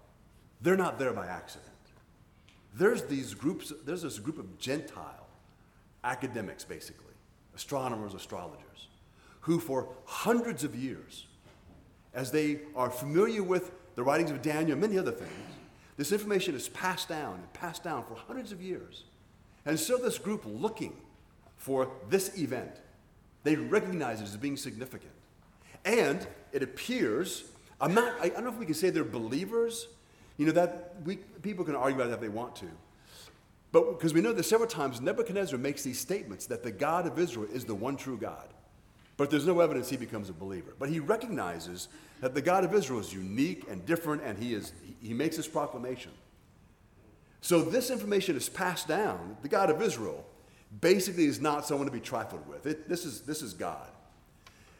they're 0.60 0.76
not 0.76 0.98
there 0.98 1.12
by 1.12 1.26
accident. 1.26 1.68
There's 2.74 3.04
these 3.04 3.34
groups, 3.34 3.72
there's 3.84 4.02
this 4.02 4.18
group 4.18 4.38
of 4.38 4.58
Gentile 4.58 5.26
academics, 6.04 6.64
basically, 6.64 7.04
astronomers, 7.54 8.14
astrologers, 8.14 8.88
who 9.40 9.58
for 9.58 9.88
hundreds 10.04 10.64
of 10.64 10.74
years, 10.74 11.26
as 12.14 12.30
they 12.30 12.60
are 12.74 12.90
familiar 12.90 13.42
with 13.42 13.72
the 13.94 14.02
writings 14.02 14.30
of 14.30 14.42
Daniel 14.42 14.72
and 14.72 14.80
many 14.80 14.98
other 14.98 15.12
things, 15.12 15.30
this 15.96 16.12
information 16.12 16.54
is 16.54 16.68
passed 16.68 17.08
down 17.08 17.34
and 17.34 17.52
passed 17.52 17.82
down 17.82 18.04
for 18.04 18.14
hundreds 18.14 18.52
of 18.52 18.62
years. 18.62 19.04
And 19.68 19.78
so 19.78 19.98
this 19.98 20.18
group 20.18 20.44
looking 20.46 20.94
for 21.58 21.90
this 22.08 22.38
event, 22.38 22.72
they 23.44 23.54
recognize 23.54 24.22
it 24.22 24.24
as 24.24 24.36
being 24.38 24.56
significant. 24.56 25.12
And 25.84 26.26
it 26.52 26.62
appears, 26.62 27.44
I'm 27.78 27.92
not, 27.92 28.14
I 28.18 28.30
don't 28.30 28.44
know 28.44 28.50
if 28.50 28.56
we 28.56 28.64
can 28.64 28.74
say 28.74 28.88
they're 28.88 29.04
believers. 29.04 29.88
You 30.38 30.46
know, 30.46 30.52
that 30.52 30.94
we, 31.04 31.16
people 31.16 31.66
can 31.66 31.76
argue 31.76 31.96
about 31.96 32.08
that 32.08 32.14
if 32.14 32.20
they 32.22 32.30
want 32.30 32.56
to. 32.56 32.66
But 33.70 33.98
because 33.98 34.14
we 34.14 34.22
know 34.22 34.32
that 34.32 34.44
several 34.44 34.70
times 34.70 35.02
Nebuchadnezzar 35.02 35.58
makes 35.58 35.82
these 35.82 36.00
statements 36.00 36.46
that 36.46 36.62
the 36.62 36.70
God 36.70 37.06
of 37.06 37.18
Israel 37.18 37.46
is 37.52 37.66
the 37.66 37.74
one 37.74 37.98
true 37.98 38.16
God. 38.16 38.48
But 39.18 39.28
there's 39.30 39.46
no 39.46 39.60
evidence 39.60 39.90
he 39.90 39.98
becomes 39.98 40.30
a 40.30 40.32
believer. 40.32 40.72
But 40.78 40.88
he 40.88 40.98
recognizes 40.98 41.88
that 42.22 42.32
the 42.32 42.40
God 42.40 42.64
of 42.64 42.72
Israel 42.72 43.00
is 43.00 43.12
unique 43.12 43.64
and 43.68 43.84
different, 43.84 44.22
and 44.22 44.38
he, 44.42 44.54
is, 44.54 44.72
he 45.02 45.12
makes 45.12 45.36
this 45.36 45.46
proclamation. 45.46 46.12
So 47.40 47.62
this 47.62 47.90
information 47.90 48.36
is 48.36 48.48
passed 48.48 48.88
down. 48.88 49.36
The 49.42 49.48
God 49.48 49.70
of 49.70 49.80
Israel 49.80 50.24
basically 50.80 51.24
is 51.24 51.40
not 51.40 51.66
someone 51.66 51.86
to 51.86 51.92
be 51.92 52.00
trifled 52.00 52.46
with. 52.48 52.66
It, 52.66 52.88
this, 52.88 53.04
is, 53.04 53.22
this 53.22 53.42
is 53.42 53.54
God. 53.54 53.88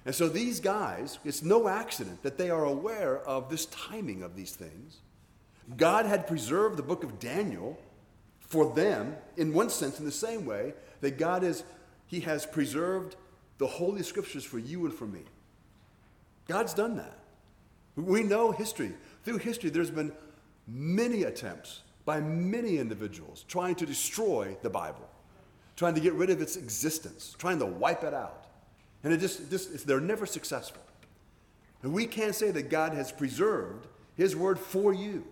And 0.05 0.15
so 0.15 0.29
these 0.29 0.61
guys, 0.61 1.19
it's 1.25 1.43
no 1.43 1.69
accident 1.69 2.23
that 2.23 2.39
they 2.39 2.51
are 2.51 2.65
aware 2.65 3.19
of 3.21 3.49
this 3.49 3.67
timing 3.67 4.23
of 4.23 4.37
these 4.37 4.53
things. 4.53 4.99
God 5.77 6.07
had 6.07 6.27
preserved 6.27 6.77
the 6.77 6.83
book 6.83 7.05
of 7.05 7.19
Daniel 7.19 7.79
for 8.41 8.73
them, 8.75 9.17
in 9.37 9.53
one 9.53 9.69
sense, 9.69 9.99
in 9.99 10.07
the 10.07 10.11
same 10.11 10.47
way 10.47 10.73
that 11.03 11.19
God 11.19 11.45
is, 11.45 11.63
He 12.07 12.21
has 12.21 12.47
preserved 12.47 13.17
the 13.59 13.67
Holy 13.67 14.03
Scriptures 14.03 14.45
for 14.45 14.59
you 14.59 14.87
and 14.87 14.95
for 14.95 15.07
me. 15.07 15.21
God's 16.47 16.73
done 16.73 16.97
that. 16.97 17.19
We 17.97 18.23
know 18.23 18.53
history. 18.53 18.93
Through 19.25 19.39
history, 19.39 19.69
there's 19.69 19.91
been 19.91 20.13
many 20.67 21.25
attempts 21.25 21.83
by 22.09 22.21
many 22.23 22.79
individuals 22.79 23.45
trying 23.49 23.75
to 23.75 23.85
destroy 23.85 24.57
the 24.63 24.71
Bible, 24.71 25.07
trying 25.77 25.95
to 25.95 26.01
get 26.01 26.15
rid 26.15 26.31
of 26.31 26.41
its 26.41 26.57
existence, 26.57 27.37
trying 27.37 27.59
to 27.59 27.67
wipe 27.67 28.03
it 28.03 28.15
out. 28.15 28.47
And 29.05 29.13
it 29.13 29.19
just, 29.19 29.51
just 29.51 29.87
they're 29.87 30.01
never 30.01 30.25
successful. 30.25 30.83
And 31.83 31.93
we 31.93 32.07
can't 32.07 32.35
say 32.35 32.51
that 32.51 32.71
God 32.71 32.95
has 32.95 33.13
preserved 33.13 33.87
His 34.17 34.35
word 34.35 34.59
for 34.59 34.95
you. 34.95 35.23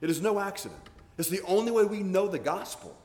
It 0.00 0.08
is 0.08 0.22
no 0.22 0.40
accident. 0.40 0.80
It's 1.18 1.28
the 1.28 1.42
only 1.42 1.70
way 1.70 1.84
we 1.84 2.02
know 2.02 2.28
the 2.28 2.38
gospel. 2.38 2.96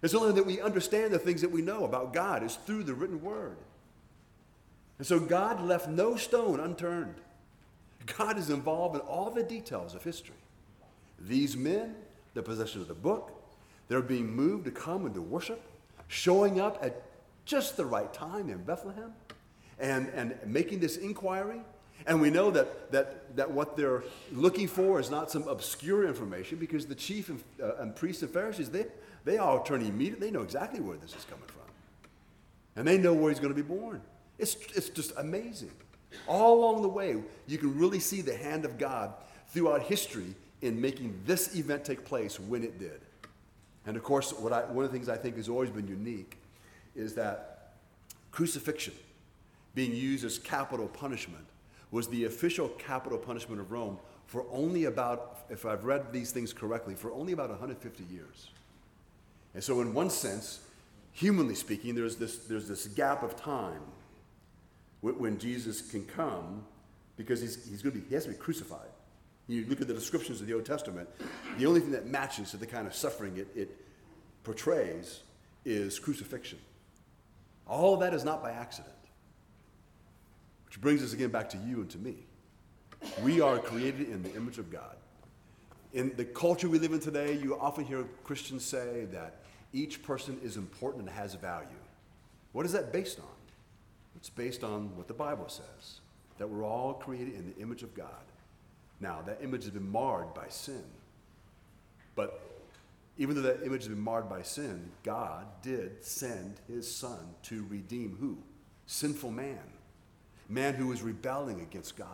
It's 0.00 0.14
only 0.14 0.30
that 0.30 0.46
we 0.46 0.60
understand 0.60 1.12
the 1.12 1.18
things 1.18 1.40
that 1.40 1.50
we 1.50 1.62
know 1.62 1.84
about 1.84 2.12
God 2.12 2.44
is 2.44 2.54
through 2.54 2.84
the 2.84 2.94
written 2.94 3.20
word. 3.20 3.56
And 4.98 5.06
so 5.08 5.18
God 5.18 5.60
left 5.60 5.88
no 5.88 6.14
stone 6.14 6.60
unturned. 6.60 7.16
God 8.16 8.38
is 8.38 8.48
involved 8.48 8.94
in 8.94 9.00
all 9.00 9.30
the 9.30 9.42
details 9.42 9.96
of 9.96 10.04
history. 10.04 10.36
These 11.18 11.56
men, 11.56 11.96
the 12.34 12.42
possession 12.42 12.80
of 12.80 12.88
the 12.88 12.94
book, 12.94 13.32
they're 13.88 14.02
being 14.02 14.34
moved 14.34 14.64
to 14.66 14.70
come 14.70 15.04
and 15.04 15.14
to 15.14 15.22
worship, 15.22 15.60
showing 16.08 16.60
up 16.60 16.78
at 16.82 17.02
just 17.44 17.76
the 17.76 17.84
right 17.84 18.12
time 18.12 18.48
in 18.48 18.58
Bethlehem 18.62 19.12
and, 19.78 20.08
and 20.14 20.36
making 20.46 20.78
this 20.78 20.96
inquiry. 20.96 21.60
And 22.06 22.20
we 22.20 22.30
know 22.30 22.50
that, 22.52 22.92
that, 22.92 23.36
that 23.36 23.50
what 23.50 23.76
they're 23.76 24.04
looking 24.32 24.68
for 24.68 25.00
is 25.00 25.10
not 25.10 25.30
some 25.30 25.46
obscure 25.48 26.06
information 26.06 26.58
because 26.58 26.86
the 26.86 26.94
chief 26.94 27.28
and, 27.28 27.42
uh, 27.62 27.76
and 27.76 27.94
priests 27.94 28.22
and 28.22 28.30
Pharisees, 28.30 28.70
they, 28.70 28.86
they 29.24 29.38
all 29.38 29.62
turn 29.62 29.82
immediately. 29.82 30.28
They 30.28 30.32
know 30.32 30.42
exactly 30.42 30.80
where 30.80 30.96
this 30.96 31.14
is 31.14 31.24
coming 31.24 31.44
from. 31.46 31.60
And 32.76 32.86
they 32.86 32.96
know 32.96 33.12
where 33.12 33.30
he's 33.30 33.40
going 33.40 33.54
to 33.54 33.62
be 33.62 33.66
born. 33.66 34.00
It's, 34.38 34.56
it's 34.74 34.88
just 34.88 35.12
amazing. 35.18 35.72
All 36.26 36.60
along 36.60 36.82
the 36.82 36.88
way, 36.88 37.16
you 37.46 37.58
can 37.58 37.78
really 37.78 38.00
see 38.00 38.22
the 38.22 38.36
hand 38.36 38.64
of 38.64 38.78
God 38.78 39.12
throughout 39.48 39.82
history 39.82 40.34
in 40.62 40.80
making 40.80 41.18
this 41.24 41.56
event 41.56 41.84
take 41.84 42.04
place 42.04 42.38
when 42.38 42.62
it 42.62 42.78
did. 42.78 43.00
And 43.86 43.96
of 43.96 44.02
course, 44.02 44.32
what 44.32 44.52
I, 44.52 44.60
one 44.64 44.84
of 44.84 44.90
the 44.90 44.96
things 44.96 45.08
I 45.08 45.16
think 45.16 45.36
has 45.36 45.48
always 45.48 45.70
been 45.70 45.88
unique 45.88 46.36
is 46.94 47.14
that 47.14 47.72
crucifixion, 48.30 48.94
being 49.74 49.94
used 49.94 50.24
as 50.24 50.38
capital 50.38 50.88
punishment, 50.88 51.44
was 51.90 52.08
the 52.08 52.24
official 52.24 52.68
capital 52.70 53.18
punishment 53.18 53.60
of 53.60 53.72
Rome 53.72 53.98
for 54.26 54.44
only 54.52 54.84
about, 54.84 55.44
if 55.50 55.66
I've 55.66 55.84
read 55.84 56.12
these 56.12 56.30
things 56.30 56.52
correctly, 56.52 56.94
for 56.94 57.10
only 57.12 57.32
about 57.32 57.48
150 57.48 58.04
years. 58.04 58.50
And 59.54 59.64
so, 59.64 59.80
in 59.80 59.92
one 59.92 60.10
sense, 60.10 60.60
humanly 61.12 61.56
speaking, 61.56 61.96
there's 61.96 62.16
this, 62.16 62.38
there's 62.38 62.68
this 62.68 62.86
gap 62.86 63.24
of 63.24 63.34
time 63.34 63.82
when, 65.00 65.18
when 65.18 65.38
Jesus 65.38 65.82
can 65.82 66.04
come 66.04 66.64
because 67.16 67.40
he's, 67.40 67.68
he's 67.68 67.82
going 67.82 67.94
to 67.94 68.00
be, 68.00 68.08
he 68.08 68.14
has 68.14 68.24
to 68.24 68.30
be 68.30 68.36
crucified. 68.36 68.89
You 69.50 69.66
look 69.66 69.80
at 69.80 69.88
the 69.88 69.94
descriptions 69.94 70.40
of 70.40 70.46
the 70.46 70.54
Old 70.54 70.64
Testament, 70.64 71.08
the 71.58 71.66
only 71.66 71.80
thing 71.80 71.90
that 71.90 72.06
matches 72.06 72.52
to 72.52 72.56
the 72.56 72.66
kind 72.66 72.86
of 72.86 72.94
suffering 72.94 73.36
it, 73.36 73.48
it 73.56 73.76
portrays 74.44 75.22
is 75.64 75.98
crucifixion. 75.98 76.58
All 77.66 77.96
that 77.96 78.14
is 78.14 78.24
not 78.24 78.42
by 78.42 78.52
accident. 78.52 78.94
Which 80.66 80.80
brings 80.80 81.02
us 81.02 81.12
again 81.12 81.30
back 81.30 81.48
to 81.50 81.56
you 81.58 81.80
and 81.80 81.90
to 81.90 81.98
me. 81.98 82.14
We 83.22 83.40
are 83.40 83.58
created 83.58 84.08
in 84.08 84.22
the 84.22 84.32
image 84.34 84.58
of 84.58 84.70
God. 84.70 84.96
In 85.92 86.12
the 86.16 86.24
culture 86.24 86.68
we 86.68 86.78
live 86.78 86.92
in 86.92 87.00
today, 87.00 87.36
you 87.36 87.58
often 87.58 87.84
hear 87.84 88.04
Christians 88.22 88.64
say 88.64 89.06
that 89.10 89.40
each 89.72 90.02
person 90.04 90.38
is 90.44 90.56
important 90.56 91.08
and 91.08 91.16
has 91.16 91.34
value. 91.34 91.66
What 92.52 92.66
is 92.66 92.72
that 92.72 92.92
based 92.92 93.18
on? 93.18 93.26
It's 94.14 94.30
based 94.30 94.62
on 94.62 94.96
what 94.96 95.08
the 95.08 95.14
Bible 95.14 95.48
says 95.48 96.00
that 96.38 96.48
we're 96.48 96.64
all 96.64 96.94
created 96.94 97.34
in 97.34 97.52
the 97.52 97.60
image 97.60 97.82
of 97.82 97.94
God. 97.94 98.29
Now, 99.00 99.22
that 99.26 99.38
image 99.42 99.64
has 99.64 99.72
been 99.72 99.90
marred 99.90 100.34
by 100.34 100.48
sin. 100.48 100.84
But 102.14 102.40
even 103.16 103.34
though 103.34 103.42
that 103.42 103.64
image 103.64 103.82
has 103.82 103.88
been 103.88 104.00
marred 104.00 104.28
by 104.28 104.42
sin, 104.42 104.90
God 105.02 105.46
did 105.62 106.04
send 106.04 106.56
his 106.68 106.92
son 106.92 107.34
to 107.44 107.66
redeem 107.68 108.16
who? 108.20 108.38
Sinful 108.86 109.30
man. 109.30 109.58
Man 110.48 110.74
who 110.74 110.88
was 110.88 111.02
rebelling 111.02 111.60
against 111.60 111.96
God. 111.96 112.08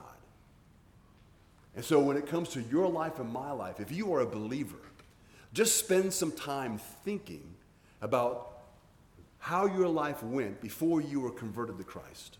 And 1.74 1.84
so 1.84 2.00
when 2.00 2.16
it 2.16 2.26
comes 2.26 2.48
to 2.50 2.62
your 2.62 2.88
life 2.88 3.18
and 3.18 3.30
my 3.30 3.50
life, 3.50 3.80
if 3.80 3.92
you 3.92 4.12
are 4.14 4.20
a 4.20 4.26
believer, 4.26 4.76
just 5.52 5.76
spend 5.76 6.12
some 6.12 6.32
time 6.32 6.78
thinking 7.04 7.54
about 8.00 8.52
how 9.38 9.66
your 9.66 9.88
life 9.88 10.22
went 10.22 10.60
before 10.60 11.00
you 11.00 11.20
were 11.20 11.30
converted 11.30 11.78
to 11.78 11.84
Christ. 11.84 12.38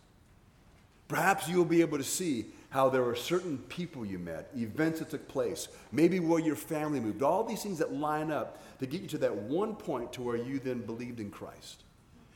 Perhaps 1.07 1.47
you'll 1.47 1.65
be 1.65 1.81
able 1.81 1.97
to 1.97 2.03
see 2.03 2.45
how 2.69 2.89
there 2.89 3.03
were 3.03 3.15
certain 3.15 3.57
people 3.69 4.05
you 4.05 4.19
met, 4.19 4.49
events 4.55 4.99
that 4.99 5.09
took 5.09 5.27
place, 5.27 5.69
maybe 5.91 6.19
where 6.19 6.39
your 6.39 6.55
family 6.55 6.99
moved, 6.99 7.23
all 7.23 7.43
these 7.43 7.63
things 7.63 7.79
that 7.79 7.93
line 7.93 8.29
up 8.29 8.61
to 8.79 8.85
get 8.85 9.01
you 9.01 9.07
to 9.07 9.17
that 9.17 9.33
one 9.33 9.75
point 9.75 10.11
to 10.13 10.21
where 10.21 10.35
you 10.35 10.59
then 10.59 10.81
believed 10.81 11.19
in 11.19 11.31
Christ. 11.31 11.83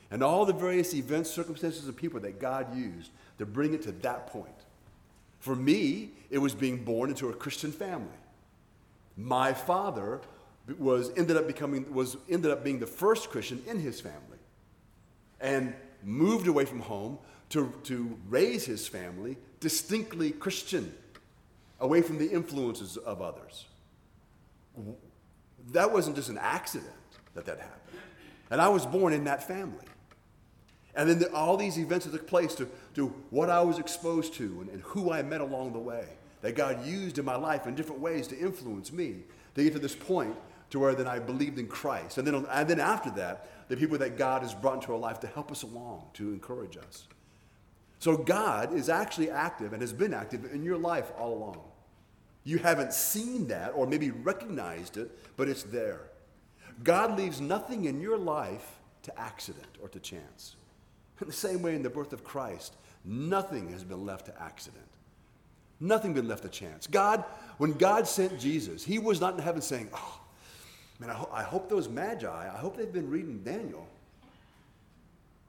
And 0.09 0.23
all 0.23 0.45
the 0.45 0.53
various 0.53 0.93
events, 0.93 1.29
circumstances, 1.29 1.85
and 1.85 1.95
people 1.95 2.19
that 2.21 2.39
God 2.39 2.75
used 2.75 3.11
to 3.39 3.45
bring 3.45 3.73
it 3.73 3.81
to 3.83 3.91
that 3.91 4.27
point. 4.27 4.49
For 5.39 5.55
me, 5.55 6.11
it 6.29 6.37
was 6.37 6.53
being 6.53 6.83
born 6.83 7.09
into 7.09 7.29
a 7.29 7.33
Christian 7.33 7.71
family. 7.71 8.07
My 9.17 9.53
father 9.53 10.21
was 10.77 11.11
ended 11.17 11.35
up 11.37 11.47
becoming 11.47 11.91
was 11.93 12.17
ended 12.29 12.51
up 12.51 12.63
being 12.63 12.79
the 12.79 12.87
first 12.87 13.29
Christian 13.29 13.61
in 13.67 13.79
his 13.79 13.99
family. 13.99 14.37
And 15.39 15.73
moved 16.03 16.47
away 16.47 16.65
from 16.65 16.79
home 16.81 17.17
to, 17.51 17.73
to 17.83 18.17
raise 18.29 18.65
his 18.65 18.87
family 18.87 19.37
distinctly 19.59 20.31
Christian, 20.31 20.93
away 21.79 22.01
from 22.01 22.17
the 22.17 22.29
influences 22.29 22.97
of 22.97 23.21
others. 23.21 23.65
That 25.71 25.91
wasn't 25.91 26.15
just 26.15 26.29
an 26.29 26.37
accident 26.39 26.91
that 27.35 27.45
that 27.45 27.59
happened. 27.59 27.99
And 28.49 28.61
I 28.61 28.69
was 28.69 28.85
born 28.85 29.13
in 29.13 29.23
that 29.25 29.47
family. 29.47 29.85
And 30.95 31.09
then 31.09 31.19
the, 31.19 31.33
all 31.33 31.55
these 31.55 31.77
events 31.77 32.05
that 32.05 32.11
took 32.11 32.27
place 32.27 32.53
to, 32.55 32.67
to 32.95 33.07
what 33.29 33.49
I 33.49 33.61
was 33.61 33.79
exposed 33.79 34.33
to 34.35 34.61
and, 34.61 34.69
and 34.69 34.81
who 34.81 35.11
I 35.11 35.21
met 35.21 35.41
along 35.41 35.73
the 35.73 35.79
way, 35.79 36.05
that 36.41 36.55
God 36.55 36.85
used 36.85 37.17
in 37.17 37.25
my 37.25 37.35
life 37.35 37.67
in 37.67 37.75
different 37.75 38.01
ways 38.01 38.27
to 38.27 38.37
influence 38.37 38.91
me 38.91 39.17
to 39.55 39.63
get 39.63 39.73
to 39.73 39.79
this 39.79 39.95
point 39.95 40.35
to 40.71 40.79
where 40.79 40.95
then 40.95 41.07
I 41.07 41.19
believed 41.19 41.59
in 41.59 41.67
Christ. 41.67 42.17
And 42.17 42.25
then, 42.25 42.45
and 42.49 42.67
then 42.67 42.79
after 42.79 43.11
that, 43.11 43.67
the 43.69 43.77
people 43.77 43.97
that 43.99 44.17
God 44.17 44.41
has 44.41 44.53
brought 44.53 44.75
into 44.75 44.93
our 44.93 44.99
life 44.99 45.19
to 45.21 45.27
help 45.27 45.51
us 45.51 45.63
along, 45.63 46.05
to 46.13 46.33
encourage 46.33 46.77
us. 46.77 47.07
So 48.01 48.17
God 48.17 48.73
is 48.73 48.89
actually 48.89 49.29
active 49.29 49.73
and 49.73 49.81
has 49.83 49.93
been 49.93 50.11
active 50.11 50.51
in 50.51 50.63
your 50.63 50.79
life 50.79 51.11
all 51.19 51.33
along. 51.35 51.61
You 52.43 52.57
haven't 52.57 52.93
seen 52.93 53.47
that 53.49 53.73
or 53.75 53.85
maybe 53.85 54.09
recognized 54.09 54.97
it, 54.97 55.11
but 55.37 55.47
it's 55.47 55.61
there. 55.61 56.01
God 56.83 57.15
leaves 57.15 57.39
nothing 57.39 57.85
in 57.85 58.01
your 58.01 58.17
life 58.17 58.79
to 59.03 59.19
accident 59.19 59.67
or 59.83 59.87
to 59.89 59.99
chance. 59.99 60.55
In 61.21 61.27
the 61.27 61.33
same 61.33 61.61
way, 61.61 61.75
in 61.75 61.83
the 61.83 61.91
birth 61.91 62.11
of 62.11 62.23
Christ, 62.23 62.75
nothing 63.05 63.71
has 63.71 63.83
been 63.83 64.03
left 64.03 64.25
to 64.25 64.41
accident. 64.41 64.83
Nothing 65.79 66.15
been 66.15 66.27
left 66.27 66.41
to 66.41 66.49
chance. 66.49 66.87
God, 66.87 67.23
when 67.59 67.73
God 67.73 68.07
sent 68.07 68.39
Jesus, 68.39 68.83
He 68.83 68.97
was 68.97 69.21
not 69.21 69.35
in 69.35 69.41
heaven 69.41 69.61
saying, 69.61 69.89
Oh, 69.93 70.21
man, 70.97 71.11
I, 71.11 71.13
ho- 71.13 71.29
I 71.31 71.43
hope 71.43 71.69
those 71.69 71.87
magi, 71.87 72.27
I 72.27 72.57
hope 72.57 72.77
they've 72.77 72.91
been 72.91 73.11
reading 73.11 73.43
Daniel. 73.43 73.87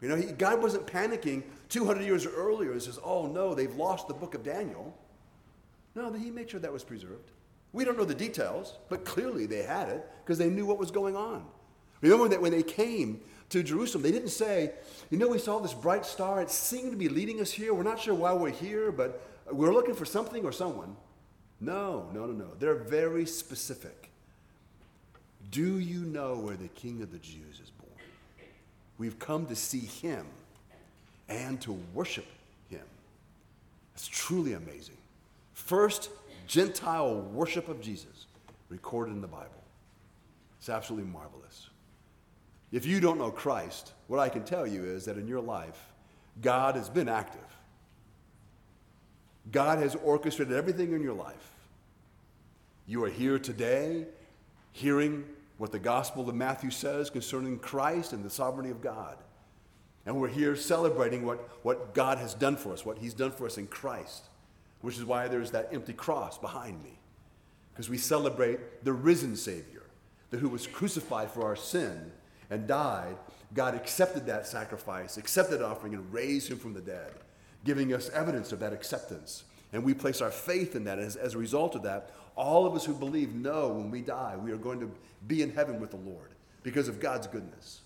You 0.02 0.08
know, 0.08 0.16
he, 0.16 0.24
God 0.32 0.60
wasn't 0.60 0.86
panicking 0.86 1.44
200 1.68 2.02
years 2.02 2.26
earlier 2.26 2.72
and 2.72 2.82
says, 2.82 2.98
oh 3.04 3.26
no, 3.26 3.54
they've 3.54 3.74
lost 3.76 4.08
the 4.08 4.14
book 4.14 4.34
of 4.34 4.42
Daniel. 4.42 4.94
No, 5.94 6.12
he 6.12 6.30
made 6.30 6.50
sure 6.50 6.60
that 6.60 6.72
was 6.72 6.84
preserved. 6.84 7.30
We 7.72 7.84
don't 7.84 7.96
know 7.96 8.04
the 8.04 8.14
details, 8.14 8.74
but 8.88 9.04
clearly 9.04 9.46
they 9.46 9.62
had 9.62 9.88
it 9.88 10.04
because 10.24 10.38
they 10.38 10.50
knew 10.50 10.66
what 10.66 10.78
was 10.78 10.90
going 10.90 11.16
on. 11.16 11.46
Remember 12.02 12.28
that 12.28 12.42
when 12.42 12.50
they 12.50 12.64
came 12.64 13.20
to 13.50 13.62
Jerusalem, 13.62 14.02
they 14.02 14.10
didn't 14.10 14.30
say, 14.30 14.72
you 15.10 15.18
know, 15.18 15.28
we 15.28 15.38
saw 15.38 15.60
this 15.60 15.72
bright 15.72 16.04
star. 16.04 16.42
It 16.42 16.50
seemed 16.50 16.90
to 16.90 16.96
be 16.96 17.08
leading 17.08 17.40
us 17.40 17.52
here. 17.52 17.72
We're 17.72 17.84
not 17.84 18.00
sure 18.00 18.14
why 18.14 18.32
we're 18.32 18.50
here, 18.50 18.90
but 18.90 19.22
we're 19.50 19.72
looking 19.72 19.94
for 19.94 20.04
something 20.04 20.44
or 20.44 20.52
someone. 20.52 20.96
No, 21.60 22.08
no, 22.12 22.26
no, 22.26 22.32
no. 22.32 22.48
They're 22.58 22.74
very 22.74 23.24
specific. 23.24 24.10
Do 25.50 25.78
you 25.78 26.00
know 26.00 26.36
where 26.36 26.56
the 26.56 26.68
King 26.68 27.02
of 27.02 27.12
the 27.12 27.18
Jews 27.18 27.60
is? 27.62 27.71
We've 29.02 29.18
come 29.18 29.46
to 29.46 29.56
see 29.56 29.80
him 29.80 30.24
and 31.28 31.60
to 31.62 31.72
worship 31.92 32.24
him. 32.70 32.84
It's 33.96 34.06
truly 34.06 34.52
amazing. 34.52 34.96
First 35.54 36.08
Gentile 36.46 37.16
worship 37.20 37.68
of 37.68 37.80
Jesus 37.80 38.26
recorded 38.68 39.10
in 39.10 39.20
the 39.20 39.26
Bible. 39.26 39.64
It's 40.60 40.68
absolutely 40.68 41.10
marvelous. 41.10 41.68
If 42.70 42.86
you 42.86 43.00
don't 43.00 43.18
know 43.18 43.32
Christ, 43.32 43.92
what 44.06 44.20
I 44.20 44.28
can 44.28 44.44
tell 44.44 44.68
you 44.68 44.84
is 44.84 45.04
that 45.06 45.18
in 45.18 45.26
your 45.26 45.40
life, 45.40 45.92
God 46.40 46.76
has 46.76 46.88
been 46.88 47.08
active. 47.08 47.40
God 49.50 49.80
has 49.80 49.96
orchestrated 49.96 50.54
everything 50.54 50.92
in 50.92 51.02
your 51.02 51.14
life. 51.14 51.50
You 52.86 53.02
are 53.02 53.10
here 53.10 53.40
today 53.40 54.06
hearing 54.70 55.24
what 55.62 55.70
the 55.70 55.78
Gospel 55.78 56.28
of 56.28 56.34
Matthew 56.34 56.72
says 56.72 57.08
concerning 57.08 57.56
Christ 57.56 58.12
and 58.12 58.24
the 58.24 58.30
sovereignty 58.30 58.72
of 58.72 58.82
God. 58.82 59.16
And 60.04 60.16
we're 60.16 60.26
here 60.26 60.56
celebrating 60.56 61.24
what, 61.24 61.38
what 61.64 61.94
God 61.94 62.18
has 62.18 62.34
done 62.34 62.56
for 62.56 62.72
us, 62.72 62.84
what 62.84 62.98
He's 62.98 63.14
done 63.14 63.30
for 63.30 63.46
us 63.46 63.58
in 63.58 63.68
Christ, 63.68 64.24
which 64.80 64.96
is 64.96 65.04
why 65.04 65.28
there's 65.28 65.52
that 65.52 65.68
empty 65.72 65.92
cross 65.92 66.36
behind 66.36 66.82
me. 66.82 66.98
Because 67.72 67.88
we 67.88 67.96
celebrate 67.96 68.82
the 68.84 68.92
risen 68.92 69.36
Savior, 69.36 69.84
the 70.30 70.36
who 70.36 70.48
was 70.48 70.66
crucified 70.66 71.30
for 71.30 71.44
our 71.44 71.54
sin 71.54 72.10
and 72.50 72.66
died. 72.66 73.16
God 73.54 73.76
accepted 73.76 74.26
that 74.26 74.48
sacrifice, 74.48 75.16
accepted 75.16 75.62
offering, 75.62 75.94
and 75.94 76.12
raised 76.12 76.50
him 76.50 76.58
from 76.58 76.74
the 76.74 76.80
dead, 76.80 77.12
giving 77.64 77.94
us 77.94 78.08
evidence 78.08 78.50
of 78.50 78.58
that 78.58 78.72
acceptance. 78.72 79.44
And 79.72 79.84
we 79.84 79.94
place 79.94 80.20
our 80.20 80.30
faith 80.30 80.76
in 80.76 80.84
that. 80.84 80.98
As, 80.98 81.16
as 81.16 81.34
a 81.34 81.38
result 81.38 81.74
of 81.74 81.82
that, 81.84 82.10
all 82.36 82.66
of 82.66 82.74
us 82.74 82.84
who 82.84 82.94
believe 82.94 83.34
know 83.34 83.68
when 83.68 83.90
we 83.90 84.00
die, 84.00 84.36
we 84.36 84.52
are 84.52 84.58
going 84.58 84.80
to 84.80 84.90
be 85.26 85.42
in 85.42 85.52
heaven 85.52 85.80
with 85.80 85.90
the 85.90 85.96
Lord 85.96 86.30
because 86.62 86.88
of 86.88 87.00
God's 87.00 87.26
goodness. 87.26 87.80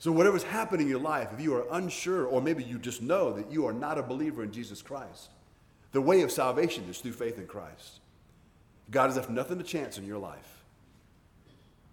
So, 0.00 0.12
whatever's 0.12 0.44
happening 0.44 0.86
in 0.86 0.90
your 0.90 1.00
life, 1.00 1.30
if 1.32 1.40
you 1.40 1.54
are 1.54 1.66
unsure, 1.72 2.24
or 2.24 2.40
maybe 2.40 2.62
you 2.62 2.78
just 2.78 3.02
know 3.02 3.32
that 3.32 3.50
you 3.50 3.66
are 3.66 3.72
not 3.72 3.98
a 3.98 4.02
believer 4.02 4.44
in 4.44 4.52
Jesus 4.52 4.80
Christ, 4.80 5.30
the 5.90 6.00
way 6.00 6.22
of 6.22 6.30
salvation 6.30 6.84
is 6.88 6.98
through 6.98 7.12
faith 7.12 7.38
in 7.38 7.46
Christ. 7.46 8.00
God 8.90 9.06
has 9.06 9.16
left 9.16 9.30
nothing 9.30 9.58
to 9.58 9.64
chance 9.64 9.98
in 9.98 10.06
your 10.06 10.18
life. 10.18 10.62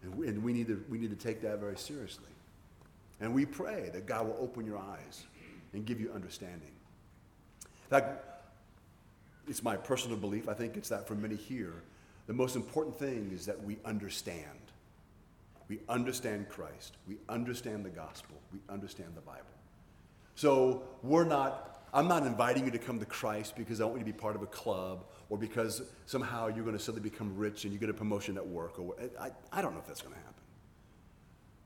And 0.04 0.16
we, 0.16 0.28
and 0.28 0.44
we, 0.44 0.54
need 0.54 0.68
to, 0.68 0.84
we 0.88 1.00
need 1.00 1.10
to 1.10 1.16
take 1.16 1.42
that 1.42 1.60
very 1.60 1.78
seriously. 1.78 2.26
And 3.20 3.34
we 3.34 3.46
pray 3.46 3.90
that 3.94 4.06
God 4.06 4.28
will 4.28 4.38
open 4.40 4.66
your 4.66 4.78
eyes 4.78 5.24
and 5.74 5.86
give 5.86 6.00
you 6.00 6.12
understanding. 6.14 6.72
In 7.64 7.90
fact, 7.90 8.35
it's 9.48 9.64
my 9.64 9.76
personal 9.76 10.18
belief, 10.18 10.50
I 10.50 10.54
think 10.54 10.78
it's 10.78 10.90
that 10.90 11.08
for 11.08 11.16
many 11.16 11.36
here, 11.36 11.74
the 12.28 12.34
most 12.34 12.56
important 12.56 12.98
thing 12.98 13.32
is 13.34 13.46
that 13.46 13.64
we 13.64 13.78
understand. 13.86 14.42
We 15.68 15.80
understand 15.90 16.50
Christ. 16.50 16.98
We 17.08 17.18
understand 17.30 17.86
the 17.86 17.90
gospel. 17.90 18.36
We 18.52 18.60
understand 18.70 19.10
the 19.16 19.22
Bible. 19.22 19.42
So 20.36 20.84
we're 21.02 21.24
not, 21.24 21.88
I'm 21.94 22.08
not 22.08 22.26
inviting 22.26 22.66
you 22.66 22.72
to 22.72 22.78
come 22.78 23.00
to 23.00 23.06
Christ 23.06 23.56
because 23.56 23.82
I 23.82 23.86
want 23.86 24.00
you 24.00 24.06
to 24.06 24.12
be 24.12 24.18
part 24.18 24.36
of 24.36 24.42
a 24.42 24.48
club 24.48 25.06
or 25.30 25.38
because 25.38 25.82
somehow 26.06 26.48
you're 26.48 26.66
going 26.66 26.78
to 26.78 26.84
suddenly 26.84 27.08
become 27.08 27.36
rich 27.38 27.64
and 27.64 27.74
you 27.74 27.80
get 27.80 27.90
a 27.90 27.94
promotion 27.94 28.38
at 28.38 28.46
work. 28.46 28.80
Or 28.80 28.96
eh, 29.00 29.08
I, 29.20 29.32
I 29.52 29.62
don't 29.62 29.74
know 29.74 29.80
if 29.80 29.88
that's 29.88 30.02
going 30.02 30.14
to 30.14 30.20
happen. 30.20 30.34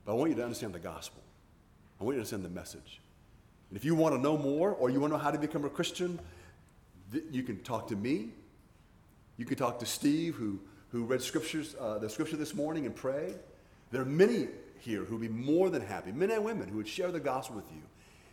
But 0.04 0.12
I 0.12 0.14
want 0.14 0.30
you 0.30 0.36
to 0.36 0.44
understand 0.44 0.72
the 0.74 0.78
gospel. 0.78 1.22
I 2.00 2.04
want 2.04 2.14
you 2.14 2.18
to 2.18 2.20
understand 2.20 2.44
the 2.44 2.48
message. 2.48 3.00
And 3.70 3.76
if 3.76 3.84
you 3.84 3.94
want 3.94 4.14
to 4.14 4.20
know 4.20 4.36
more 4.38 4.72
or 4.72 4.90
you 4.90 5.00
want 5.00 5.12
to 5.12 5.18
know 5.18 5.22
how 5.22 5.30
to 5.30 5.38
become 5.38 5.64
a 5.64 5.70
Christian, 5.70 6.18
you 7.30 7.42
can 7.42 7.62
talk 7.62 7.88
to 7.88 7.96
me. 7.96 8.30
You 9.36 9.44
can 9.44 9.56
talk 9.56 9.78
to 9.80 9.86
Steve, 9.86 10.34
who, 10.34 10.60
who 10.90 11.04
read 11.04 11.22
scriptures, 11.22 11.74
uh, 11.80 11.98
the 11.98 12.08
scripture 12.08 12.36
this 12.36 12.54
morning 12.54 12.86
and 12.86 12.94
prayed. 12.94 13.36
There 13.90 14.02
are 14.02 14.06
many 14.06 14.48
here 14.78 15.04
who 15.04 15.16
would 15.16 15.22
be 15.22 15.28
more 15.28 15.70
than 15.70 15.82
happy, 15.82 16.12
men 16.12 16.30
and 16.30 16.44
women 16.44 16.68
who 16.68 16.76
would 16.76 16.88
share 16.88 17.10
the 17.10 17.20
gospel 17.20 17.56
with 17.56 17.70
you 17.72 17.82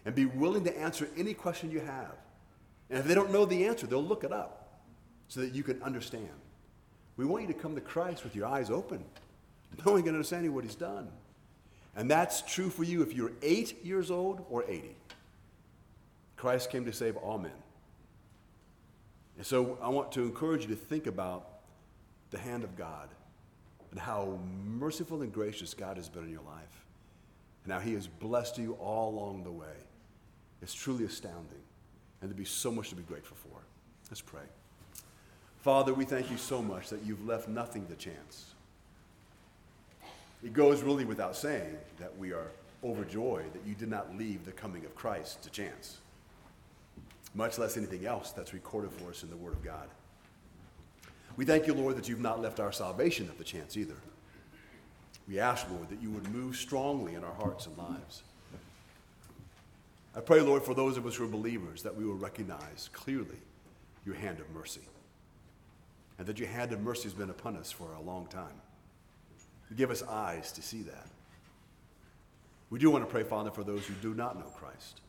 and 0.06 0.16
be 0.16 0.26
willing 0.26 0.64
to 0.64 0.78
answer 0.78 1.10
any 1.18 1.34
question 1.34 1.72
you 1.72 1.80
have. 1.80 2.16
And 2.90 3.00
if 3.00 3.06
they 3.06 3.14
don't 3.14 3.32
know 3.32 3.46
the 3.46 3.66
answer, 3.66 3.88
they'll 3.88 4.04
look 4.04 4.24
it 4.24 4.32
up 4.32 4.80
so 5.28 5.42
that 5.42 5.54
you 5.54 5.64
can 5.64 5.82
understand. 5.84 6.30
We 7.18 7.26
want 7.26 7.48
you 7.48 7.54
to 7.54 7.60
come 7.60 7.76
to 7.76 7.82
Christ 7.82 8.24
with 8.24 8.36
your 8.36 8.46
eyes 8.46 8.70
open, 8.70 9.04
knowing 9.86 10.08
and 10.08 10.16
understanding 10.16 10.54
what 10.54 10.64
He's 10.64 10.76
done. 10.76 11.10
And 11.96 12.10
that's 12.10 12.42
true 12.42 12.70
for 12.70 12.84
you 12.84 13.02
if 13.02 13.14
you're 13.14 13.32
eight 13.42 13.84
years 13.84 14.12
old 14.12 14.46
or 14.50 14.64
80. 14.70 14.96
Christ 16.38 16.70
came 16.70 16.86
to 16.86 16.94
save 16.94 17.18
all 17.18 17.40
men. 17.40 17.52
And 19.38 19.46
so 19.46 19.78
I 19.82 19.90
want 19.90 20.12
to 20.14 20.24
encourage 20.24 20.64
you 20.64 20.70
to 20.70 20.76
think 20.76 21.08
about 21.08 21.48
the 22.32 22.40
hand 22.40 22.64
of 22.64 22.76
God 22.76 23.10
and 23.92 24.00
how 24.00 24.40
merciful 24.66 25.22
and 25.22 25.32
gracious 25.32 25.74
God 25.74 25.98
has 25.98 26.10
been 26.10 26.24
in 26.24 26.32
your 26.32 26.42
life 26.42 26.86
and 27.64 27.72
how 27.72 27.80
He 27.80 27.94
has 27.94 28.08
blessed 28.08 28.58
you 28.58 28.74
all 28.74 29.10
along 29.10 29.44
the 29.44 29.52
way. 29.52 29.68
It's 30.62 30.74
truly 30.74 31.06
astounding, 31.06 31.62
and 32.20 32.30
there'd 32.30 32.38
be 32.38 32.46
so 32.46 32.72
much 32.72 32.90
to 32.90 32.96
be 32.96 33.04
grateful 33.04 33.38
for. 33.38 33.60
Let's 34.10 34.22
pray. 34.22 34.42
Father, 35.60 35.94
we 35.94 36.06
thank 36.06 36.32
you 36.32 36.38
so 36.38 36.62
much 36.62 36.90
that 36.90 37.04
you've 37.04 37.26
left 37.28 37.48
nothing 37.48 37.86
to 37.88 37.96
chance. 37.96 38.54
It 40.44 40.54
goes 40.54 40.82
really 40.82 41.06
without 41.06 41.36
saying 41.36 41.78
that 42.00 42.18
we 42.18 42.32
are 42.32 42.52
overjoyed 42.84 43.54
that 43.54 43.66
you 43.66 43.76
did 43.76 43.90
not 43.90 44.16
leave 44.16 44.46
the 44.46 44.52
coming 44.52 44.86
of 44.86 44.96
Christ 44.96 45.44
to 45.44 45.50
chance, 45.50 45.98
much 47.34 47.58
less 47.58 47.78
anything 47.78 48.06
else 48.06 48.32
that's 48.32 48.54
recorded 48.54 48.92
for 48.92 49.10
us 49.10 49.24
in 49.24 49.30
the 49.30 49.38
Word 49.38 49.54
of 49.54 49.64
God. 49.64 49.88
We 51.36 51.46
thank 51.46 51.68
you, 51.68 51.74
Lord, 51.74 51.96
that 51.98 52.10
you've 52.10 52.20
not 52.20 52.42
left 52.42 52.60
our 52.60 52.72
salvation 52.72 53.30
up 53.30 53.38
to 53.38 53.44
chance 53.44 53.78
either. 53.78 53.96
We 55.28 55.40
ask, 55.40 55.70
Lord, 55.70 55.90
that 55.90 56.02
you 56.02 56.10
would 56.12 56.28
move 56.30 56.56
strongly 56.56 57.14
in 57.14 57.24
our 57.24 57.34
hearts 57.34 57.68
and 57.68 57.78
lives. 57.78 58.24
I 60.16 60.20
pray, 60.22 60.42
Lord, 60.42 60.64
for 60.64 60.74
those 60.74 60.98
of 60.98 61.06
us 61.06 61.16
who 61.16 61.26
are 61.26 61.28
believers, 61.28 61.84
that 61.84 61.96
we 61.96 62.06
will 62.06 62.16
recognize 62.16 62.90
clearly 62.92 63.38
your 64.06 64.16
hand 64.16 64.40
of 64.40 64.50
mercy, 64.50 64.82
and 66.18 66.26
that 66.26 66.40
your 66.40 66.48
hand 66.48 66.72
of 66.72 66.82
mercy 66.82 67.04
has 67.04 67.14
been 67.14 67.30
upon 67.30 67.56
us 67.56 67.72
for 67.72 67.94
a 67.94 68.02
long 68.02 68.26
time. 68.28 68.62
Give 69.76 69.92
us 69.92 70.02
eyes 70.02 70.52
to 70.54 70.62
see 70.62 70.82
that. 70.84 71.08
We 72.70 72.80
do 72.80 72.90
want 72.90 73.06
to 73.06 73.12
pray, 73.12 73.24
Father, 73.24 73.52
for 73.52 73.64
those 73.64 73.86
who 73.86 73.94
do 73.96 74.14
not 74.14 74.40
know 74.40 74.46
Christ. 74.46 75.02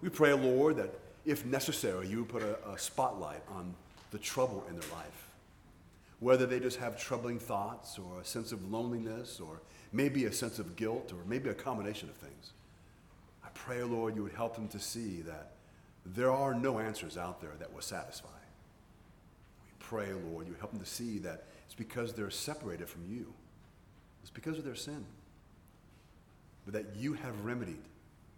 We 0.00 0.08
pray, 0.08 0.32
Lord, 0.32 0.76
that 0.76 0.94
if 1.24 1.44
necessary, 1.44 2.08
you 2.08 2.18
would 2.18 2.28
put 2.28 2.42
a, 2.42 2.56
a 2.70 2.78
spotlight 2.78 3.42
on 3.50 3.74
the 4.10 4.18
trouble 4.18 4.64
in 4.68 4.78
their 4.78 4.88
life. 4.90 5.34
Whether 6.20 6.46
they 6.46 6.60
just 6.60 6.78
have 6.78 6.98
troubling 6.98 7.38
thoughts 7.38 7.98
or 7.98 8.20
a 8.20 8.24
sense 8.24 8.52
of 8.52 8.70
loneliness 8.70 9.40
or 9.40 9.60
maybe 9.92 10.24
a 10.24 10.32
sense 10.32 10.58
of 10.58 10.76
guilt 10.76 11.12
or 11.12 11.18
maybe 11.28 11.48
a 11.48 11.54
combination 11.54 12.08
of 12.08 12.16
things. 12.16 12.52
I 13.44 13.48
pray, 13.54 13.82
Lord, 13.82 14.14
you 14.16 14.22
would 14.22 14.32
help 14.32 14.54
them 14.54 14.68
to 14.68 14.78
see 14.78 15.22
that 15.22 15.52
there 16.04 16.30
are 16.30 16.54
no 16.54 16.78
answers 16.78 17.16
out 17.16 17.40
there 17.40 17.52
that 17.58 17.72
will 17.72 17.82
satisfy. 17.82 18.28
We 18.28 19.72
pray, 19.78 20.12
Lord, 20.30 20.46
you 20.46 20.54
help 20.58 20.72
them 20.72 20.80
to 20.80 20.86
see 20.86 21.18
that 21.18 21.44
it's 21.66 21.74
because 21.74 22.12
they're 22.12 22.30
separated 22.30 22.88
from 22.88 23.04
you. 23.08 23.32
It's 24.22 24.30
because 24.30 24.58
of 24.58 24.64
their 24.64 24.74
sin. 24.74 25.04
But 26.64 26.74
that 26.74 26.96
you 26.96 27.14
have 27.14 27.44
remedied 27.44 27.82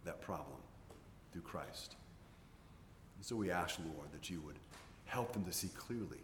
that 0.04 0.20
problem 0.20 0.59
through 1.32 1.42
Christ. 1.42 1.96
And 3.16 3.24
so 3.24 3.36
we 3.36 3.50
ask, 3.50 3.78
Lord, 3.94 4.12
that 4.12 4.30
you 4.30 4.40
would 4.40 4.56
help 5.06 5.32
them 5.32 5.44
to 5.44 5.52
see 5.52 5.68
clearly, 5.76 6.20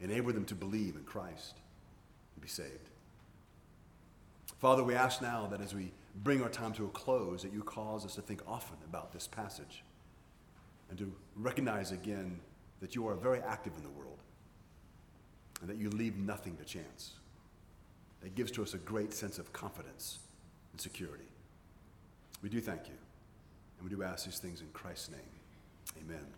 enable 0.00 0.32
them 0.32 0.44
to 0.46 0.54
believe 0.54 0.96
in 0.96 1.04
Christ 1.04 1.54
and 2.34 2.42
be 2.42 2.48
saved. 2.48 2.90
Father, 4.58 4.84
we 4.84 4.94
ask 4.94 5.20
now 5.20 5.46
that 5.50 5.60
as 5.60 5.74
we 5.74 5.92
bring 6.22 6.42
our 6.42 6.48
time 6.48 6.72
to 6.74 6.84
a 6.84 6.88
close, 6.88 7.42
that 7.42 7.52
you 7.52 7.62
cause 7.62 8.04
us 8.04 8.14
to 8.14 8.22
think 8.22 8.42
often 8.46 8.76
about 8.88 9.12
this 9.12 9.26
passage 9.26 9.82
and 10.88 10.98
to 10.98 11.12
recognize 11.36 11.92
again 11.92 12.38
that 12.80 12.94
you 12.94 13.06
are 13.08 13.14
very 13.14 13.40
active 13.40 13.72
in 13.76 13.82
the 13.82 13.90
world 13.90 14.18
and 15.60 15.68
that 15.68 15.76
you 15.76 15.90
leave 15.90 16.16
nothing 16.16 16.56
to 16.56 16.64
chance. 16.64 17.12
That 18.22 18.34
gives 18.34 18.50
to 18.52 18.62
us 18.62 18.74
a 18.74 18.78
great 18.78 19.12
sense 19.12 19.38
of 19.38 19.52
confidence 19.52 20.18
and 20.72 20.80
security. 20.80 21.24
We 22.42 22.48
do 22.48 22.60
thank 22.60 22.86
you, 22.86 22.94
and 23.84 23.90
we 23.90 23.96
do 23.96 24.02
ask 24.02 24.24
these 24.24 24.38
things 24.38 24.60
in 24.60 24.68
Christ's 24.72 25.10
name. 25.10 25.20
Amen. 26.02 26.24